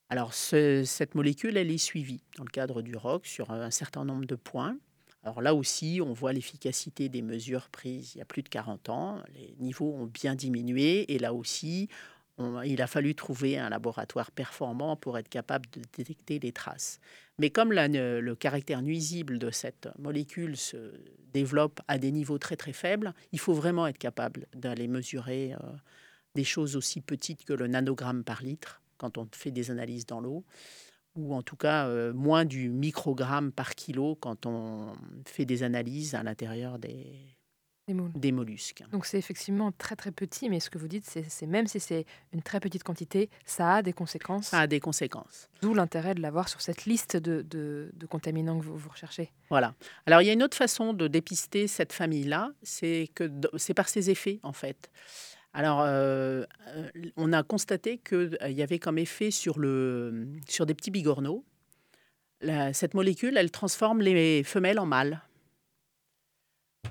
Alors 0.10 0.34
cette 0.34 1.16
molécule, 1.16 1.58
elle 1.58 1.72
est 1.72 1.78
suivie 1.78 2.24
dans 2.38 2.44
le 2.44 2.50
cadre 2.50 2.82
du 2.82 2.96
ROC 2.96 3.26
sur 3.26 3.52
un 3.52 3.72
certain 3.72 4.04
nombre 4.04 4.26
de 4.26 4.36
points. 4.36 4.78
Alors 5.24 5.42
là 5.42 5.54
aussi, 5.54 6.02
on 6.04 6.14
voit 6.14 6.34
l'efficacité 6.34 7.08
des 7.08 7.22
mesures 7.22 7.70
prises 7.70 8.16
il 8.16 8.18
y 8.18 8.22
a 8.22 8.26
plus 8.26 8.44
de 8.44 8.50
40 8.50 8.90
ans. 8.90 9.22
Les 9.36 9.56
niveaux 9.60 9.94
ont 9.94 10.08
bien 10.08 10.36
diminué 10.36 11.14
et 11.14 11.20
là 11.20 11.34
aussi, 11.34 11.90
il 12.66 12.82
a 12.82 12.88
fallu 12.88 13.16
trouver 13.16 13.58
un 13.58 13.70
laboratoire 13.70 14.32
performant 14.32 14.96
pour 14.96 15.18
être 15.18 15.30
capable 15.30 15.70
de 15.72 15.82
détecter 15.96 16.40
les 16.40 16.52
traces. 16.52 17.00
Mais 17.38 17.50
comme 17.50 17.72
le 17.72 18.34
caractère 18.36 18.82
nuisible 18.82 19.40
de 19.40 19.52
cette 19.52 19.90
molécule 19.98 20.58
se 20.58 20.94
développe 21.34 21.82
à 21.88 21.98
des 21.98 22.12
niveaux 22.12 22.38
très 22.38 22.56
très 22.56 22.74
faibles, 22.74 23.14
il 23.32 23.40
faut 23.40 23.54
vraiment 23.54 23.88
être 23.88 23.98
capable 23.98 24.48
d'aller 24.54 24.88
mesurer 24.88 25.54
euh, 25.54 25.58
des 26.36 26.44
choses 26.44 26.76
aussi 26.76 27.02
petites 27.02 27.46
que 27.46 27.54
le 27.54 27.68
nanogramme 27.68 28.24
par 28.24 28.42
litre 28.42 28.82
quand 28.98 29.18
on 29.18 29.28
fait 29.32 29.52
des 29.52 29.72
analyses 29.72 30.06
dans 30.06 30.22
l'eau, 30.22 30.44
ou 31.16 31.34
en 31.34 31.42
tout 31.42 31.56
cas 31.56 31.88
euh, 31.88 32.14
moins 32.14 32.46
du 32.46 32.70
microgramme 32.70 33.52
par 33.52 33.76
kilo 33.76 34.16
quand 34.16 34.46
on 34.46 34.94
fait 35.26 35.46
des 35.46 35.64
analyses 35.64 36.14
à 36.14 36.22
l'intérieur 36.22 36.78
des, 36.78 37.32
des, 38.16 38.32
mollusques. 38.32 38.84
Donc 38.92 39.06
c'est 39.06 39.18
effectivement 39.18 39.72
très 39.72 39.96
très 39.96 40.12
petit, 40.12 40.50
mais 40.50 40.60
ce 40.60 40.70
que 40.70 40.78
vous 40.78 40.88
dites, 40.88 41.06
c'est 41.06 41.48
même 41.48 41.68
si 41.68 41.80
c'est 41.80 42.06
une 42.34 42.42
très 42.42 42.60
petite 42.60 42.84
quantité, 42.84 43.30
ça 43.46 43.76
a 43.76 43.82
des 43.82 43.94
conséquences. 43.94 44.48
Ça 44.48 44.60
a 44.60 44.68
des 44.68 44.80
conséquences. 44.80 45.50
D'où 45.62 45.74
l'intérêt 45.74 46.16
de 46.16 46.22
l'avoir 46.22 46.48
sur 46.48 46.62
cette 46.62 46.86
liste 46.86 47.18
de, 47.18 47.42
de, 47.42 48.06
contaminants 48.08 48.60
que 48.60 48.66
vous, 48.66 48.78
vous, 48.78 48.90
recherchez. 48.90 49.32
Voilà. 49.50 49.74
Alors 50.06 50.22
il 50.22 50.28
y 50.28 50.30
a 50.30 50.34
une 50.34 50.44
autre 50.44 50.58
façon 50.58 50.94
de 50.94 51.08
dépister 51.08 51.68
cette 51.68 51.94
famille-là, 51.94 52.52
c'est 52.62 53.10
que 53.16 53.30
c'est 53.58 53.74
par 53.74 53.90
ses 53.90 54.10
effets 54.10 54.40
en 54.44 54.54
fait. 54.54 54.92
Alors, 55.54 55.82
euh, 55.82 56.44
euh, 56.68 56.90
on 57.18 57.34
a 57.34 57.44
constaté 57.44 57.98
qu'il 57.98 58.38
y 58.50 58.62
avait 58.62 58.80
comme 58.80 58.98
effet 58.98 59.32
sur, 59.32 59.60
le, 59.60 60.28
sur 60.48 60.66
des 60.66 60.74
petits 60.74 60.92
bigorneaux, 60.92 61.44
cette 62.74 62.96
molécule, 62.96 63.38
elle 63.38 63.52
transforme 63.52 64.02
les 64.02 64.44
femelles 64.44 64.80
en 64.80 64.88
mâles. 64.88 65.22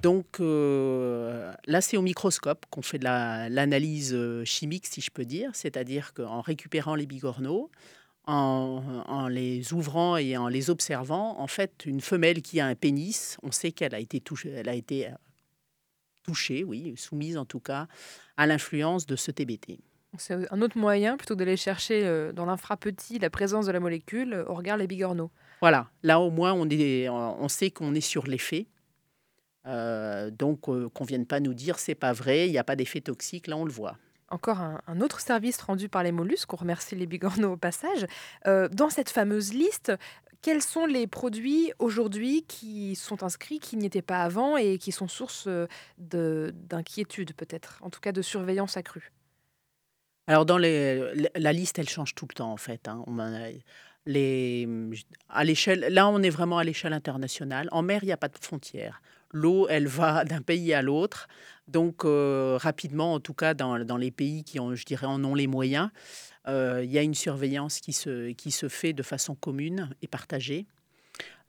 Donc 0.02 0.40
euh, 0.40 1.52
là, 1.66 1.80
c'est 1.80 1.96
au 1.96 2.02
microscope 2.02 2.64
qu'on 2.70 2.82
fait 2.82 2.98
de 2.98 3.04
l'analyse 3.04 4.14
euh, 4.14 4.44
chimique, 4.44 4.86
si 4.86 5.00
je 5.00 5.11
peux 5.11 5.24
dire, 5.24 5.50
c'est-à-dire 5.52 6.14
qu'en 6.14 6.40
récupérant 6.40 6.94
les 6.94 7.06
bigorneaux, 7.06 7.70
en, 8.26 9.26
les 9.28 9.72
ouvrant 9.72 10.16
et 10.16 10.36
en 10.36 10.46
les 10.46 10.70
observant, 10.70 11.40
en 11.40 11.48
fait, 11.48 11.84
une 11.84 12.00
femelle 12.00 12.42
qui 12.42 12.61
a 12.61 12.66
un 12.66 12.76
pénis, 12.76 13.36
on 13.42 13.50
sait 13.50 13.72
qu'elle 13.72 13.94
a 13.94 13.98
été 13.98 14.20
touchée, 14.20 14.50
elle 14.50 14.68
a 14.68 14.74
été 14.74 15.08
euh, 16.20 16.30
touchée, 16.30 16.64
oui, 16.64 16.94
soumise 16.96 17.36
en 17.36 17.44
tout 17.44 17.60
cas, 17.60 17.86
à 18.36 18.46
l'influence 18.46 19.06
de 19.06 19.16
ce 19.16 19.30
TBT. 19.30 19.80
C'est 20.18 20.50
un 20.50 20.60
autre 20.60 20.76
moyen, 20.76 21.16
plutôt 21.16 21.36
d'aller 21.36 21.56
chercher 21.56 22.32
dans 22.34 22.44
l'infrapetit 22.44 23.20
la 23.20 23.30
présence 23.30 23.66
de 23.66 23.72
la 23.72 23.78
molécule, 23.78 24.44
on 24.48 24.54
regarde 24.54 24.80
les 24.80 24.88
bigorneaux. 24.88 25.30
Voilà, 25.60 25.88
là 26.02 26.18
au 26.18 26.30
moins 26.30 26.52
on, 26.52 26.68
est, 26.68 27.08
on 27.08 27.46
sait 27.48 27.70
qu'on 27.70 27.94
est 27.94 28.00
sur 28.00 28.26
l'effet. 28.26 28.66
Euh, 29.66 30.30
donc, 30.30 30.68
euh, 30.68 30.88
qu'on 30.88 31.04
vienne 31.04 31.26
pas 31.26 31.40
nous 31.40 31.54
dire 31.54 31.78
c'est 31.78 31.94
pas 31.94 32.12
vrai, 32.12 32.48
il 32.48 32.52
n'y 32.52 32.58
a 32.58 32.64
pas 32.64 32.76
d'effet 32.76 33.00
toxique, 33.00 33.46
là 33.46 33.56
on 33.56 33.64
le 33.64 33.72
voit. 33.72 33.96
Encore 34.30 34.60
un, 34.60 35.00
autre 35.00 35.20
service 35.20 35.60
rendu 35.60 35.88
par 35.88 36.04
les 36.04 36.12
mollusques, 36.12 36.52
on 36.52 36.56
remercie 36.56 36.94
les 36.94 37.06
bigorneaux 37.06 37.54
au 37.54 37.56
passage. 37.56 38.06
Euh, 38.46 38.68
dans 38.68 38.88
cette 38.88 39.10
fameuse 39.10 39.52
liste, 39.52 39.92
quels 40.43 40.62
sont 40.62 40.86
les 40.86 41.07
produits 41.07 41.72
aujourd'hui 41.78 42.45
qui 42.49 42.95
sont 42.97 43.22
inscrits, 43.22 43.59
qui 43.59 43.76
n'y 43.76 43.86
étaient 43.86 44.03
pas 44.03 44.22
avant 44.22 44.57
et 44.57 44.78
qui 44.78 44.93
sont 44.93 45.09
source 45.09 45.49
d'inquiétude 45.99 47.34
peut-être, 47.34 47.78
en 47.82 47.91
tout 47.91 48.01
cas 48.01 48.12
de 48.12 48.22
surveillance 48.22 48.76
accrue? 48.76 49.12
Alors 50.26 50.47
dans 50.47 50.59
la 50.59 51.53
liste, 51.53 51.78
elle 51.78 51.88
change 51.88 52.14
tout 52.14 52.26
le 52.28 52.34
temps 52.34 52.53
en 52.53 52.57
fait. 52.57 52.88
Hein. 52.88 53.05
On 53.07 53.18
à 55.28 55.45
l'échelle, 55.45 55.86
là, 55.91 56.09
on 56.09 56.22
est 56.22 56.30
vraiment 56.30 56.59
à 56.59 56.64
l'échelle 56.64 56.93
internationale. 56.93 57.68
En 57.72 57.82
mer, 57.82 58.03
il 58.03 58.07
n'y 58.07 58.12
a 58.12 58.16
pas 58.16 58.28
de 58.28 58.38
frontières 58.38 59.03
l'eau, 59.33 59.66
elle 59.68 59.87
va 59.87 60.24
d'un 60.26 60.43
pays 60.43 60.72
à 60.72 60.83
l'autre. 60.83 61.28
Donc, 61.68 62.05
euh, 62.05 62.59
rapidement, 62.61 63.14
en 63.14 63.20
tout 63.20 63.35
cas, 63.35 63.55
dans, 63.55 63.76
les 63.97 64.11
pays 64.11 64.43
qui, 64.43 64.59
ont, 64.59 64.74
je 64.74 64.85
dirais, 64.85 65.07
en 65.07 65.22
ont 65.24 65.35
les 65.35 65.47
moyens, 65.47 65.91
euh, 66.49 66.81
il 66.83 66.91
y 66.91 66.99
a 66.99 67.03
une 67.03 67.14
surveillance 67.14 67.81
qui 67.81 67.93
se, 67.93 68.33
qui 68.33 68.51
se 68.51 68.68
fait 68.68 68.93
de 68.93 69.03
façon 69.03 69.35
commune 69.35 69.91
et 70.03 70.09
partagée. 70.09 70.66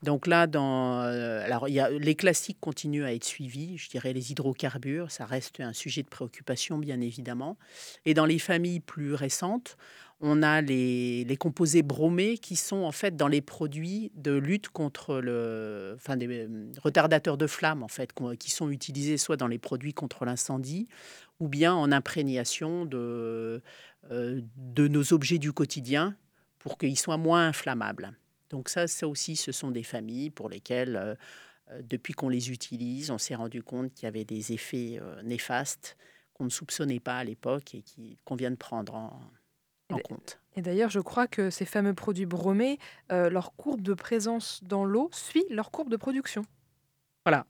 Donc 0.04 0.26
là, 0.26 0.48
dans, 0.48 1.02
euh, 1.02 1.44
alors 1.46 1.70
y 1.70 1.80
a, 1.80 1.90
les 1.90 2.16
classiques 2.16 2.60
continuent 2.60 3.06
à 3.06 3.14
être 3.14 3.24
suivis. 3.24 3.78
Je 3.78 3.90
dirais 3.90 4.14
les 4.14 4.32
hydrocarbures, 4.32 5.12
ça 5.12 5.26
reste 5.26 5.60
un 5.60 5.74
sujet 5.74 6.02
de 6.02 6.08
préoccupation, 6.08 6.80
bien 6.80 7.00
évidemment. 7.02 7.58
Et 8.06 8.16
dans 8.16 8.26
les 8.26 8.40
familles 8.40 8.80
plus 8.80 9.14
récentes, 9.14 9.78
on 10.22 10.44
a 10.44 10.62
les, 10.62 11.26
composés 11.40 11.82
bromés 11.82 12.38
qui 12.38 12.56
sont 12.56 12.84
en 12.84 12.92
fait 12.92 13.16
dans 13.16 13.28
les 13.28 13.42
produits 13.42 14.12
de 14.16 14.32
lutte 14.32 14.70
contre 14.70 15.20
le, 15.20 15.94
enfin 15.96 16.16
des 16.16 16.28
euh, 16.28 16.72
retardateurs 16.82 17.38
de 17.38 17.48
flamme 17.48 17.82
en 17.82 17.88
fait, 17.88 18.14
qui 18.40 18.52
sont 18.52 18.70
utilisés 18.70 19.18
soit 19.18 19.38
dans 19.38 19.48
les 19.48 19.58
produits 19.58 19.94
contre 19.94 20.26
l'incendie 20.26 20.88
ou 21.40 21.48
bien 21.48 21.74
en 21.74 21.92
imprégnation 21.92 22.86
de, 22.86 23.64
euh, 24.12 24.42
de 24.56 24.88
nos 24.88 25.12
objets 25.12 25.40
du 25.40 25.52
quotidien 25.52 26.16
pour 26.60 26.78
qu'ils 26.78 27.00
soient 27.00 27.18
moins 27.18 27.48
inflammables. 27.48 28.14
Donc 28.52 28.70
ça, 28.70 28.88
ça 28.88 29.08
aussi, 29.08 29.36
ce 29.36 29.52
sont 29.52 29.72
des 29.72 29.84
familles 29.84 30.30
pour 30.30 30.50
lesquelles, 30.50 30.96
euh, 30.98 31.82
depuis 31.82 32.14
qu'on 32.14 32.30
les 32.30 32.52
utilise, 32.52 33.10
on 33.10 33.18
s'est 33.18 33.36
rendu 33.36 33.64
compte 33.64 33.92
qu'il 33.94 34.04
y 34.04 34.08
avait 34.08 34.26
des 34.26 34.52
effets 34.52 35.00
néfastes 35.24 35.98
qu'on 36.34 36.44
ne 36.44 36.50
soupçonnait 36.50 37.00
pas 37.00 37.18
à 37.18 37.24
l'époque 37.24 37.74
et 37.74 37.84
qu'on 38.26 38.36
vient 38.36 38.52
de 38.52 38.58
prendre 38.58 38.94
en, 38.94 39.22
et 40.56 40.62
d'ailleurs, 40.62 40.90
je 40.90 41.00
crois 41.00 41.28
que 41.28 41.50
ces 41.50 41.66
fameux 41.66 41.94
produits 41.94 42.26
bromés, 42.26 42.78
euh, 43.12 43.30
leur 43.30 43.56
courbe 43.56 43.82
de 43.82 43.94
présence 43.94 44.62
dans 44.64 44.84
l'eau 44.84 45.10
suit 45.14 45.46
leur 45.50 45.72
courbe 45.72 45.90
de 45.90 45.96
production. 45.96 46.44
Voilà. 47.26 47.46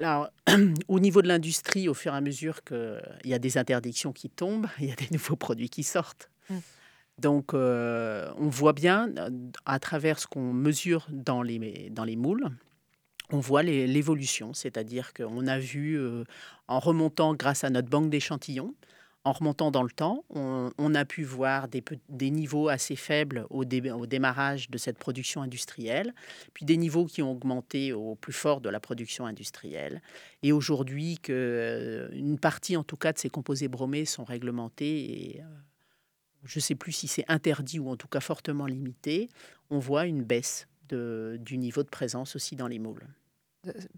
Alors, 0.00 0.28
au 0.88 1.00
niveau 1.00 1.22
de 1.22 1.28
l'industrie, 1.28 1.88
au 1.88 1.94
fur 1.94 2.14
et 2.14 2.16
à 2.16 2.20
mesure 2.20 2.62
qu'il 2.62 3.00
y 3.24 3.34
a 3.34 3.38
des 3.38 3.58
interdictions 3.58 4.12
qui 4.12 4.30
tombent, 4.30 4.68
il 4.78 4.86
y 4.86 4.92
a 4.92 4.96
des 4.96 5.08
nouveaux 5.10 5.36
produits 5.36 5.70
qui 5.70 5.82
sortent. 5.82 6.30
Mm. 6.48 6.58
Donc, 7.18 7.54
euh, 7.54 8.30
on 8.36 8.48
voit 8.48 8.74
bien, 8.74 9.08
euh, 9.16 9.30
à 9.64 9.78
travers 9.80 10.18
ce 10.18 10.26
qu'on 10.26 10.52
mesure 10.52 11.06
dans 11.10 11.42
les, 11.42 11.88
dans 11.90 12.04
les 12.04 12.16
moules, 12.16 12.50
on 13.32 13.40
voit 13.40 13.64
l'évolution. 13.64 14.52
C'est-à-dire 14.52 15.12
qu'on 15.12 15.48
a 15.48 15.58
vu, 15.58 15.98
en 16.68 16.78
remontant 16.78 17.34
grâce 17.34 17.64
à 17.64 17.70
notre 17.70 17.88
banque 17.88 18.08
d'échantillons, 18.08 18.76
en 19.26 19.32
remontant 19.32 19.72
dans 19.72 19.82
le 19.82 19.90
temps, 19.90 20.24
on, 20.30 20.94
a 20.94 21.04
pu 21.04 21.24
voir 21.24 21.66
des, 21.66 22.30
niveaux 22.30 22.68
assez 22.68 22.94
faibles 22.94 23.44
au, 23.50 23.64
démarrage 23.64 24.70
de 24.70 24.78
cette 24.78 24.98
production 24.98 25.42
industrielle, 25.42 26.14
puis 26.54 26.64
des 26.64 26.76
niveaux 26.76 27.06
qui 27.06 27.22
ont 27.22 27.32
augmenté 27.32 27.92
au 27.92 28.14
plus 28.14 28.32
fort 28.32 28.60
de 28.60 28.68
la 28.68 28.78
production 28.78 29.26
industrielle. 29.26 30.00
Et 30.44 30.52
aujourd'hui, 30.52 31.18
euh, 31.28 32.08
une 32.12 32.38
partie, 32.38 32.76
en 32.76 32.84
tout 32.84 32.96
cas, 32.96 33.12
de 33.12 33.18
ces 33.18 33.28
composés 33.28 33.66
bromés 33.66 34.04
sont 34.04 34.22
réglementés 34.22 35.34
et, 35.34 35.42
je 36.44 36.60
ne 36.60 36.62
sais 36.62 36.76
plus 36.76 36.92
si 36.92 37.08
c'est 37.08 37.24
interdit 37.26 37.80
ou 37.80 37.90
en 37.90 37.96
tout 37.96 38.06
cas 38.06 38.20
fortement 38.20 38.66
limité, 38.66 39.28
on 39.70 39.80
voit 39.80 40.06
une 40.06 40.22
baisse 40.22 40.68
du 40.88 41.58
niveau 41.58 41.82
de 41.82 41.88
présence 41.88 42.36
aussi 42.36 42.54
dans 42.54 42.68
les 42.68 42.78
moules. 42.78 43.08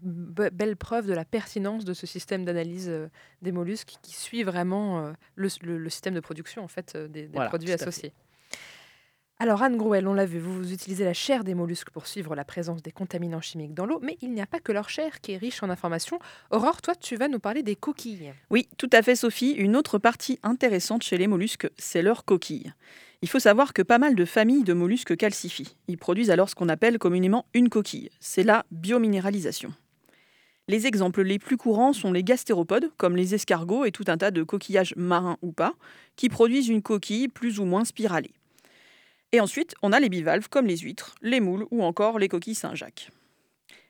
Belle 0.01 0.75
preuve 0.75 1.07
de 1.07 1.13
la 1.13 1.25
pertinence 1.25 1.85
de 1.85 1.93
ce 1.93 2.07
système 2.07 2.45
d'analyse 2.45 2.89
euh, 2.89 3.07
des 3.41 3.51
mollusques 3.51 3.95
qui 4.01 4.13
suit 4.13 4.43
vraiment 4.43 5.05
euh, 5.05 5.11
le, 5.35 5.89
système 5.89 6.13
de 6.13 6.19
production 6.19 6.63
en 6.63 6.67
fait, 6.67 6.93
euh, 6.95 7.07
des, 7.07 7.27
produits 7.27 7.71
associés. 7.71 8.13
Alors 9.41 9.63
Anne 9.63 9.77
Grouel, 9.77 10.05
on 10.05 10.13
l'a 10.13 10.25
vu, 10.25 10.37
vous 10.37 10.73
utilisez 10.73 11.05
la 11.05 11.13
chair 11.13 11.45
des 11.45 11.53
mollusques 11.53 11.91
pour 11.91 12.07
suivre 12.07 12.35
la 12.35 12.43
présence 12.43 12.83
des 12.83 12.91
contaminants 12.91 13.39
chimiques 13.39 13.73
dans 13.73 13.85
l'eau, 13.85 13.99
mais 14.03 14.17
il 14.21 14.33
n'y 14.33 14.41
a 14.41 14.45
pas 14.45 14.59
que 14.59 14.73
leur 14.73 14.89
chair 14.89 15.21
qui 15.21 15.31
est 15.31 15.37
riche 15.37 15.63
en 15.63 15.69
informations. 15.69 16.19
Aurore, 16.51 16.81
toi, 16.81 16.93
tu 16.93 17.15
vas 17.15 17.29
nous 17.29 17.39
parler 17.39 17.63
des 17.63 17.77
coquilles. 17.77 18.33
Oui, 18.49 18.67
tout 18.77 18.89
à 18.91 19.01
fait 19.01 19.15
Sophie. 19.15 19.51
Une 19.51 19.77
autre 19.77 19.97
partie 19.97 20.39
intéressante 20.43 21.03
chez 21.03 21.17
les 21.17 21.27
mollusques, 21.27 21.69
c'est 21.77 22.01
leurs 22.01 22.25
coquilles. 22.25 22.73
Il 23.21 23.27
faut 23.27 23.39
savoir 23.39 23.73
que 23.73 23.81
pas 23.81 23.97
mal 23.97 24.15
de 24.15 24.23
familles 24.23 24.63
de 24.63 24.73
mollusques 24.73 25.17
calcifient. 25.17 25.75
Ils 25.89 25.97
produisent 25.97 26.31
alors 26.31 26.49
ce 26.49 26.55
qu'on 26.55 26.69
appelle 26.69 26.97
communément 26.97 27.45
une 27.53 27.67
coquille. 27.67 28.09
C'est 28.21 28.43
la 28.43 28.65
biominéralisation. 28.71 29.73
Les 30.69 30.87
exemples 30.87 31.23
les 31.23 31.39
plus 31.39 31.57
courants 31.57 31.93
sont 31.93 32.13
les 32.13 32.23
gastéropodes, 32.23 32.91
comme 32.95 33.17
les 33.17 33.35
escargots 33.35 33.85
et 33.85 33.91
tout 33.91 34.05
un 34.07 34.17
tas 34.17 34.31
de 34.31 34.43
coquillages 34.43 34.93
marins 34.95 35.37
ou 35.41 35.51
pas, 35.51 35.73
qui 36.15 36.29
produisent 36.29 36.69
une 36.69 36.81
coquille 36.81 37.27
plus 37.27 37.59
ou 37.59 37.65
moins 37.65 37.83
spiralée. 37.83 38.31
Et 39.31 39.41
ensuite, 39.41 39.75
on 39.81 39.91
a 39.91 39.99
les 39.99 40.09
bivalves 40.09 40.47
comme 40.47 40.67
les 40.67 40.77
huîtres, 40.77 41.15
les 41.21 41.39
moules 41.39 41.65
ou 41.71 41.83
encore 41.83 42.19
les 42.19 42.29
coquilles 42.29 42.55
Saint-Jacques. 42.55 43.09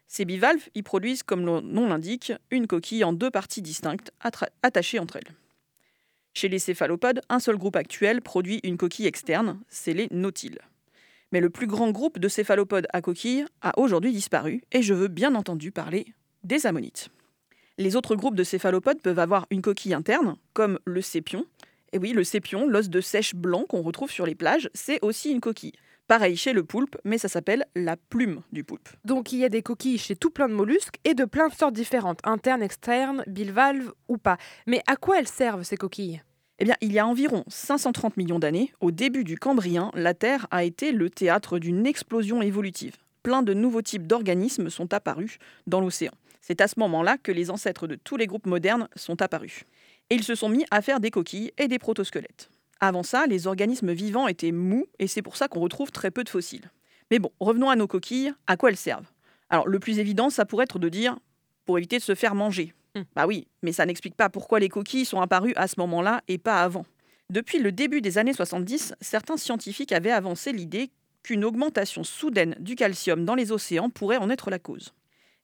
Ces 0.07 0.25
bivalves 0.25 0.69
y 0.73 0.81
produisent, 0.81 1.21
comme 1.21 1.45
le 1.45 1.61
nom 1.61 1.87
l'indique, 1.87 2.33
une 2.49 2.65
coquille 2.65 3.03
en 3.03 3.13
deux 3.13 3.29
parties 3.29 3.61
distinctes 3.61 4.11
attachées 4.63 4.97
entre 4.97 5.17
elles. 5.17 5.35
Chez 6.33 6.47
les 6.47 6.59
céphalopodes, 6.59 7.21
un 7.29 7.39
seul 7.39 7.57
groupe 7.57 7.75
actuel 7.75 8.21
produit 8.21 8.59
une 8.63 8.77
coquille 8.77 9.07
externe, 9.07 9.59
c'est 9.67 9.93
les 9.93 10.07
nautiles. 10.11 10.59
Mais 11.31 11.41
le 11.41 11.49
plus 11.49 11.67
grand 11.67 11.91
groupe 11.91 12.19
de 12.19 12.27
céphalopodes 12.27 12.87
à 12.93 13.01
coquille 13.01 13.45
a 13.61 13.77
aujourd'hui 13.77 14.11
disparu, 14.11 14.61
et 14.71 14.81
je 14.81 14.93
veux 14.93 15.07
bien 15.07 15.35
entendu 15.35 15.71
parler 15.71 16.13
des 16.43 16.65
ammonites. 16.65 17.09
Les 17.77 17.95
autres 17.95 18.15
groupes 18.15 18.35
de 18.35 18.43
céphalopodes 18.43 19.01
peuvent 19.01 19.19
avoir 19.19 19.45
une 19.51 19.61
coquille 19.61 19.93
interne, 19.93 20.35
comme 20.53 20.79
le 20.85 21.01
sépion, 21.01 21.45
et 21.91 21.97
oui, 21.97 22.13
le 22.13 22.23
sépion, 22.23 22.67
l'os 22.67 22.89
de 22.89 23.01
sèche 23.01 23.35
blanc 23.35 23.65
qu'on 23.67 23.81
retrouve 23.81 24.11
sur 24.11 24.25
les 24.25 24.35
plages, 24.35 24.69
c'est 24.73 24.99
aussi 25.01 25.31
une 25.31 25.41
coquille. 25.41 25.73
Pareil 26.09 26.35
chez 26.35 26.53
le 26.53 26.63
poulpe, 26.63 26.97
mais 27.03 27.19
ça 27.19 27.27
s'appelle 27.27 27.67
la 27.75 27.95
plume 27.95 28.41
du 28.51 28.63
poulpe. 28.63 28.89
Donc 29.05 29.31
il 29.31 29.37
y 29.37 29.45
a 29.45 29.49
des 29.49 29.61
coquilles 29.61 29.99
chez 29.99 30.15
tout 30.15 30.31
plein 30.31 30.49
de 30.49 30.55
mollusques 30.55 30.95
et 31.03 31.13
de 31.13 31.23
plein 31.23 31.49
de 31.49 31.53
sortes 31.53 31.75
différentes, 31.75 32.17
internes, 32.23 32.63
externes, 32.63 33.23
bivalves 33.27 33.91
ou 34.07 34.17
pas. 34.17 34.37
Mais 34.65 34.81
à 34.87 34.95
quoi 34.95 35.19
elles 35.19 35.27
servent 35.27 35.61
ces 35.61 35.77
coquilles? 35.77 36.23
Eh 36.57 36.65
bien, 36.65 36.73
il 36.81 36.91
y 36.91 36.97
a 36.97 37.05
environ 37.05 37.43
530 37.47 38.17
millions 38.17 38.39
d'années, 38.39 38.73
au 38.79 38.89
début 38.89 39.23
du 39.23 39.37
Cambrien, 39.37 39.91
la 39.93 40.15
Terre 40.15 40.47
a 40.49 40.63
été 40.63 40.91
le 40.91 41.11
théâtre 41.11 41.59
d'une 41.59 41.85
explosion 41.85 42.41
évolutive. 42.41 42.95
Plein 43.21 43.43
de 43.43 43.53
nouveaux 43.53 43.83
types 43.83 44.07
d'organismes 44.07 44.71
sont 44.71 44.91
apparus 44.95 45.37
dans 45.67 45.79
l'océan. 45.79 46.13
C'est 46.41 46.59
à 46.59 46.67
ce 46.67 46.79
moment-là 46.79 47.19
que 47.21 47.31
les 47.31 47.51
ancêtres 47.51 47.85
de 47.85 47.93
tous 47.93 48.17
les 48.17 48.25
groupes 48.25 48.47
modernes 48.47 48.87
sont 48.95 49.21
apparus 49.21 49.63
et 50.09 50.15
ils 50.15 50.23
se 50.23 50.33
sont 50.33 50.49
mis 50.49 50.65
à 50.71 50.81
faire 50.81 50.99
des 50.99 51.11
coquilles 51.11 51.51
et 51.59 51.67
des 51.67 51.77
protosquelettes. 51.77 52.49
Avant 52.81 53.03
ça, 53.03 53.27
les 53.27 53.47
organismes 53.47 53.91
vivants 53.91 54.27
étaient 54.27 54.51
mous 54.51 54.87
et 54.99 55.07
c'est 55.07 55.21
pour 55.21 55.35
ça 55.35 55.47
qu'on 55.47 55.59
retrouve 55.59 55.91
très 55.91 56.11
peu 56.11 56.23
de 56.23 56.29
fossiles. 56.29 56.71
Mais 57.11 57.19
bon, 57.19 57.31
revenons 57.39 57.69
à 57.69 57.75
nos 57.75 57.87
coquilles, 57.87 58.33
à 58.47 58.55
quoi 58.55 58.69
elles 58.69 58.77
servent? 58.77 59.11
Alors 59.49 59.67
le 59.67 59.79
plus 59.79 59.99
évident, 59.99 60.29
ça 60.29 60.45
pourrait 60.45 60.63
être 60.63 60.79
de 60.79 60.89
dire 60.89 61.17
pour 61.65 61.77
éviter 61.77 61.97
de 61.97 62.03
se 62.03 62.15
faire 62.15 62.35
manger. 62.35 62.73
Hmm. 62.95 63.01
Bah 63.15 63.27
oui, 63.27 63.47
mais 63.63 63.71
ça 63.71 63.85
n'explique 63.85 64.15
pas 64.15 64.29
pourquoi 64.29 64.59
les 64.59 64.69
coquilles 64.69 65.05
sont 65.05 65.21
apparues 65.21 65.53
à 65.55 65.67
ce 65.67 65.75
moment-là 65.79 66.21
et 66.27 66.37
pas 66.37 66.63
avant. 66.63 66.85
Depuis 67.29 67.59
le 67.59 67.71
début 67.71 68.01
des 68.01 68.17
années 68.17 68.33
70, 68.33 68.95
certains 69.01 69.37
scientifiques 69.37 69.91
avaient 69.91 70.11
avancé 70.11 70.51
l'idée 70.51 70.89
qu'une 71.21 71.45
augmentation 71.45 72.03
soudaine 72.03 72.55
du 72.59 72.75
calcium 72.75 73.25
dans 73.25 73.35
les 73.35 73.51
océans 73.51 73.89
pourrait 73.89 74.17
en 74.17 74.29
être 74.29 74.49
la 74.49 74.57
cause. 74.57 74.93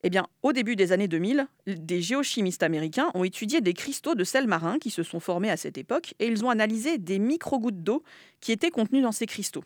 Eh 0.07 0.11
bien, 0.11 0.27
au 0.43 0.53
début 0.53 0.75
des 0.75 0.91
années 0.91 1.07
2000, 1.07 1.47
des 1.65 1.99
géochimistes 1.99 2.61
américains 2.61 3.09
ont 3.15 3.23
étudié 3.23 3.59
des 3.59 3.73
cristaux 3.73 4.13
de 4.13 4.23
sel 4.23 4.45
marin 4.45 4.77
qui 4.77 4.91
se 4.91 5.01
sont 5.01 5.19
formés 5.19 5.49
à 5.49 5.57
cette 5.57 5.79
époque 5.79 6.13
et 6.19 6.27
ils 6.27 6.45
ont 6.45 6.51
analysé 6.51 6.99
des 6.99 7.17
micro-gouttes 7.17 7.81
d'eau 7.81 8.03
qui 8.39 8.51
étaient 8.51 8.69
contenues 8.69 9.01
dans 9.01 9.11
ces 9.11 9.25
cristaux. 9.25 9.63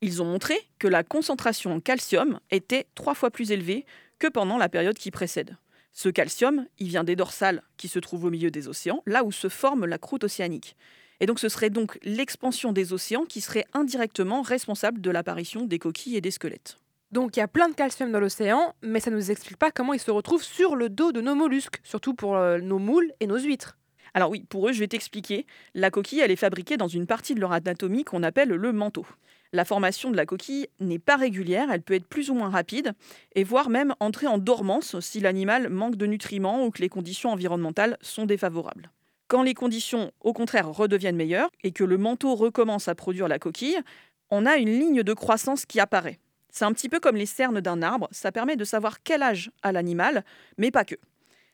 Ils 0.00 0.22
ont 0.22 0.24
montré 0.24 0.54
que 0.78 0.88
la 0.88 1.04
concentration 1.04 1.74
en 1.74 1.80
calcium 1.80 2.40
était 2.50 2.86
trois 2.94 3.14
fois 3.14 3.30
plus 3.30 3.52
élevée 3.52 3.84
que 4.18 4.28
pendant 4.28 4.56
la 4.56 4.70
période 4.70 4.96
qui 4.96 5.10
précède. 5.10 5.58
Ce 5.92 6.08
calcium, 6.08 6.64
il 6.78 6.88
vient 6.88 7.04
des 7.04 7.14
dorsales 7.14 7.62
qui 7.76 7.88
se 7.88 7.98
trouvent 7.98 8.24
au 8.24 8.30
milieu 8.30 8.50
des 8.50 8.68
océans, 8.68 9.02
là 9.04 9.24
où 9.24 9.30
se 9.30 9.50
forme 9.50 9.84
la 9.84 9.98
croûte 9.98 10.24
océanique. 10.24 10.74
Et 11.20 11.26
donc 11.26 11.38
ce 11.38 11.50
serait 11.50 11.68
donc 11.68 11.98
l'expansion 12.02 12.72
des 12.72 12.94
océans 12.94 13.26
qui 13.26 13.42
serait 13.42 13.66
indirectement 13.74 14.40
responsable 14.40 15.02
de 15.02 15.10
l'apparition 15.10 15.66
des 15.66 15.78
coquilles 15.78 16.16
et 16.16 16.22
des 16.22 16.30
squelettes. 16.30 16.78
Donc 17.12 17.36
il 17.36 17.40
y 17.40 17.42
a 17.42 17.48
plein 17.48 17.68
de 17.68 17.74
calcium 17.74 18.10
dans 18.10 18.20
l'océan, 18.20 18.74
mais 18.82 19.00
ça 19.00 19.10
ne 19.10 19.16
nous 19.16 19.30
explique 19.30 19.58
pas 19.58 19.70
comment 19.70 19.94
il 19.94 20.00
se 20.00 20.10
retrouve 20.10 20.42
sur 20.42 20.74
le 20.74 20.88
dos 20.88 21.12
de 21.12 21.20
nos 21.20 21.34
mollusques, 21.34 21.80
surtout 21.84 22.14
pour 22.14 22.36
euh, 22.36 22.58
nos 22.58 22.78
moules 22.78 23.12
et 23.20 23.26
nos 23.26 23.38
huîtres. 23.38 23.78
Alors 24.14 24.30
oui, 24.30 24.44
pour 24.48 24.68
eux, 24.68 24.72
je 24.72 24.80
vais 24.80 24.88
t'expliquer. 24.88 25.46
La 25.74 25.90
coquille, 25.90 26.20
elle 26.20 26.30
est 26.30 26.36
fabriquée 26.36 26.76
dans 26.76 26.88
une 26.88 27.06
partie 27.06 27.34
de 27.34 27.40
leur 27.40 27.52
anatomie 27.52 28.02
qu'on 28.02 28.22
appelle 28.22 28.48
le 28.48 28.72
manteau. 28.72 29.06
La 29.52 29.64
formation 29.64 30.10
de 30.10 30.16
la 30.16 30.26
coquille 30.26 30.68
n'est 30.80 30.98
pas 30.98 31.16
régulière, 31.16 31.70
elle 31.70 31.82
peut 31.82 31.94
être 31.94 32.08
plus 32.08 32.30
ou 32.30 32.34
moins 32.34 32.48
rapide, 32.48 32.92
et 33.34 33.44
voire 33.44 33.68
même 33.68 33.94
entrer 34.00 34.26
en 34.26 34.38
dormance 34.38 34.98
si 35.00 35.20
l'animal 35.20 35.68
manque 35.68 35.96
de 35.96 36.06
nutriments 36.06 36.64
ou 36.64 36.70
que 36.70 36.82
les 36.82 36.88
conditions 36.88 37.30
environnementales 37.30 37.96
sont 38.00 38.26
défavorables. 38.26 38.90
Quand 39.28 39.42
les 39.42 39.54
conditions, 39.54 40.12
au 40.20 40.32
contraire, 40.32 40.68
redeviennent 40.70 41.16
meilleures 41.16 41.50
et 41.62 41.72
que 41.72 41.84
le 41.84 41.98
manteau 41.98 42.34
recommence 42.34 42.88
à 42.88 42.94
produire 42.94 43.28
la 43.28 43.38
coquille, 43.38 43.78
on 44.30 44.46
a 44.46 44.56
une 44.56 44.70
ligne 44.70 45.02
de 45.02 45.14
croissance 45.14 45.66
qui 45.66 45.78
apparaît. 45.78 46.18
C'est 46.56 46.64
un 46.64 46.72
petit 46.72 46.88
peu 46.88 47.00
comme 47.00 47.16
les 47.16 47.26
cernes 47.26 47.60
d'un 47.60 47.82
arbre, 47.82 48.08
ça 48.12 48.32
permet 48.32 48.56
de 48.56 48.64
savoir 48.64 49.02
quel 49.02 49.22
âge 49.22 49.50
a 49.62 49.72
l'animal, 49.72 50.24
mais 50.56 50.70
pas 50.70 50.86
que. 50.86 50.94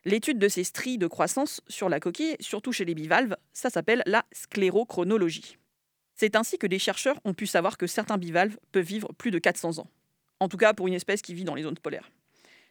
L'étude 0.05 0.39
de 0.39 0.47
ces 0.47 0.63
stries 0.63 0.97
de 0.97 1.09
croissance 1.09 1.61
sur 1.67 1.89
la 1.89 1.99
coquille, 1.99 2.37
surtout 2.39 2.71
chez 2.71 2.85
les 2.85 2.95
bivalves, 2.95 3.37
ça 3.53 3.69
s'appelle 3.69 4.05
la 4.07 4.25
sclérochronologie. 4.31 5.59
C'est 6.15 6.37
ainsi 6.37 6.57
que 6.57 6.69
des 6.69 6.79
chercheurs 6.79 7.19
ont 7.25 7.35
pu 7.35 7.49
savoir 7.49 7.79
que 7.79 7.89
certains 7.89 8.17
bivalves 8.17 8.57
peuvent 8.71 8.85
vivre 8.85 9.13
plus 9.19 9.33
de 9.33 9.41
400 9.41 9.81
ans. 9.81 9.91
En 10.39 10.49
tout 10.49 10.57
cas 10.57 10.73
pour 10.73 10.87
une 10.87 10.95
espèce 10.95 11.21
qui 11.21 11.35
vit 11.35 11.43
dans 11.43 11.57
les 11.57 11.65
zones 11.65 11.79
polaires. 11.79 12.13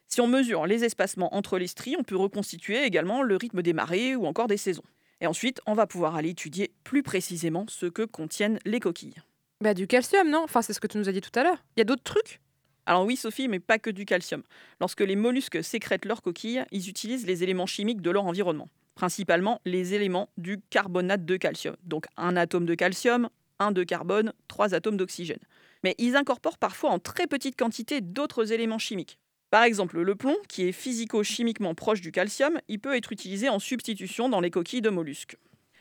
Si 0.08 0.22
on 0.22 0.26
mesure 0.26 0.64
les 0.64 0.84
espacements 0.84 1.34
entre 1.34 1.58
les 1.58 1.66
stries, 1.66 1.96
on 1.98 2.02
peut 2.02 2.16
reconstituer 2.16 2.82
également 2.82 3.20
le 3.20 3.36
rythme 3.36 3.60
des 3.60 3.74
marées 3.74 4.16
ou 4.16 4.24
encore 4.24 4.48
des 4.48 4.56
saisons. 4.56 4.84
Et 5.20 5.26
ensuite, 5.26 5.60
on 5.66 5.74
va 5.74 5.86
pouvoir 5.86 6.16
aller 6.16 6.30
étudier 6.30 6.72
plus 6.82 7.02
précisément 7.02 7.66
ce 7.68 7.84
que 7.84 8.04
contiennent 8.04 8.58
les 8.64 8.80
coquilles. 8.80 9.22
Bah, 9.62 9.74
du 9.74 9.86
calcium, 9.86 10.28
non? 10.28 10.42
Enfin, 10.42 10.60
c'est 10.60 10.72
ce 10.72 10.80
que 10.80 10.88
tu 10.88 10.98
nous 10.98 11.08
as 11.08 11.12
dit 11.12 11.20
tout 11.20 11.30
à 11.38 11.44
l'heure. 11.44 11.62
Il 11.76 11.80
y 11.80 11.82
a 11.82 11.84
d'autres 11.84 12.02
trucs? 12.02 12.40
Alors 12.84 13.04
oui, 13.04 13.14
Sophie, 13.14 13.46
mais 13.46 13.60
pas 13.60 13.78
que 13.78 13.90
du 13.90 14.04
calcium. 14.04 14.42
Lorsque 14.80 15.02
les 15.02 15.14
mollusques 15.14 15.62
sécrètent 15.62 16.04
leurs 16.04 16.20
coquilles, 16.20 16.64
ils 16.72 16.88
utilisent 16.88 17.28
les 17.28 17.44
éléments 17.44 17.66
chimiques 17.66 18.02
de 18.02 18.10
leur 18.10 18.24
environnement, 18.24 18.68
principalement 18.96 19.60
les 19.64 19.94
éléments 19.94 20.30
du 20.36 20.60
carbonate 20.70 21.24
de 21.24 21.36
calcium. 21.36 21.76
Donc 21.84 22.06
un 22.16 22.34
atome 22.34 22.66
de 22.66 22.74
calcium, 22.74 23.28
un 23.60 23.70
de 23.70 23.84
carbone, 23.84 24.32
trois 24.48 24.74
atomes 24.74 24.96
d'oxygène. 24.96 25.38
Mais 25.84 25.94
ils 25.98 26.16
incorporent 26.16 26.58
parfois 26.58 26.90
en 26.90 26.98
très 26.98 27.28
petite 27.28 27.56
quantité 27.56 28.00
d'autres 28.00 28.50
éléments 28.50 28.80
chimiques. 28.80 29.20
Par 29.50 29.62
exemple, 29.62 30.00
le 30.00 30.16
plomb, 30.16 30.36
qui 30.48 30.64
est 30.64 30.72
physico-chimiquement 30.72 31.76
proche 31.76 32.00
du 32.00 32.10
calcium, 32.10 32.58
il 32.66 32.80
peut 32.80 32.96
être 32.96 33.12
utilisé 33.12 33.48
en 33.48 33.60
substitution 33.60 34.28
dans 34.28 34.40
les 34.40 34.50
coquilles 34.50 34.82
de 34.82 34.90
mollusques. 34.90 35.36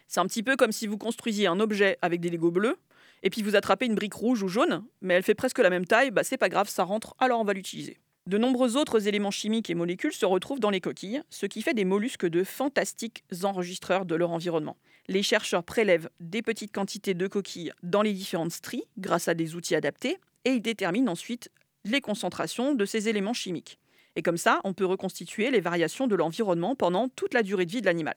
C'est 0.08 0.20
un 0.20 0.28
petit 0.28 0.44
peu 0.44 0.56
comme 0.56 0.72
si 0.72 0.86
vous 0.86 1.00
construisiez 1.00 1.48
un 1.48 1.60
objet 1.60 1.98
avec 2.04 2.22
des 2.22 2.30
Legos 2.30 2.52
bleus, 2.52 2.78
et 3.24 3.30
puis 3.30 3.42
vous 3.42 3.56
attrapez 3.56 3.86
une 3.86 3.96
brique 3.96 4.14
rouge 4.14 4.44
ou 4.44 4.48
jaune, 4.48 4.84
mais 5.02 5.14
elle 5.14 5.24
fait 5.24 5.36
presque 5.36 5.60
la 5.60 5.70
même 5.70 5.86
taille, 5.86 6.12
bah 6.12 6.24
c'est 6.24 6.38
pas 6.38 6.50
grave, 6.50 6.70
ça 6.70 6.84
rentre, 6.84 7.16
alors 7.20 7.40
on 7.40 7.44
va 7.44 7.54
l'utiliser. 7.54 8.00
De 8.28 8.38
nombreux 8.38 8.78
autres 8.78 9.08
éléments 9.08 9.32
chimiques 9.32 9.72
et 9.72 9.76
molécules 9.76 10.14
se 10.14 10.26
retrouvent 10.26 10.60
dans 10.60 10.70
les 10.70 10.80
coquilles, 10.80 11.24
ce 11.30 11.48
qui 11.48 11.64
fait 11.64 11.74
des 11.74 11.86
mollusques 11.86 12.28
de 12.28 12.44
fantastiques 12.44 13.24
enregistreurs 13.44 14.06
de 14.06 14.14
leur 14.14 14.30
environnement. 14.30 14.78
Les 15.08 15.24
chercheurs 15.24 15.64
prélèvent 15.64 16.10
des 16.20 16.44
petites 16.44 16.72
quantités 16.72 17.16
de 17.16 17.28
coquilles 17.28 17.74
dans 17.82 18.04
les 18.04 18.14
différentes 18.14 18.52
stries 18.52 18.84
grâce 19.00 19.28
à 19.28 19.34
des 19.34 19.56
outils 19.56 19.76
adaptés 19.76 20.20
et 20.46 20.52
ils 20.52 20.62
déterminent 20.62 21.12
ensuite 21.12 21.50
les 21.84 22.00
concentrations 22.00 22.76
de 22.76 22.86
ces 22.86 23.10
éléments 23.10 23.34
chimiques. 23.34 23.80
Et 24.16 24.22
comme 24.22 24.38
ça, 24.38 24.62
on 24.66 24.74
peut 24.74 24.86
reconstituer 24.86 25.50
les 25.50 25.62
variations 25.62 26.06
de 26.06 26.16
l'environnement 26.16 26.76
pendant 26.76 27.10
toute 27.10 27.34
la 27.34 27.42
durée 27.42 27.66
de 27.66 27.72
vie 27.72 27.82
de 27.82 27.88
l'animal. 27.88 28.16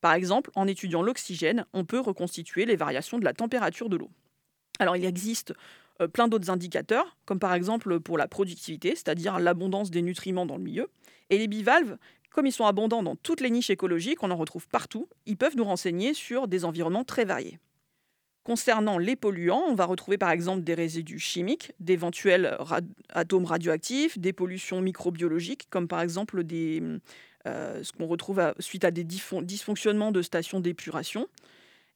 Par 0.00 0.14
exemple, 0.14 0.50
en 0.54 0.66
étudiant 0.66 1.02
l'oxygène, 1.02 1.66
on 1.72 1.84
peut 1.84 2.00
reconstituer 2.00 2.66
les 2.66 2.76
variations 2.76 3.18
de 3.18 3.24
la 3.24 3.32
température 3.32 3.88
de 3.88 3.96
l'eau. 3.96 4.10
Alors 4.80 4.96
il 4.96 5.04
existe 5.04 5.54
euh, 6.00 6.08
plein 6.08 6.26
d'autres 6.26 6.50
indicateurs, 6.50 7.16
comme 7.26 7.38
par 7.38 7.54
exemple 7.54 8.00
pour 8.00 8.18
la 8.18 8.26
productivité, 8.26 8.96
c'est-à-dire 8.96 9.38
l'abondance 9.38 9.90
des 9.90 10.02
nutriments 10.02 10.46
dans 10.46 10.56
le 10.56 10.64
milieu. 10.64 10.88
Et 11.28 11.38
les 11.38 11.46
bivalves, 11.46 11.96
comme 12.30 12.46
ils 12.46 12.52
sont 12.52 12.66
abondants 12.66 13.02
dans 13.02 13.14
toutes 13.14 13.40
les 13.40 13.50
niches 13.50 13.70
écologiques, 13.70 14.22
on 14.22 14.30
en 14.30 14.36
retrouve 14.36 14.66
partout, 14.66 15.08
ils 15.26 15.36
peuvent 15.36 15.56
nous 15.56 15.64
renseigner 15.64 16.14
sur 16.14 16.48
des 16.48 16.64
environnements 16.64 17.04
très 17.04 17.24
variés. 17.24 17.60
Concernant 18.42 18.96
les 18.96 19.16
polluants, 19.16 19.64
on 19.68 19.74
va 19.74 19.84
retrouver 19.84 20.16
par 20.16 20.30
exemple 20.30 20.62
des 20.62 20.72
résidus 20.72 21.18
chimiques, 21.18 21.72
d'éventuels 21.78 22.56
atomes 23.10 23.44
radioactifs, 23.44 24.18
des 24.18 24.32
pollutions 24.32 24.80
microbiologiques, 24.80 25.68
comme 25.68 25.88
par 25.88 26.00
exemple 26.00 26.42
euh, 26.50 26.98
ce 27.46 27.92
qu'on 27.92 28.06
retrouve 28.06 28.54
suite 28.58 28.84
à 28.84 28.90
des 28.90 29.04
dysfonctionnements 29.04 30.10
de 30.10 30.22
stations 30.22 30.60
d'épuration, 30.60 31.28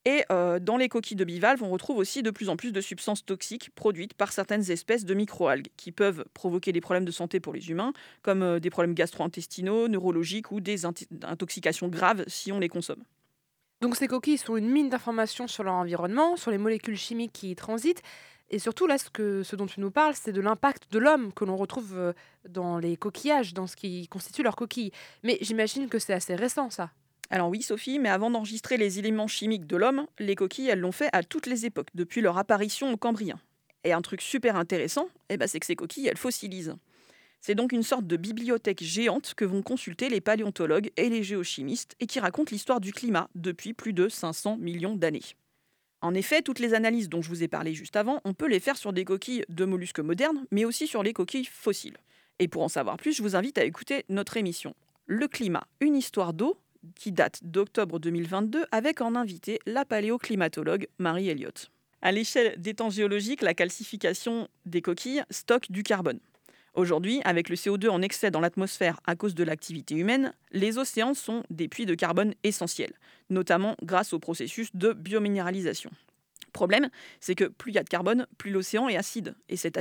Et 0.07 0.25
euh, 0.31 0.59
dans 0.59 0.77
les 0.77 0.89
coquilles 0.89 1.17
de 1.17 1.25
bivalves, 1.25 1.63
on 1.63 1.71
retrouve 1.71 1.97
aussi 1.97 2.23
de 2.23 2.31
plus 2.31 2.51
en 2.51 2.57
plus 2.57 2.73
de 2.73 2.81
substances 2.81 3.25
toxiques 3.25 3.71
produites 3.75 4.13
par 4.15 4.33
certaines 4.33 4.71
espèces 4.71 5.05
de 5.07 5.15
microalgues 5.15 5.69
qui 5.77 5.93
peuvent 5.93 6.25
provoquer 6.35 6.73
des 6.73 6.83
problèmes 6.83 7.07
de 7.07 7.11
santé 7.11 7.41
pour 7.41 7.55
les 7.55 7.71
humains, 7.71 7.95
comme 8.23 8.43
euh, 8.43 8.61
des 8.61 8.69
problèmes 8.69 8.95
gastro-intestinaux, 8.95 9.89
neurologiques 9.89 10.53
ou 10.53 10.61
des 10.61 10.85
intoxications 10.85 11.89
graves 11.89 12.25
si 12.27 12.53
on 12.53 12.59
les 12.59 12.69
consomme. 12.69 13.03
Donc 13.81 13.97
ces 13.97 14.07
coquilles 14.07 14.39
sont 14.39 14.57
une 14.57 14.69
mine 14.69 14.91
d'informations 14.91 15.47
sur 15.47 15.65
leur 15.65 15.75
environnement, 15.75 16.37
sur 16.37 16.51
les 16.51 16.59
molécules 16.59 16.97
chimiques 16.97 17.33
qui 17.33 17.51
y 17.51 17.57
transitent. 17.57 18.03
Et 18.51 18.59
surtout, 18.59 18.87
là, 18.87 18.99
ce, 18.99 19.43
ce 19.43 19.57
dont 19.57 19.67
tu 19.67 19.81
nous 19.81 19.91
parles, 19.91 20.15
c'est 20.15 20.33
de 20.33 20.41
l'impact 20.41 20.93
de 20.93 20.99
l'homme 20.99 21.33
que 21.33 21.45
l'on 21.45 21.57
retrouve 21.57 21.97
euh, 21.97 22.13
dans 22.49 22.79
les 22.79 22.97
coquillages, 22.97 23.55
dans 23.55 23.67
ce 23.67 23.75
qui 23.75 24.07
constitue 24.09 24.43
leurs 24.43 24.57
coquilles. 24.57 24.93
Mais 25.23 25.39
j'imagine 25.41 25.89
que 25.89 25.99
c'est 25.99 26.13
assez 26.13 26.35
récent, 26.35 26.69
ça. 26.69 26.91
Alors 27.31 27.49
oui, 27.49 27.63
Sophie, 27.63 27.99
mais 27.99 28.09
avant 28.09 28.31
d'enregistrer 28.31 28.77
les 28.77 28.99
éléments 28.99 29.27
chimiques 29.27 29.67
de 29.67 29.77
l'homme, 29.77 30.07
les 30.19 30.35
coquilles, 30.35 30.69
elles 30.69 30.81
l'ont 30.81 30.93
fait 30.93 31.09
à 31.13 31.23
toutes 31.23 31.47
les 31.47 31.67
époques, 31.67 31.89
depuis 31.95 32.21
leur 32.21 32.39
apparition 32.39 32.93
au 32.93 32.97
Cambrien. 32.97 33.41
Et 33.85 33.93
un 33.93 34.03
truc 34.03 34.21
super 34.21 34.57
intéressant, 34.57 35.09
eh 35.29 35.37
ben, 35.37 35.47
c'est 35.47 35.61
que 35.61 35.67
ces 35.67 35.77
coquilles, 35.77 36.07
elles 36.07 36.17
fossilisent. 36.17 36.75
C'est 37.41 37.55
donc 37.55 37.73
une 37.73 37.83
sorte 37.83 38.07
de 38.07 38.17
bibliothèque 38.17 38.83
géante 38.83 39.35
que 39.35 39.45
vont 39.45 39.63
consulter 39.63 40.09
les 40.09 40.23
paléontologues 40.23 40.91
et 40.97 41.11
les 41.11 41.23
géochimistes 41.23 41.95
et 42.01 42.07
qui 42.07 42.19
raconte 42.19 42.51
l'histoire 42.51 42.81
du 42.81 42.93
climat 42.93 43.29
depuis 43.35 43.75
plus 43.75 43.93
de 43.93 44.09
500 44.09 44.57
millions 44.57 44.97
d'années. 44.97 45.21
En 46.01 46.15
effet, 46.15 46.41
toutes 46.41 46.59
les 46.59 46.73
analyses 46.73 47.09
dont 47.09 47.21
je 47.21 47.29
vous 47.29 47.43
ai 47.43 47.49
parlé 47.49 47.75
juste 47.75 47.97
avant, 47.97 48.21
on 48.25 48.33
peut 48.33 48.49
les 48.49 48.61
faire 48.61 48.77
sur 48.77 48.93
des 48.93 49.05
coquilles 49.05 49.45
de 49.49 49.65
mollusques 49.65 50.01
modernes, 50.01 50.47
mais 50.51 50.65
aussi 50.65 50.87
sur 50.87 51.03
les 51.03 51.13
coquilles 51.13 51.45
fossiles. 51.45 51.99
Et 52.39 52.49
pour 52.49 52.63
en 52.63 52.69
savoir 52.69 52.97
plus, 52.97 53.15
je 53.15 53.23
vous 53.23 53.37
invite 53.37 53.59
à 53.59 53.65
écouter 53.65 54.05
notre 54.09 54.37
émission 54.37 54.75
Le 55.07 55.29
climat, 55.29 55.67
une 55.81 55.97
histoire 55.97 56.33
d'eau 56.33 56.57
qui 56.95 57.13
date 57.13 57.41
d'octobre 57.43 57.99
2022 57.99 58.67
avec 58.73 59.01
en 59.01 59.15
invité 59.15 59.59
la 59.67 59.85
paléoclimatologue 59.85 60.89
Marie 60.99 61.29
Elliott. 61.29 61.71
À 62.03 62.13
l'échelle 62.13 62.55
des 62.59 62.75
temps 62.75 62.91
géologiques, 62.91 63.43
la 63.43 63.55
calcification 63.55 64.49
des 64.67 64.83
coquilles 64.83 65.23
stocke 65.31 65.71
du 65.71 65.83
carbone. 65.83 66.21
Aujourd'hui, 66.75 67.21
avec 67.25 67.49
le 67.49 67.55
CO2 67.55 67.89
en 67.89 68.03
excès 68.03 68.31
dans 68.31 68.41
l'atmosphère 68.41 68.99
à 69.07 69.15
cause 69.15 69.35
de 69.35 69.45
l'activité 69.45 69.95
humaine, 69.95 70.33
les 70.51 70.77
océans 70.77 71.15
sont 71.15 71.45
des 71.49 71.69
puits 71.69 71.87
de 71.87 71.95
carbone 71.95 72.35
essentiels, 72.43 72.93
notamment 73.31 73.77
grâce 73.83 74.13
au 74.13 74.19
processus 74.19 74.75
de 74.75 74.93
biominéralisation. 74.93 75.91
Problème, 76.53 76.89
c'est 77.21 77.35
que 77.35 77.45
plus 77.45 77.73
il 77.73 77.75
y 77.77 77.79
a 77.79 77.85
de 77.85 77.89
carbone, 77.89 78.27
plus 78.39 78.51
l'océan 78.51 78.89
est 78.89 78.97
acide. 78.97 79.35
Et 79.49 79.57
cette 79.57 79.79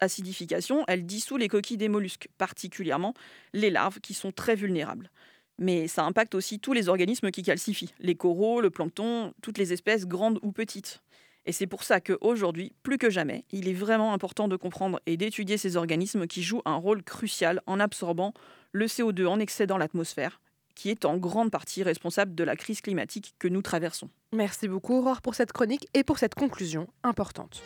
acidification, 0.00 0.84
elle 0.88 1.04
dissout 1.04 1.36
les 1.36 1.48
coquilles 1.48 1.76
des 1.76 1.88
mollusques, 1.88 2.28
particulièrement 2.38 3.14
les 3.52 3.70
larves 3.70 4.00
qui 4.00 4.14
sont 4.14 4.32
très 4.32 4.54
vulnérables 4.54 5.10
mais 5.58 5.88
ça 5.88 6.04
impacte 6.04 6.34
aussi 6.34 6.58
tous 6.58 6.72
les 6.72 6.88
organismes 6.88 7.30
qui 7.30 7.42
calcifient, 7.42 7.94
les 8.00 8.14
coraux, 8.14 8.60
le 8.60 8.70
plancton, 8.70 9.32
toutes 9.42 9.58
les 9.58 9.72
espèces 9.72 10.06
grandes 10.06 10.38
ou 10.42 10.52
petites. 10.52 11.02
Et 11.46 11.52
c'est 11.52 11.68
pour 11.68 11.84
ça 11.84 12.00
qu'aujourd'hui, 12.00 12.72
plus 12.82 12.98
que 12.98 13.08
jamais, 13.08 13.44
il 13.52 13.68
est 13.68 13.72
vraiment 13.72 14.12
important 14.12 14.48
de 14.48 14.56
comprendre 14.56 15.00
et 15.06 15.16
d'étudier 15.16 15.56
ces 15.56 15.76
organismes 15.76 16.26
qui 16.26 16.42
jouent 16.42 16.62
un 16.64 16.74
rôle 16.74 17.04
crucial 17.04 17.62
en 17.66 17.78
absorbant 17.78 18.34
le 18.72 18.86
CO2 18.86 19.26
en 19.26 19.38
excès 19.38 19.66
dans 19.66 19.78
l'atmosphère, 19.78 20.40
qui 20.74 20.90
est 20.90 21.04
en 21.04 21.16
grande 21.16 21.52
partie 21.52 21.84
responsable 21.84 22.34
de 22.34 22.42
la 22.42 22.56
crise 22.56 22.80
climatique 22.80 23.34
que 23.38 23.46
nous 23.46 23.62
traversons. 23.62 24.10
Merci 24.32 24.66
beaucoup 24.66 24.94
Aurore 24.94 25.22
pour 25.22 25.36
cette 25.36 25.52
chronique 25.52 25.86
et 25.94 26.02
pour 26.02 26.18
cette 26.18 26.34
conclusion 26.34 26.88
importante. 27.04 27.62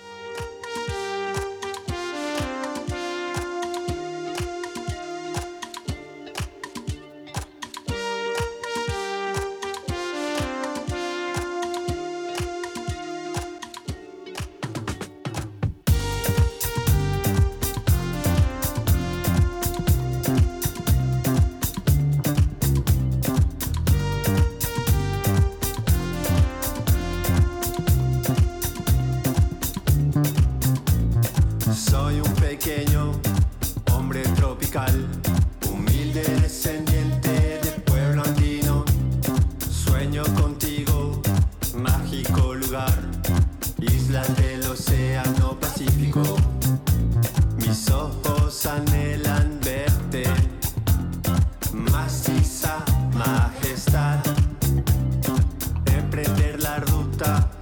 Le 57.20 57.59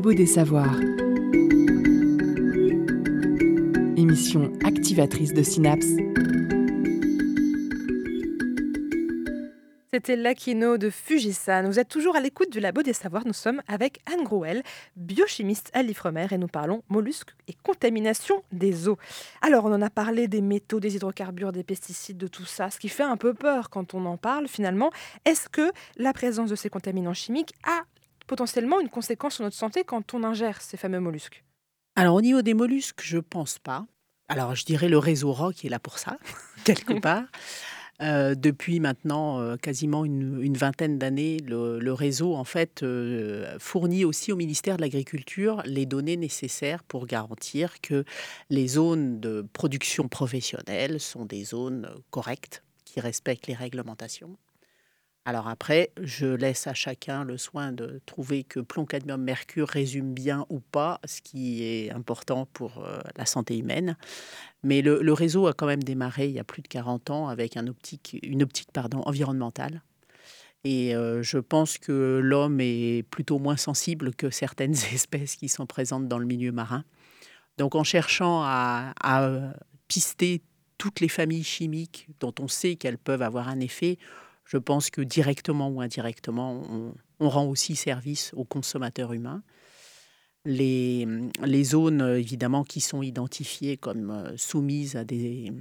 Labo 0.00 0.14
des 0.14 0.24
Savoirs. 0.24 0.80
Émission 3.98 4.50
activatrice 4.64 5.34
de 5.34 5.42
synapses. 5.42 5.94
C'était 9.92 10.16
l'Aquino 10.16 10.78
de 10.78 10.88
Fujisan. 10.88 11.64
Vous 11.64 11.78
êtes 11.78 11.88
toujours 11.88 12.16
à 12.16 12.20
l'écoute 12.20 12.50
du 12.50 12.60
Labo 12.60 12.82
des 12.82 12.94
Savoirs. 12.94 13.26
Nous 13.26 13.34
sommes 13.34 13.60
avec 13.68 13.98
Anne 14.10 14.24
Grouel, 14.24 14.62
biochimiste 14.96 15.70
à 15.74 15.82
l'Ifremer, 15.82 16.28
et 16.30 16.38
nous 16.38 16.46
parlons 16.46 16.82
mollusques 16.88 17.34
et 17.48 17.52
contamination 17.62 18.42
des 18.52 18.88
eaux. 18.88 18.96
Alors, 19.42 19.66
on 19.66 19.74
en 19.74 19.82
a 19.82 19.90
parlé 19.90 20.28
des 20.28 20.40
métaux, 20.40 20.80
des 20.80 20.96
hydrocarbures, 20.96 21.52
des 21.52 21.64
pesticides, 21.64 22.16
de 22.16 22.26
tout 22.26 22.46
ça, 22.46 22.70
ce 22.70 22.78
qui 22.78 22.88
fait 22.88 23.02
un 23.02 23.18
peu 23.18 23.34
peur 23.34 23.68
quand 23.68 23.92
on 23.92 24.06
en 24.06 24.16
parle 24.16 24.48
finalement. 24.48 24.90
Est-ce 25.26 25.50
que 25.50 25.70
la 25.98 26.14
présence 26.14 26.48
de 26.48 26.56
ces 26.56 26.70
contaminants 26.70 27.12
chimiques 27.12 27.52
a 27.64 27.82
potentiellement 28.30 28.78
une 28.80 28.88
conséquence 28.88 29.34
sur 29.34 29.44
notre 29.44 29.56
santé 29.56 29.82
quand 29.82 30.14
on 30.14 30.22
ingère 30.22 30.62
ces 30.62 30.76
fameux 30.76 31.00
mollusques 31.00 31.42
Alors 31.96 32.14
au 32.14 32.20
niveau 32.20 32.42
des 32.42 32.54
mollusques, 32.54 33.00
je 33.02 33.18
pense 33.18 33.58
pas. 33.58 33.86
Alors 34.28 34.54
je 34.54 34.64
dirais 34.64 34.88
le 34.88 34.98
réseau 34.98 35.32
ROC 35.32 35.64
est 35.64 35.68
là 35.68 35.80
pour 35.80 35.98
ça, 35.98 36.16
quelque 36.64 36.92
part. 37.00 37.24
Euh, 38.02 38.36
depuis 38.36 38.78
maintenant 38.78 39.40
euh, 39.40 39.56
quasiment 39.56 40.04
une, 40.04 40.56
vingtaine 40.56 40.96
d'années, 40.96 41.38
le, 41.38 41.92
réseau 41.92 42.36
en 42.36 42.44
fait 42.44 42.84
euh, 42.84 43.58
fournit 43.58 44.04
aussi 44.04 44.30
au 44.30 44.36
ministère 44.36 44.76
de 44.76 44.82
l'Agriculture 44.82 45.60
les 45.66 45.84
données 45.84 46.16
nécessaires 46.16 46.84
pour 46.84 47.06
garantir 47.06 47.80
que 47.80 48.04
les 48.48 48.68
zones 48.68 49.18
de 49.18 49.44
production 49.52 50.06
professionnelle 50.06 51.00
sont 51.00 51.24
des 51.24 51.42
zones 51.42 51.90
correctes 52.10 52.62
qui 52.84 53.00
respectent 53.00 53.48
les 53.48 53.54
réglementations. 53.54 54.36
Alors 55.26 55.48
après, 55.48 55.92
je 56.00 56.26
laisse 56.26 56.66
à 56.66 56.74
chacun 56.74 57.24
le 57.24 57.36
soin 57.36 57.72
de 57.72 58.00
trouver 58.06 58.42
que 58.42 58.58
plomb, 58.58 58.86
cadmium, 58.86 59.22
mercure 59.22 59.68
résume 59.68 60.14
bien 60.14 60.46
ou 60.48 60.60
pas 60.60 60.98
ce 61.04 61.20
qui 61.20 61.62
est 61.62 61.90
important 61.92 62.46
pour 62.52 62.84
la 63.16 63.26
santé 63.26 63.58
humaine. 63.58 63.96
Mais 64.62 64.80
le, 64.80 65.12
réseau 65.12 65.46
a 65.46 65.52
quand 65.52 65.66
même 65.66 65.82
démarré 65.82 66.26
il 66.26 66.32
y 66.32 66.38
a 66.38 66.44
plus 66.44 66.62
de 66.62 66.68
40 66.68 67.10
ans 67.10 67.28
avec 67.28 67.56
une 67.56 67.68
optique 68.42 68.68
environnementale. 69.04 69.82
Et 70.64 70.94
euh, 70.94 71.22
je 71.22 71.38
pense 71.38 71.78
que 71.78 72.20
l'homme 72.22 72.60
est 72.60 73.04
plutôt 73.10 73.38
moins 73.38 73.56
sensible 73.56 74.14
que 74.14 74.30
certaines 74.30 74.74
espèces 74.92 75.36
qui 75.36 75.48
sont 75.48 75.66
présentes 75.66 76.08
dans 76.08 76.18
le 76.18 76.26
milieu 76.26 76.52
marin. 76.52 76.84
Donc 77.58 77.74
en 77.74 77.84
cherchant 77.84 78.42
à, 78.42 78.92
pister 79.88 80.42
toutes 80.78 81.00
les 81.00 81.08
familles 81.08 81.42
chimiques 81.42 82.06
dont 82.20 82.32
on 82.38 82.46
sait 82.46 82.76
qu'elles 82.76 82.96
peuvent 82.96 83.22
avoir 83.22 83.48
un 83.48 83.58
effet, 83.58 83.98
je 84.50 84.58
pense 84.58 84.90
que 84.90 85.00
directement 85.00 85.68
ou 85.68 85.80
indirectement, 85.80 86.60
on 87.20 87.28
rend 87.28 87.46
aussi 87.46 87.76
service 87.76 88.32
aux 88.34 88.44
consommateurs 88.44 89.12
humains. 89.12 89.44
Les, 90.44 91.06
zones, 91.62 92.00
évidemment, 92.00 92.64
qui 92.64 92.80
sont 92.80 93.02
identifiées 93.02 93.76
comme 93.76 94.10
euh, 94.10 94.36
soumises 94.36 94.96
à 94.96 95.04
des, 95.04 95.52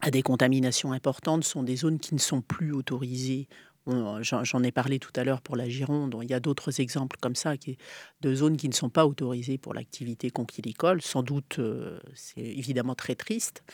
à 0.00 0.12
des 0.12 0.22
contaminations 0.22 0.92
importantes 0.92 1.42
sont 1.42 1.64
des 1.64 1.74
zones 1.74 1.98
qui 1.98 2.14
ne 2.14 2.20
sont 2.20 2.40
plus 2.40 2.72
autorisées. 2.72 3.48
J'en 4.20 4.62
ai 4.62 4.70
parlé 4.70 5.00
tout 5.00 5.12
à 5.16 5.24
l'heure 5.24 5.40
pour 5.40 5.56
la 5.56 5.68
Gironde. 5.68 6.16
Il 6.22 6.30
y 6.30 6.34
a 6.34 6.40
d'autres 6.40 6.80
exemples 6.80 7.16
comme 7.20 7.34
ça 7.34 7.54
de 8.20 8.34
zones 8.34 8.56
qui 8.56 8.68
ne 8.68 8.74
sont 8.74 8.90
pas 8.90 9.06
autorisées 9.06 9.58
pour 9.58 9.74
l'activité 9.74 10.30
conquilicole. 10.30 11.02
Sans 11.02 11.24
doute, 11.24 11.58
euh, 11.58 11.98
c'est 12.14 12.40
évidemment 12.40 12.94
très 12.94 13.16
triste, 13.16 13.64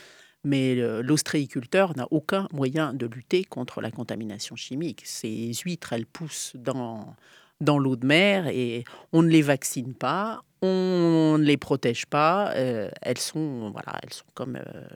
mais 0.45 0.74
l'ostréiculteur 1.03 1.97
n'a 1.97 2.07
aucun 2.11 2.49
moyen 2.53 2.95
de 2.95 3.07
lutter 3.07 3.45
contre 3.45 3.80
la 3.80 3.91
contamination 3.91 4.57
chimique. 4.57 5.03
Ces 5.05 5.53
huîtres, 5.64 5.93
elles 5.93 6.07
poussent 6.07 6.53
dans, 6.57 7.14
dans 7.61 7.78
l'eau 7.78 7.97
de 7.97 8.07
mer 8.07 8.49
et 8.49 8.84
on 9.12 9.22
ne 9.22 9.28
les 9.28 9.43
vaccine 9.43 9.95
pas, 9.95 10.43
on 10.62 11.36
ne 11.38 11.45
les 11.45 11.57
protège 11.57 12.07
pas. 12.07 12.53
Euh, 12.57 12.91
elles 13.03 13.18
sont 13.18 13.70
voilà, 13.70 13.99
elles 14.03 14.12
sont 14.12 14.24
comme 14.34 14.57
euh, 14.57 14.86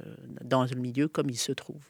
dans 0.42 0.64
le 0.64 0.76
milieu 0.76 1.08
comme 1.08 1.30
il 1.30 1.38
se 1.38 1.52
trouve. 1.52 1.82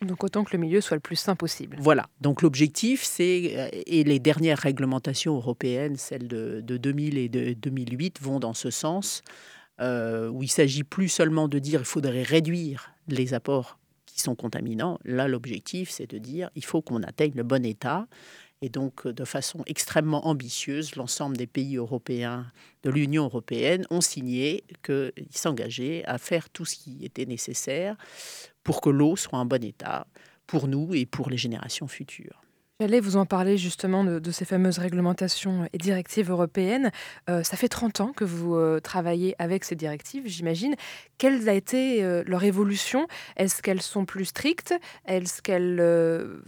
Donc 0.00 0.24
autant 0.24 0.42
que 0.42 0.52
le 0.52 0.58
milieu 0.58 0.80
soit 0.80 0.96
le 0.96 1.00
plus 1.00 1.16
sain 1.16 1.36
possible. 1.36 1.76
Voilà. 1.78 2.08
Donc 2.20 2.42
l'objectif, 2.42 3.04
c'est 3.04 3.52
euh, 3.56 3.68
et 3.86 4.02
les 4.04 4.18
dernières 4.18 4.58
réglementations 4.58 5.36
européennes, 5.36 5.96
celles 5.96 6.26
de, 6.26 6.60
2000 6.60 7.18
et 7.18 7.28
de 7.28 7.52
2008, 7.52 8.20
vont 8.20 8.40
dans 8.40 8.54
ce 8.54 8.70
sens, 8.70 9.22
où 9.80 10.42
il 10.42 10.50
s'agit 10.50 10.84
plus 10.84 11.08
seulement 11.08 11.48
de 11.48 11.58
dire 11.58 11.80
il 11.80 11.86
faudrait 11.86 12.22
réduire 12.22 12.94
les 13.08 13.34
apports 13.34 13.78
qui 14.06 14.20
sont 14.20 14.34
contaminants. 14.34 14.98
Là, 15.04 15.26
l'objectif, 15.26 15.90
c'est 15.90 16.08
de 16.08 16.18
dire 16.18 16.50
il 16.54 16.64
faut 16.64 16.82
qu'on 16.82 17.02
atteigne 17.02 17.32
le 17.34 17.42
bon 17.42 17.64
état 17.64 18.06
et 18.62 18.68
donc, 18.68 19.06
euh, 19.06 19.12
de 19.12 19.24
façon 19.24 19.62
extrêmement 19.66 20.26
ambitieuse, 20.28 20.94
l'ensemble 20.94 21.36
des 21.36 21.48
pays 21.48 21.76
européens 21.76 22.50
de 22.84 22.90
l'Union 22.90 23.24
européenne 23.24 23.84
ont 23.90 24.00
signé 24.00 24.64
qu'ils 24.84 25.12
s'engageaient 25.30 26.04
à 26.06 26.16
faire 26.16 26.48
tout 26.48 26.64
ce 26.64 26.76
qui 26.76 27.04
était 27.04 27.26
nécessaire 27.26 27.96
pour 28.62 28.80
que 28.80 28.88
l'eau 28.88 29.16
soit 29.16 29.38
en 29.38 29.44
bon 29.44 29.62
état 29.62 30.06
pour 30.46 30.68
nous 30.68 30.94
et 30.94 31.06
pour 31.06 31.28
les 31.28 31.36
générations 31.36 31.88
futures. 31.88 32.40
J'allais 32.80 33.00
vous 33.00 33.16
en 33.16 33.26
parler 33.26 33.58
justement 33.58 34.02
de, 34.02 34.30
ces 34.32 34.44
fameuses 34.44 34.78
réglementations 34.78 35.68
et 35.72 35.78
directives 35.78 36.30
européennes. 36.30 36.90
Euh, 37.30 37.44
ça 37.44 37.56
fait 37.56 37.68
30 37.68 38.00
ans 38.00 38.12
que 38.12 38.24
vous 38.24 38.56
euh, 38.56 38.80
travaillez 38.80 39.36
avec 39.38 39.62
ces 39.64 39.76
directives, 39.76 40.24
j'imagine. 40.26 40.74
Quelle 41.16 41.48
a 41.48 41.52
été 41.52 42.02
euh, 42.02 42.24
leur 42.26 42.42
évolution? 42.42 43.06
Est-ce 43.36 43.62
qu'elles 43.62 43.82
sont 43.82 44.04
plus 44.04 44.24
strictes? 44.24 44.74
Est-ce 45.06 45.42
qu'elles 45.42 45.80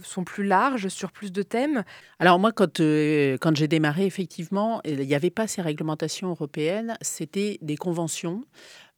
sont 0.03 0.25
plus 0.25 0.45
larges 0.45 0.89
sur 0.89 1.13
plus 1.13 1.31
de 1.31 1.41
thèmes? 1.41 1.83
Alors 2.19 2.37
moi, 2.37 2.51
quand, 2.51 2.81
quand 2.81 3.55
j'ai 3.55 3.67
démarré, 3.69 4.05
effectivement, 4.05 4.81
il 4.83 4.99
n'y 4.99 5.15
avait 5.15 5.29
pas 5.29 5.47
ces 5.47 5.61
réglementations 5.61 6.29
européennes, 6.29 6.97
c'était 7.01 7.59
des 7.61 7.77
conventions. 7.77 8.43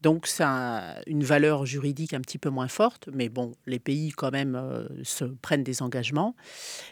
Donc, 0.02 0.28
ça 0.28 0.50
a 0.50 1.02
une 1.08 1.24
valeur 1.24 1.66
juridique 1.66 2.14
un 2.14 2.22
petit 2.22 2.38
peu 2.38 2.50
moins 2.50 2.68
forte, 2.68 3.10
mais 3.12 3.30
bon, 3.30 3.54
les 3.66 3.80
pays 3.80 4.12
quand 4.12 4.32
même 4.32 4.56
euh, 4.56 4.88
se 5.04 5.26
prennent 5.26 5.64
des 5.64 5.82
engagements. 5.82 6.36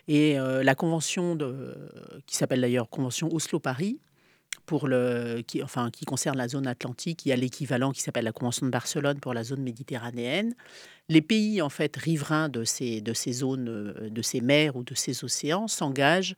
Et 0.08 0.40
euh, 0.40 0.64
la 0.64 0.74
convention 0.76 1.38
qui 2.26 2.36
s'appelle 2.36 2.62
d'ailleurs 2.62 2.90
Convention 2.90 3.30
Oslo-Paris, 3.32 4.00
pour 4.66 4.88
le, 4.88 5.44
qui, 5.46 5.62
enfin, 5.62 5.92
qui 5.92 6.06
concerne 6.06 6.38
la 6.38 6.48
zone 6.48 6.66
atlantique, 6.66 7.26
il 7.26 7.30
y 7.30 7.32
a 7.32 7.36
l'équivalent 7.36 7.92
qui 7.92 8.02
s'appelle 8.02 8.26
la 8.26 8.32
Convention 8.32 8.66
de 8.66 8.72
Barcelone 8.72 9.20
pour 9.20 9.34
la 9.34 9.44
zone 9.44 9.62
méditerranéenne. 9.62 10.56
Les 11.08 11.22
pays 11.22 11.62
en 11.62 11.70
fait 11.70 11.96
riverains 11.96 12.50
de 12.50 12.64
ces, 12.64 13.02
de 13.02 13.14
ces 13.14 13.34
zones, 13.34 13.70
euh, 13.70 14.10
de 14.10 14.22
ces 14.24 14.42
mers 14.42 14.76
ou 14.76 14.84
de 14.84 14.96
ces 14.96 15.24
océans 15.24 15.68
s'engagent, 15.68 16.36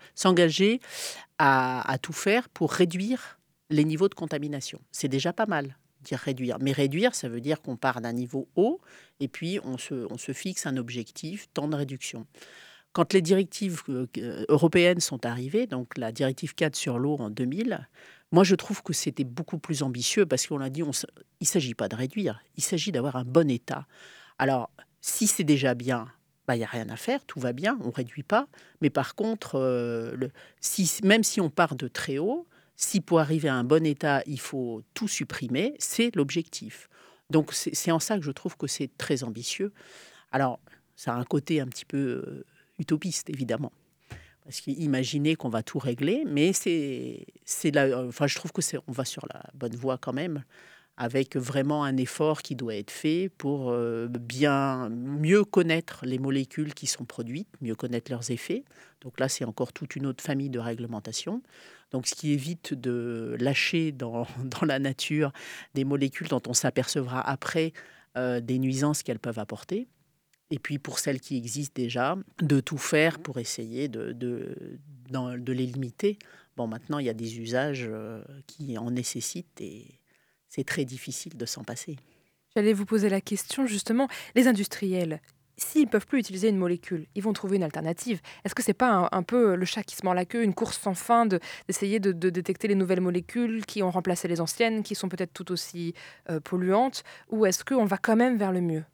à 1.39 1.97
tout 2.01 2.13
faire 2.13 2.49
pour 2.49 2.73
réduire 2.73 3.39
les 3.69 3.85
niveaux 3.85 4.09
de 4.09 4.15
contamination. 4.15 4.81
C'est 4.91 5.07
déjà 5.07 5.31
pas 5.31 5.45
mal 5.45 5.77
réduire. 6.11 6.57
Mais 6.59 6.71
réduire, 6.71 7.15
ça 7.15 7.29
veut 7.29 7.41
dire 7.41 7.61
qu'on 7.61 7.77
part 7.77 8.01
d'un 8.01 8.13
niveau 8.13 8.47
haut 8.55 8.81
et 9.19 9.27
puis 9.27 9.59
on 9.63 9.77
se, 9.77 10.07
on 10.11 10.17
se 10.17 10.31
fixe 10.31 10.65
un 10.65 10.77
objectif, 10.77 11.47
temps 11.53 11.67
de 11.67 11.75
réduction. 11.75 12.25
Quand 12.93 13.13
les 13.13 13.21
directives 13.21 13.83
euh, 13.89 14.07
européennes 14.49 14.99
sont 14.99 15.25
arrivées, 15.25 15.67
donc 15.67 15.97
la 15.97 16.11
directive 16.11 16.55
4 16.55 16.75
sur 16.75 16.97
l'eau 16.97 17.17
en 17.19 17.29
2000, 17.29 17.87
moi 18.31 18.43
je 18.43 18.55
trouve 18.55 18.81
que 18.81 18.93
c'était 18.93 19.23
beaucoup 19.23 19.59
plus 19.59 19.83
ambitieux 19.83 20.25
parce 20.25 20.47
qu'on 20.47 20.61
a 20.61 20.69
dit 20.69 20.83
on, 20.83 20.91
il 20.91 21.43
ne 21.43 21.45
s'agit 21.45 21.75
pas 21.75 21.89
de 21.89 21.95
réduire, 21.95 22.41
il 22.55 22.63
s'agit 22.63 22.91
d'avoir 22.91 23.15
un 23.15 23.25
bon 23.25 23.49
état. 23.51 23.85
Alors, 24.39 24.71
si 25.01 25.27
c'est 25.27 25.43
déjà 25.43 25.73
bien, 25.75 26.07
bah, 26.47 26.55
il 26.55 26.59
n'y 26.59 26.65
a 26.65 26.69
rien 26.69 26.89
à 26.89 26.95
faire, 26.95 27.23
tout 27.25 27.39
va 27.39 27.53
bien, 27.53 27.77
on 27.81 27.87
ne 27.87 27.91
réduit 27.91 28.23
pas. 28.23 28.47
Mais 28.81 28.89
par 28.89 29.15
contre, 29.15 29.55
euh, 29.55 30.15
si, 30.61 30.99
même 31.03 31.23
si 31.23 31.41
on 31.41 31.49
part 31.49 31.75
de 31.75 31.87
très 31.87 32.17
haut, 32.17 32.47
si 32.77 33.01
pour 33.01 33.19
arriver 33.19 33.49
à 33.49 33.55
un 33.55 33.63
bon 33.63 33.85
état, 33.85 34.21
il 34.27 34.39
faut 34.39 34.83
tout 34.93 35.07
supprimer, 35.07 35.73
c'est 35.79 36.15
l'objectif. 36.15 36.89
Donc 37.29 37.51
c'est 37.53 37.91
en 37.91 37.99
ça 37.99 38.17
que 38.17 38.23
je 38.23 38.31
trouve 38.31 38.55
que 38.55 38.67
c'est 38.67 38.95
très 38.97 39.23
ambitieux. 39.23 39.73
Alors, 40.31 40.59
ça 40.95 41.13
a 41.13 41.17
un 41.17 41.23
côté 41.25 41.59
un 41.59 41.67
petit 41.67 41.85
peu 41.85 41.97
euh, 41.97 42.45
utopiste, 42.79 43.29
évidemment. 43.29 43.73
Parce 44.43 44.61
qu'imaginer 44.61 45.35
qu'on 45.35 45.49
va 45.49 45.63
tout 45.63 45.79
régler, 45.79 46.23
mais 46.25 46.53
c'est, 46.53 47.25
enfin, 48.07 48.27
je 48.27 48.35
trouve 48.35 48.53
que 48.53 48.61
c'est, 48.61 48.77
on 48.87 48.91
va 48.93 49.03
sur 49.03 49.25
la 49.33 49.43
bonne 49.53 49.75
voie 49.75 49.97
quand 49.97 50.13
même 50.13 50.43
avec 50.97 51.37
vraiment 51.37 51.83
un 51.83 51.95
effort 51.95 52.41
qui 52.41 52.55
doit 52.55 52.75
être 52.75 52.89
fait 52.89 53.29
pour 53.37 53.69
euh, 53.69 54.07
bien 54.07 54.89
mieux 54.89 55.43
connaître 55.45 56.05
les 56.05 56.17
molécules 56.17 56.73
qui 56.73 56.87
sont 56.87 57.05
produites, 57.05 57.49
mieux 57.61 57.75
connaître 57.75 58.11
leurs 58.11 58.31
effets. 58.31 58.63
Donc 59.01 59.19
là, 59.19 59.29
c'est 59.29 59.45
encore 59.45 59.73
toute 59.73 59.95
une 59.95 60.07
autre 60.07 60.23
famille 60.23 60.49
de 60.49 60.59
réglementations. 60.59 61.43
Donc 61.91 62.07
ce 62.07 62.15
qui 62.15 62.31
évite 62.33 62.73
de 62.73 63.37
lâcher 63.39 63.91
dans, 63.91 64.25
dans 64.43 64.65
la 64.65 64.79
nature 64.79 65.31
des 65.75 65.85
molécules 65.85 66.27
dont 66.27 66.41
on 66.47 66.53
s'apercevra 66.53 67.21
après 67.21 67.73
euh, 68.17 68.39
des 68.41 68.57
nuisances 68.57 69.03
qu'elles 69.03 69.19
peuvent 69.19 69.39
apporter. 69.39 69.87
Et 70.49 70.57
puis 70.57 70.79
pour 70.79 70.97
celles 70.97 71.19
qui 71.19 71.37
existent 71.37 71.79
déjà, 71.79 72.17
de 72.41 72.59
tout 72.59 72.77
faire 72.77 73.19
pour 73.19 73.37
essayer 73.37 73.87
de, 73.87 74.13
de, 74.13 74.79
de 75.11 75.53
les 75.53 75.65
limiter. 75.65 76.17
Bon, 76.55 76.65
maintenant, 76.65 76.97
il 76.97 77.05
y 77.05 77.09
a 77.09 77.13
des 77.13 77.39
usages 77.39 77.85
euh, 77.87 78.23
qui 78.47 78.79
en 78.79 78.89
nécessitent 78.89 79.61
et 79.61 79.99
c'est 80.49 80.65
très 80.65 80.85
difficile 80.85 81.37
de 81.37 81.45
s'en 81.45 81.63
passer. 81.63 81.97
J'allais 82.55 82.73
vous 82.73 82.85
poser 82.85 83.09
la 83.09 83.21
question 83.21 83.65
justement, 83.65 84.07
les 84.35 84.47
industriels, 84.47 85.21
s'ils 85.57 85.85
ne 85.85 85.89
peuvent 85.89 86.05
plus 86.05 86.19
utiliser 86.19 86.49
une 86.49 86.57
molécule, 86.57 87.07
ils 87.15 87.23
vont 87.23 87.33
trouver 87.33 87.57
une 87.57 87.63
alternative. 87.63 88.21
Est-ce 88.45 88.55
que 88.55 88.63
c'est 88.63 88.73
pas 88.73 89.09
un, 89.11 89.23
peu 89.23 89.55
le 89.55 89.65
chat 89.65 89.83
qui 89.83 89.95
se 89.95 90.05
mord 90.05 90.13
la 90.13 90.25
queue, 90.25 90.43
une 90.43 90.53
course 90.53 90.79
sans 90.79 90.93
fin 90.93 91.25
d'essayer 91.25 91.99
de, 91.99 92.11
détecter 92.11 92.67
les 92.67 92.75
nouvelles 92.75 93.01
molécules 93.01 93.65
qui 93.65 93.81
ont 93.81 93.91
remplacé 93.91 94.27
les 94.27 94.39
anciennes, 94.39 94.83
qui 94.83 94.95
sont 94.95 95.09
peut-être 95.09 95.33
tout 95.33 95.51
aussi 95.51 95.93
euh, 96.29 96.39
polluantes, 96.39 97.03
ou 97.29 97.45
est-ce 97.45 97.65
qu'on 97.65 97.85
va 97.85 97.97
quand 97.97 98.15
même 98.15 98.37
vers 98.37 98.51
le 98.51 98.61
mieux? 98.61 98.85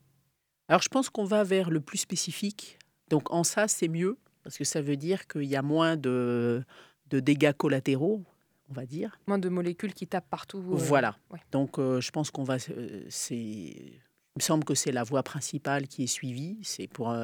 Alors 0.70 0.82
je 0.82 0.90
pense 0.90 1.10
qu'on 1.10 1.26
va 1.26 1.44
vers 1.44 1.70
le 1.70 1.82
plus 1.82 1.98
spécifique. 1.98 2.80
Donc 3.10 3.32
en 3.32 3.44
ça, 3.44 3.68
c'est 3.68 3.90
mieux, 3.90 4.18
parce 4.44 4.58
que 4.58 4.64
ça 4.64 4.82
veut 4.82 4.98
dire 4.98 5.28
qu'il 5.28 5.44
y 5.44 5.58
a 5.58 5.62
moins 5.62 5.98
de, 5.98 6.64
de 7.10 7.20
dégâts 7.20 7.54
collatéraux 7.54 8.24
on 8.70 8.74
va 8.74 8.86
dire. 8.86 9.20
Moins 9.28 9.40
de 9.40 9.50
molécules 9.50 9.94
qui 9.94 10.08
tapent 10.08 10.30
partout. 10.30 10.60
Euh, 10.60 10.76
voilà. 10.76 11.16
Donc, 11.52 11.80
euh, 11.80 12.02
je 12.02 12.12
pense 12.12 12.32
qu'on 12.32 12.44
va. 12.44 12.58
Euh, 12.70 13.04
c'est, 13.10 13.36
il 13.36 14.00
me 14.38 14.42
semble 14.42 14.64
que 14.64 14.76
c'est 14.76 14.92
la 14.92 15.04
voie 15.04 15.24
principale 15.24 15.88
qui 15.88 16.04
est 16.04 16.08
suivie. 16.08 16.58
C'est 16.64 16.88
pour. 16.88 17.16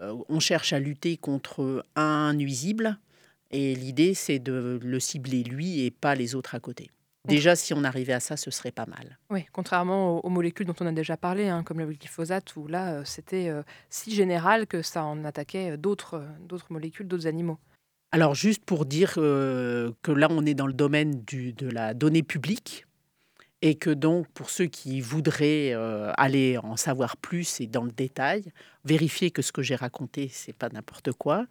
on 0.00 0.40
cherche 0.40 0.72
à 0.72 0.78
lutter 0.78 1.16
contre 1.16 1.84
un 1.96 2.34
nuisible, 2.34 2.98
et 3.50 3.74
l'idée, 3.74 4.14
c'est 4.14 4.38
de 4.38 4.78
le 4.82 5.00
cibler 5.00 5.42
lui 5.42 5.84
et 5.84 5.90
pas 5.90 6.14
les 6.14 6.34
autres 6.34 6.54
à 6.54 6.60
côté. 6.60 6.90
Déjà, 7.24 7.56
si 7.56 7.74
on 7.74 7.84
arrivait 7.84 8.14
à 8.14 8.20
ça, 8.20 8.36
ce 8.36 8.50
serait 8.50 8.70
pas 8.70 8.86
mal. 8.86 9.18
Oui, 9.30 9.44
contrairement 9.52 10.24
aux, 10.24 10.30
molécules 10.30 10.66
dont 10.66 10.74
on 10.80 10.86
a 10.86 10.92
déjà 10.92 11.16
parlé, 11.16 11.48
hein, 11.48 11.62
comme 11.62 11.78
le 11.78 11.86
glyphosate, 11.86 12.56
où 12.56 12.66
là, 12.66 13.04
c'était 13.04 13.48
euh, 13.48 13.62
si 13.90 14.14
général 14.14 14.66
que 14.66 14.80
ça 14.82 15.04
en 15.04 15.24
attaquait 15.24 15.76
d'autres 15.76 16.22
molécules, 16.70 17.06
d'autres 17.06 17.26
animaux. 17.26 17.58
Alors, 18.10 18.34
juste 18.34 18.64
pour 18.64 18.86
dire 18.86 19.14
que 19.14 19.92
là, 20.06 20.28
on 20.30 20.46
est 20.46 20.54
dans 20.54 20.66
le 20.66 20.72
domaine 20.72 21.22
de 21.26 21.68
la 21.68 21.92
donnée 21.94 22.22
publique 22.22 22.86
et 23.62 23.74
que 23.74 23.90
donc 23.90 24.28
pour 24.28 24.50
ceux 24.50 24.66
qui 24.66 25.00
voudraient 25.00 25.72
euh, 25.72 26.12
aller 26.16 26.58
en 26.58 26.76
savoir 26.76 27.16
plus 27.16 27.60
et 27.60 27.66
dans 27.66 27.84
le 27.84 27.90
détail, 27.90 28.52
vérifier 28.84 29.30
que 29.30 29.42
ce 29.42 29.52
que 29.52 29.62
j'ai 29.62 29.74
raconté, 29.74 30.30
c'est 30.32 30.52
pas 30.52 30.68
n'importe 30.68 31.12
quoi. 31.12 31.46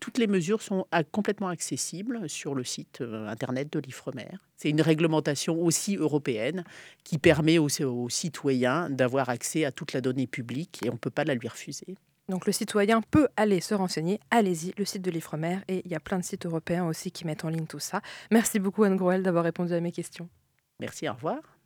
Toutes 0.00 0.18
les 0.18 0.26
mesures 0.26 0.62
sont 0.62 0.86
complètement 1.12 1.48
accessibles 1.48 2.28
sur 2.28 2.54
le 2.54 2.64
site 2.64 3.00
euh, 3.02 3.28
internet 3.28 3.72
de 3.72 3.78
l'Ifremer. 3.78 4.28
C'est 4.56 4.70
une 4.70 4.80
réglementation 4.80 5.60
aussi 5.60 5.96
européenne 5.96 6.64
qui 7.04 7.18
permet 7.18 7.58
aux, 7.58 7.68
aux 7.82 8.08
citoyens 8.08 8.88
d'avoir 8.88 9.28
accès 9.28 9.64
à 9.64 9.72
toute 9.72 9.92
la 9.92 10.00
donnée 10.00 10.26
publique 10.26 10.80
et 10.84 10.88
on 10.88 10.94
ne 10.94 10.98
peut 10.98 11.10
pas 11.10 11.24
la 11.24 11.34
lui 11.34 11.48
refuser. 11.48 11.96
Donc 12.28 12.46
le 12.46 12.52
citoyen 12.52 13.00
peut 13.00 13.28
aller 13.36 13.60
se 13.60 13.74
renseigner. 13.74 14.20
Allez-y, 14.30 14.74
le 14.76 14.84
site 14.84 15.02
de 15.02 15.10
l'Ifremer. 15.10 15.58
Et 15.68 15.82
il 15.84 15.90
y 15.90 15.94
a 15.94 16.00
plein 16.00 16.18
de 16.18 16.24
sites 16.24 16.46
européens 16.46 16.86
aussi 16.86 17.10
qui 17.10 17.26
mettent 17.26 17.44
en 17.44 17.48
ligne 17.48 17.66
tout 17.66 17.78
ça. 17.78 18.02
Merci 18.30 18.58
beaucoup 18.58 18.84
Anne 18.84 18.96
Groel 18.96 19.22
d'avoir 19.22 19.44
répondu 19.44 19.72
à 19.72 19.80
mes 19.80 19.92
questions. 19.92 20.28
Merci, 20.80 21.08
au 21.08 21.14
revoir. 21.14 21.57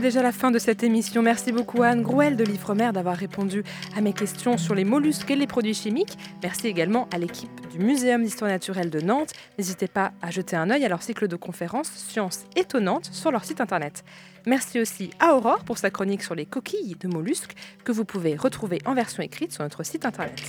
Déjà 0.00 0.22
la 0.22 0.32
fin 0.32 0.50
de 0.50 0.58
cette 0.58 0.82
émission. 0.82 1.20
Merci 1.20 1.52
beaucoup 1.52 1.82
à 1.82 1.88
Anne 1.88 2.00
Grouel 2.00 2.34
de 2.34 2.42
l'Ifremer 2.42 2.90
d'avoir 2.92 3.16
répondu 3.16 3.62
à 3.94 4.00
mes 4.00 4.14
questions 4.14 4.56
sur 4.56 4.74
les 4.74 4.84
mollusques 4.84 5.30
et 5.30 5.36
les 5.36 5.46
produits 5.46 5.74
chimiques. 5.74 6.16
Merci 6.42 6.68
également 6.68 7.06
à 7.12 7.18
l'équipe 7.18 7.50
du 7.70 7.78
Muséum 7.78 8.22
d'histoire 8.22 8.50
naturelle 8.50 8.88
de 8.88 9.00
Nantes. 9.00 9.32
N'hésitez 9.58 9.88
pas 9.88 10.12
à 10.22 10.30
jeter 10.30 10.56
un 10.56 10.70
œil 10.70 10.86
à 10.86 10.88
leur 10.88 11.02
cycle 11.02 11.28
de 11.28 11.36
conférences 11.36 11.90
Sciences 11.92 12.44
étonnantes 12.56 13.10
sur 13.12 13.30
leur 13.30 13.44
site 13.44 13.60
internet. 13.60 14.02
Merci 14.46 14.80
aussi 14.80 15.10
à 15.20 15.34
Aurore 15.34 15.64
pour 15.64 15.76
sa 15.76 15.90
chronique 15.90 16.22
sur 16.22 16.34
les 16.34 16.46
coquilles 16.46 16.96
de 16.98 17.06
mollusques 17.06 17.54
que 17.84 17.92
vous 17.92 18.06
pouvez 18.06 18.36
retrouver 18.36 18.78
en 18.86 18.94
version 18.94 19.22
écrite 19.22 19.52
sur 19.52 19.62
notre 19.62 19.82
site 19.82 20.06
internet. 20.06 20.40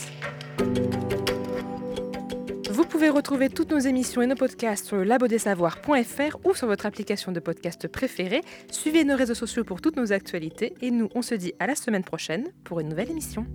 Vous 2.91 2.97
pouvez 2.97 3.09
retrouver 3.09 3.47
toutes 3.47 3.71
nos 3.71 3.79
émissions 3.79 4.21
et 4.21 4.27
nos 4.27 4.35
podcasts 4.35 4.85
sur 4.85 4.97
le 4.97 5.05
labodesavoirs.fr 5.05 6.37
ou 6.43 6.53
sur 6.53 6.67
votre 6.67 6.85
application 6.85 7.31
de 7.31 7.39
podcast 7.39 7.87
préférée. 7.87 8.41
Suivez 8.69 9.05
nos 9.05 9.15
réseaux 9.15 9.33
sociaux 9.33 9.63
pour 9.63 9.79
toutes 9.79 9.95
nos 9.95 10.11
actualités 10.11 10.73
et 10.81 10.91
nous, 10.91 11.07
on 11.15 11.21
se 11.21 11.33
dit 11.33 11.53
à 11.59 11.67
la 11.67 11.75
semaine 11.75 12.03
prochaine 12.03 12.49
pour 12.65 12.81
une 12.81 12.89
nouvelle 12.89 13.09
émission. 13.09 13.45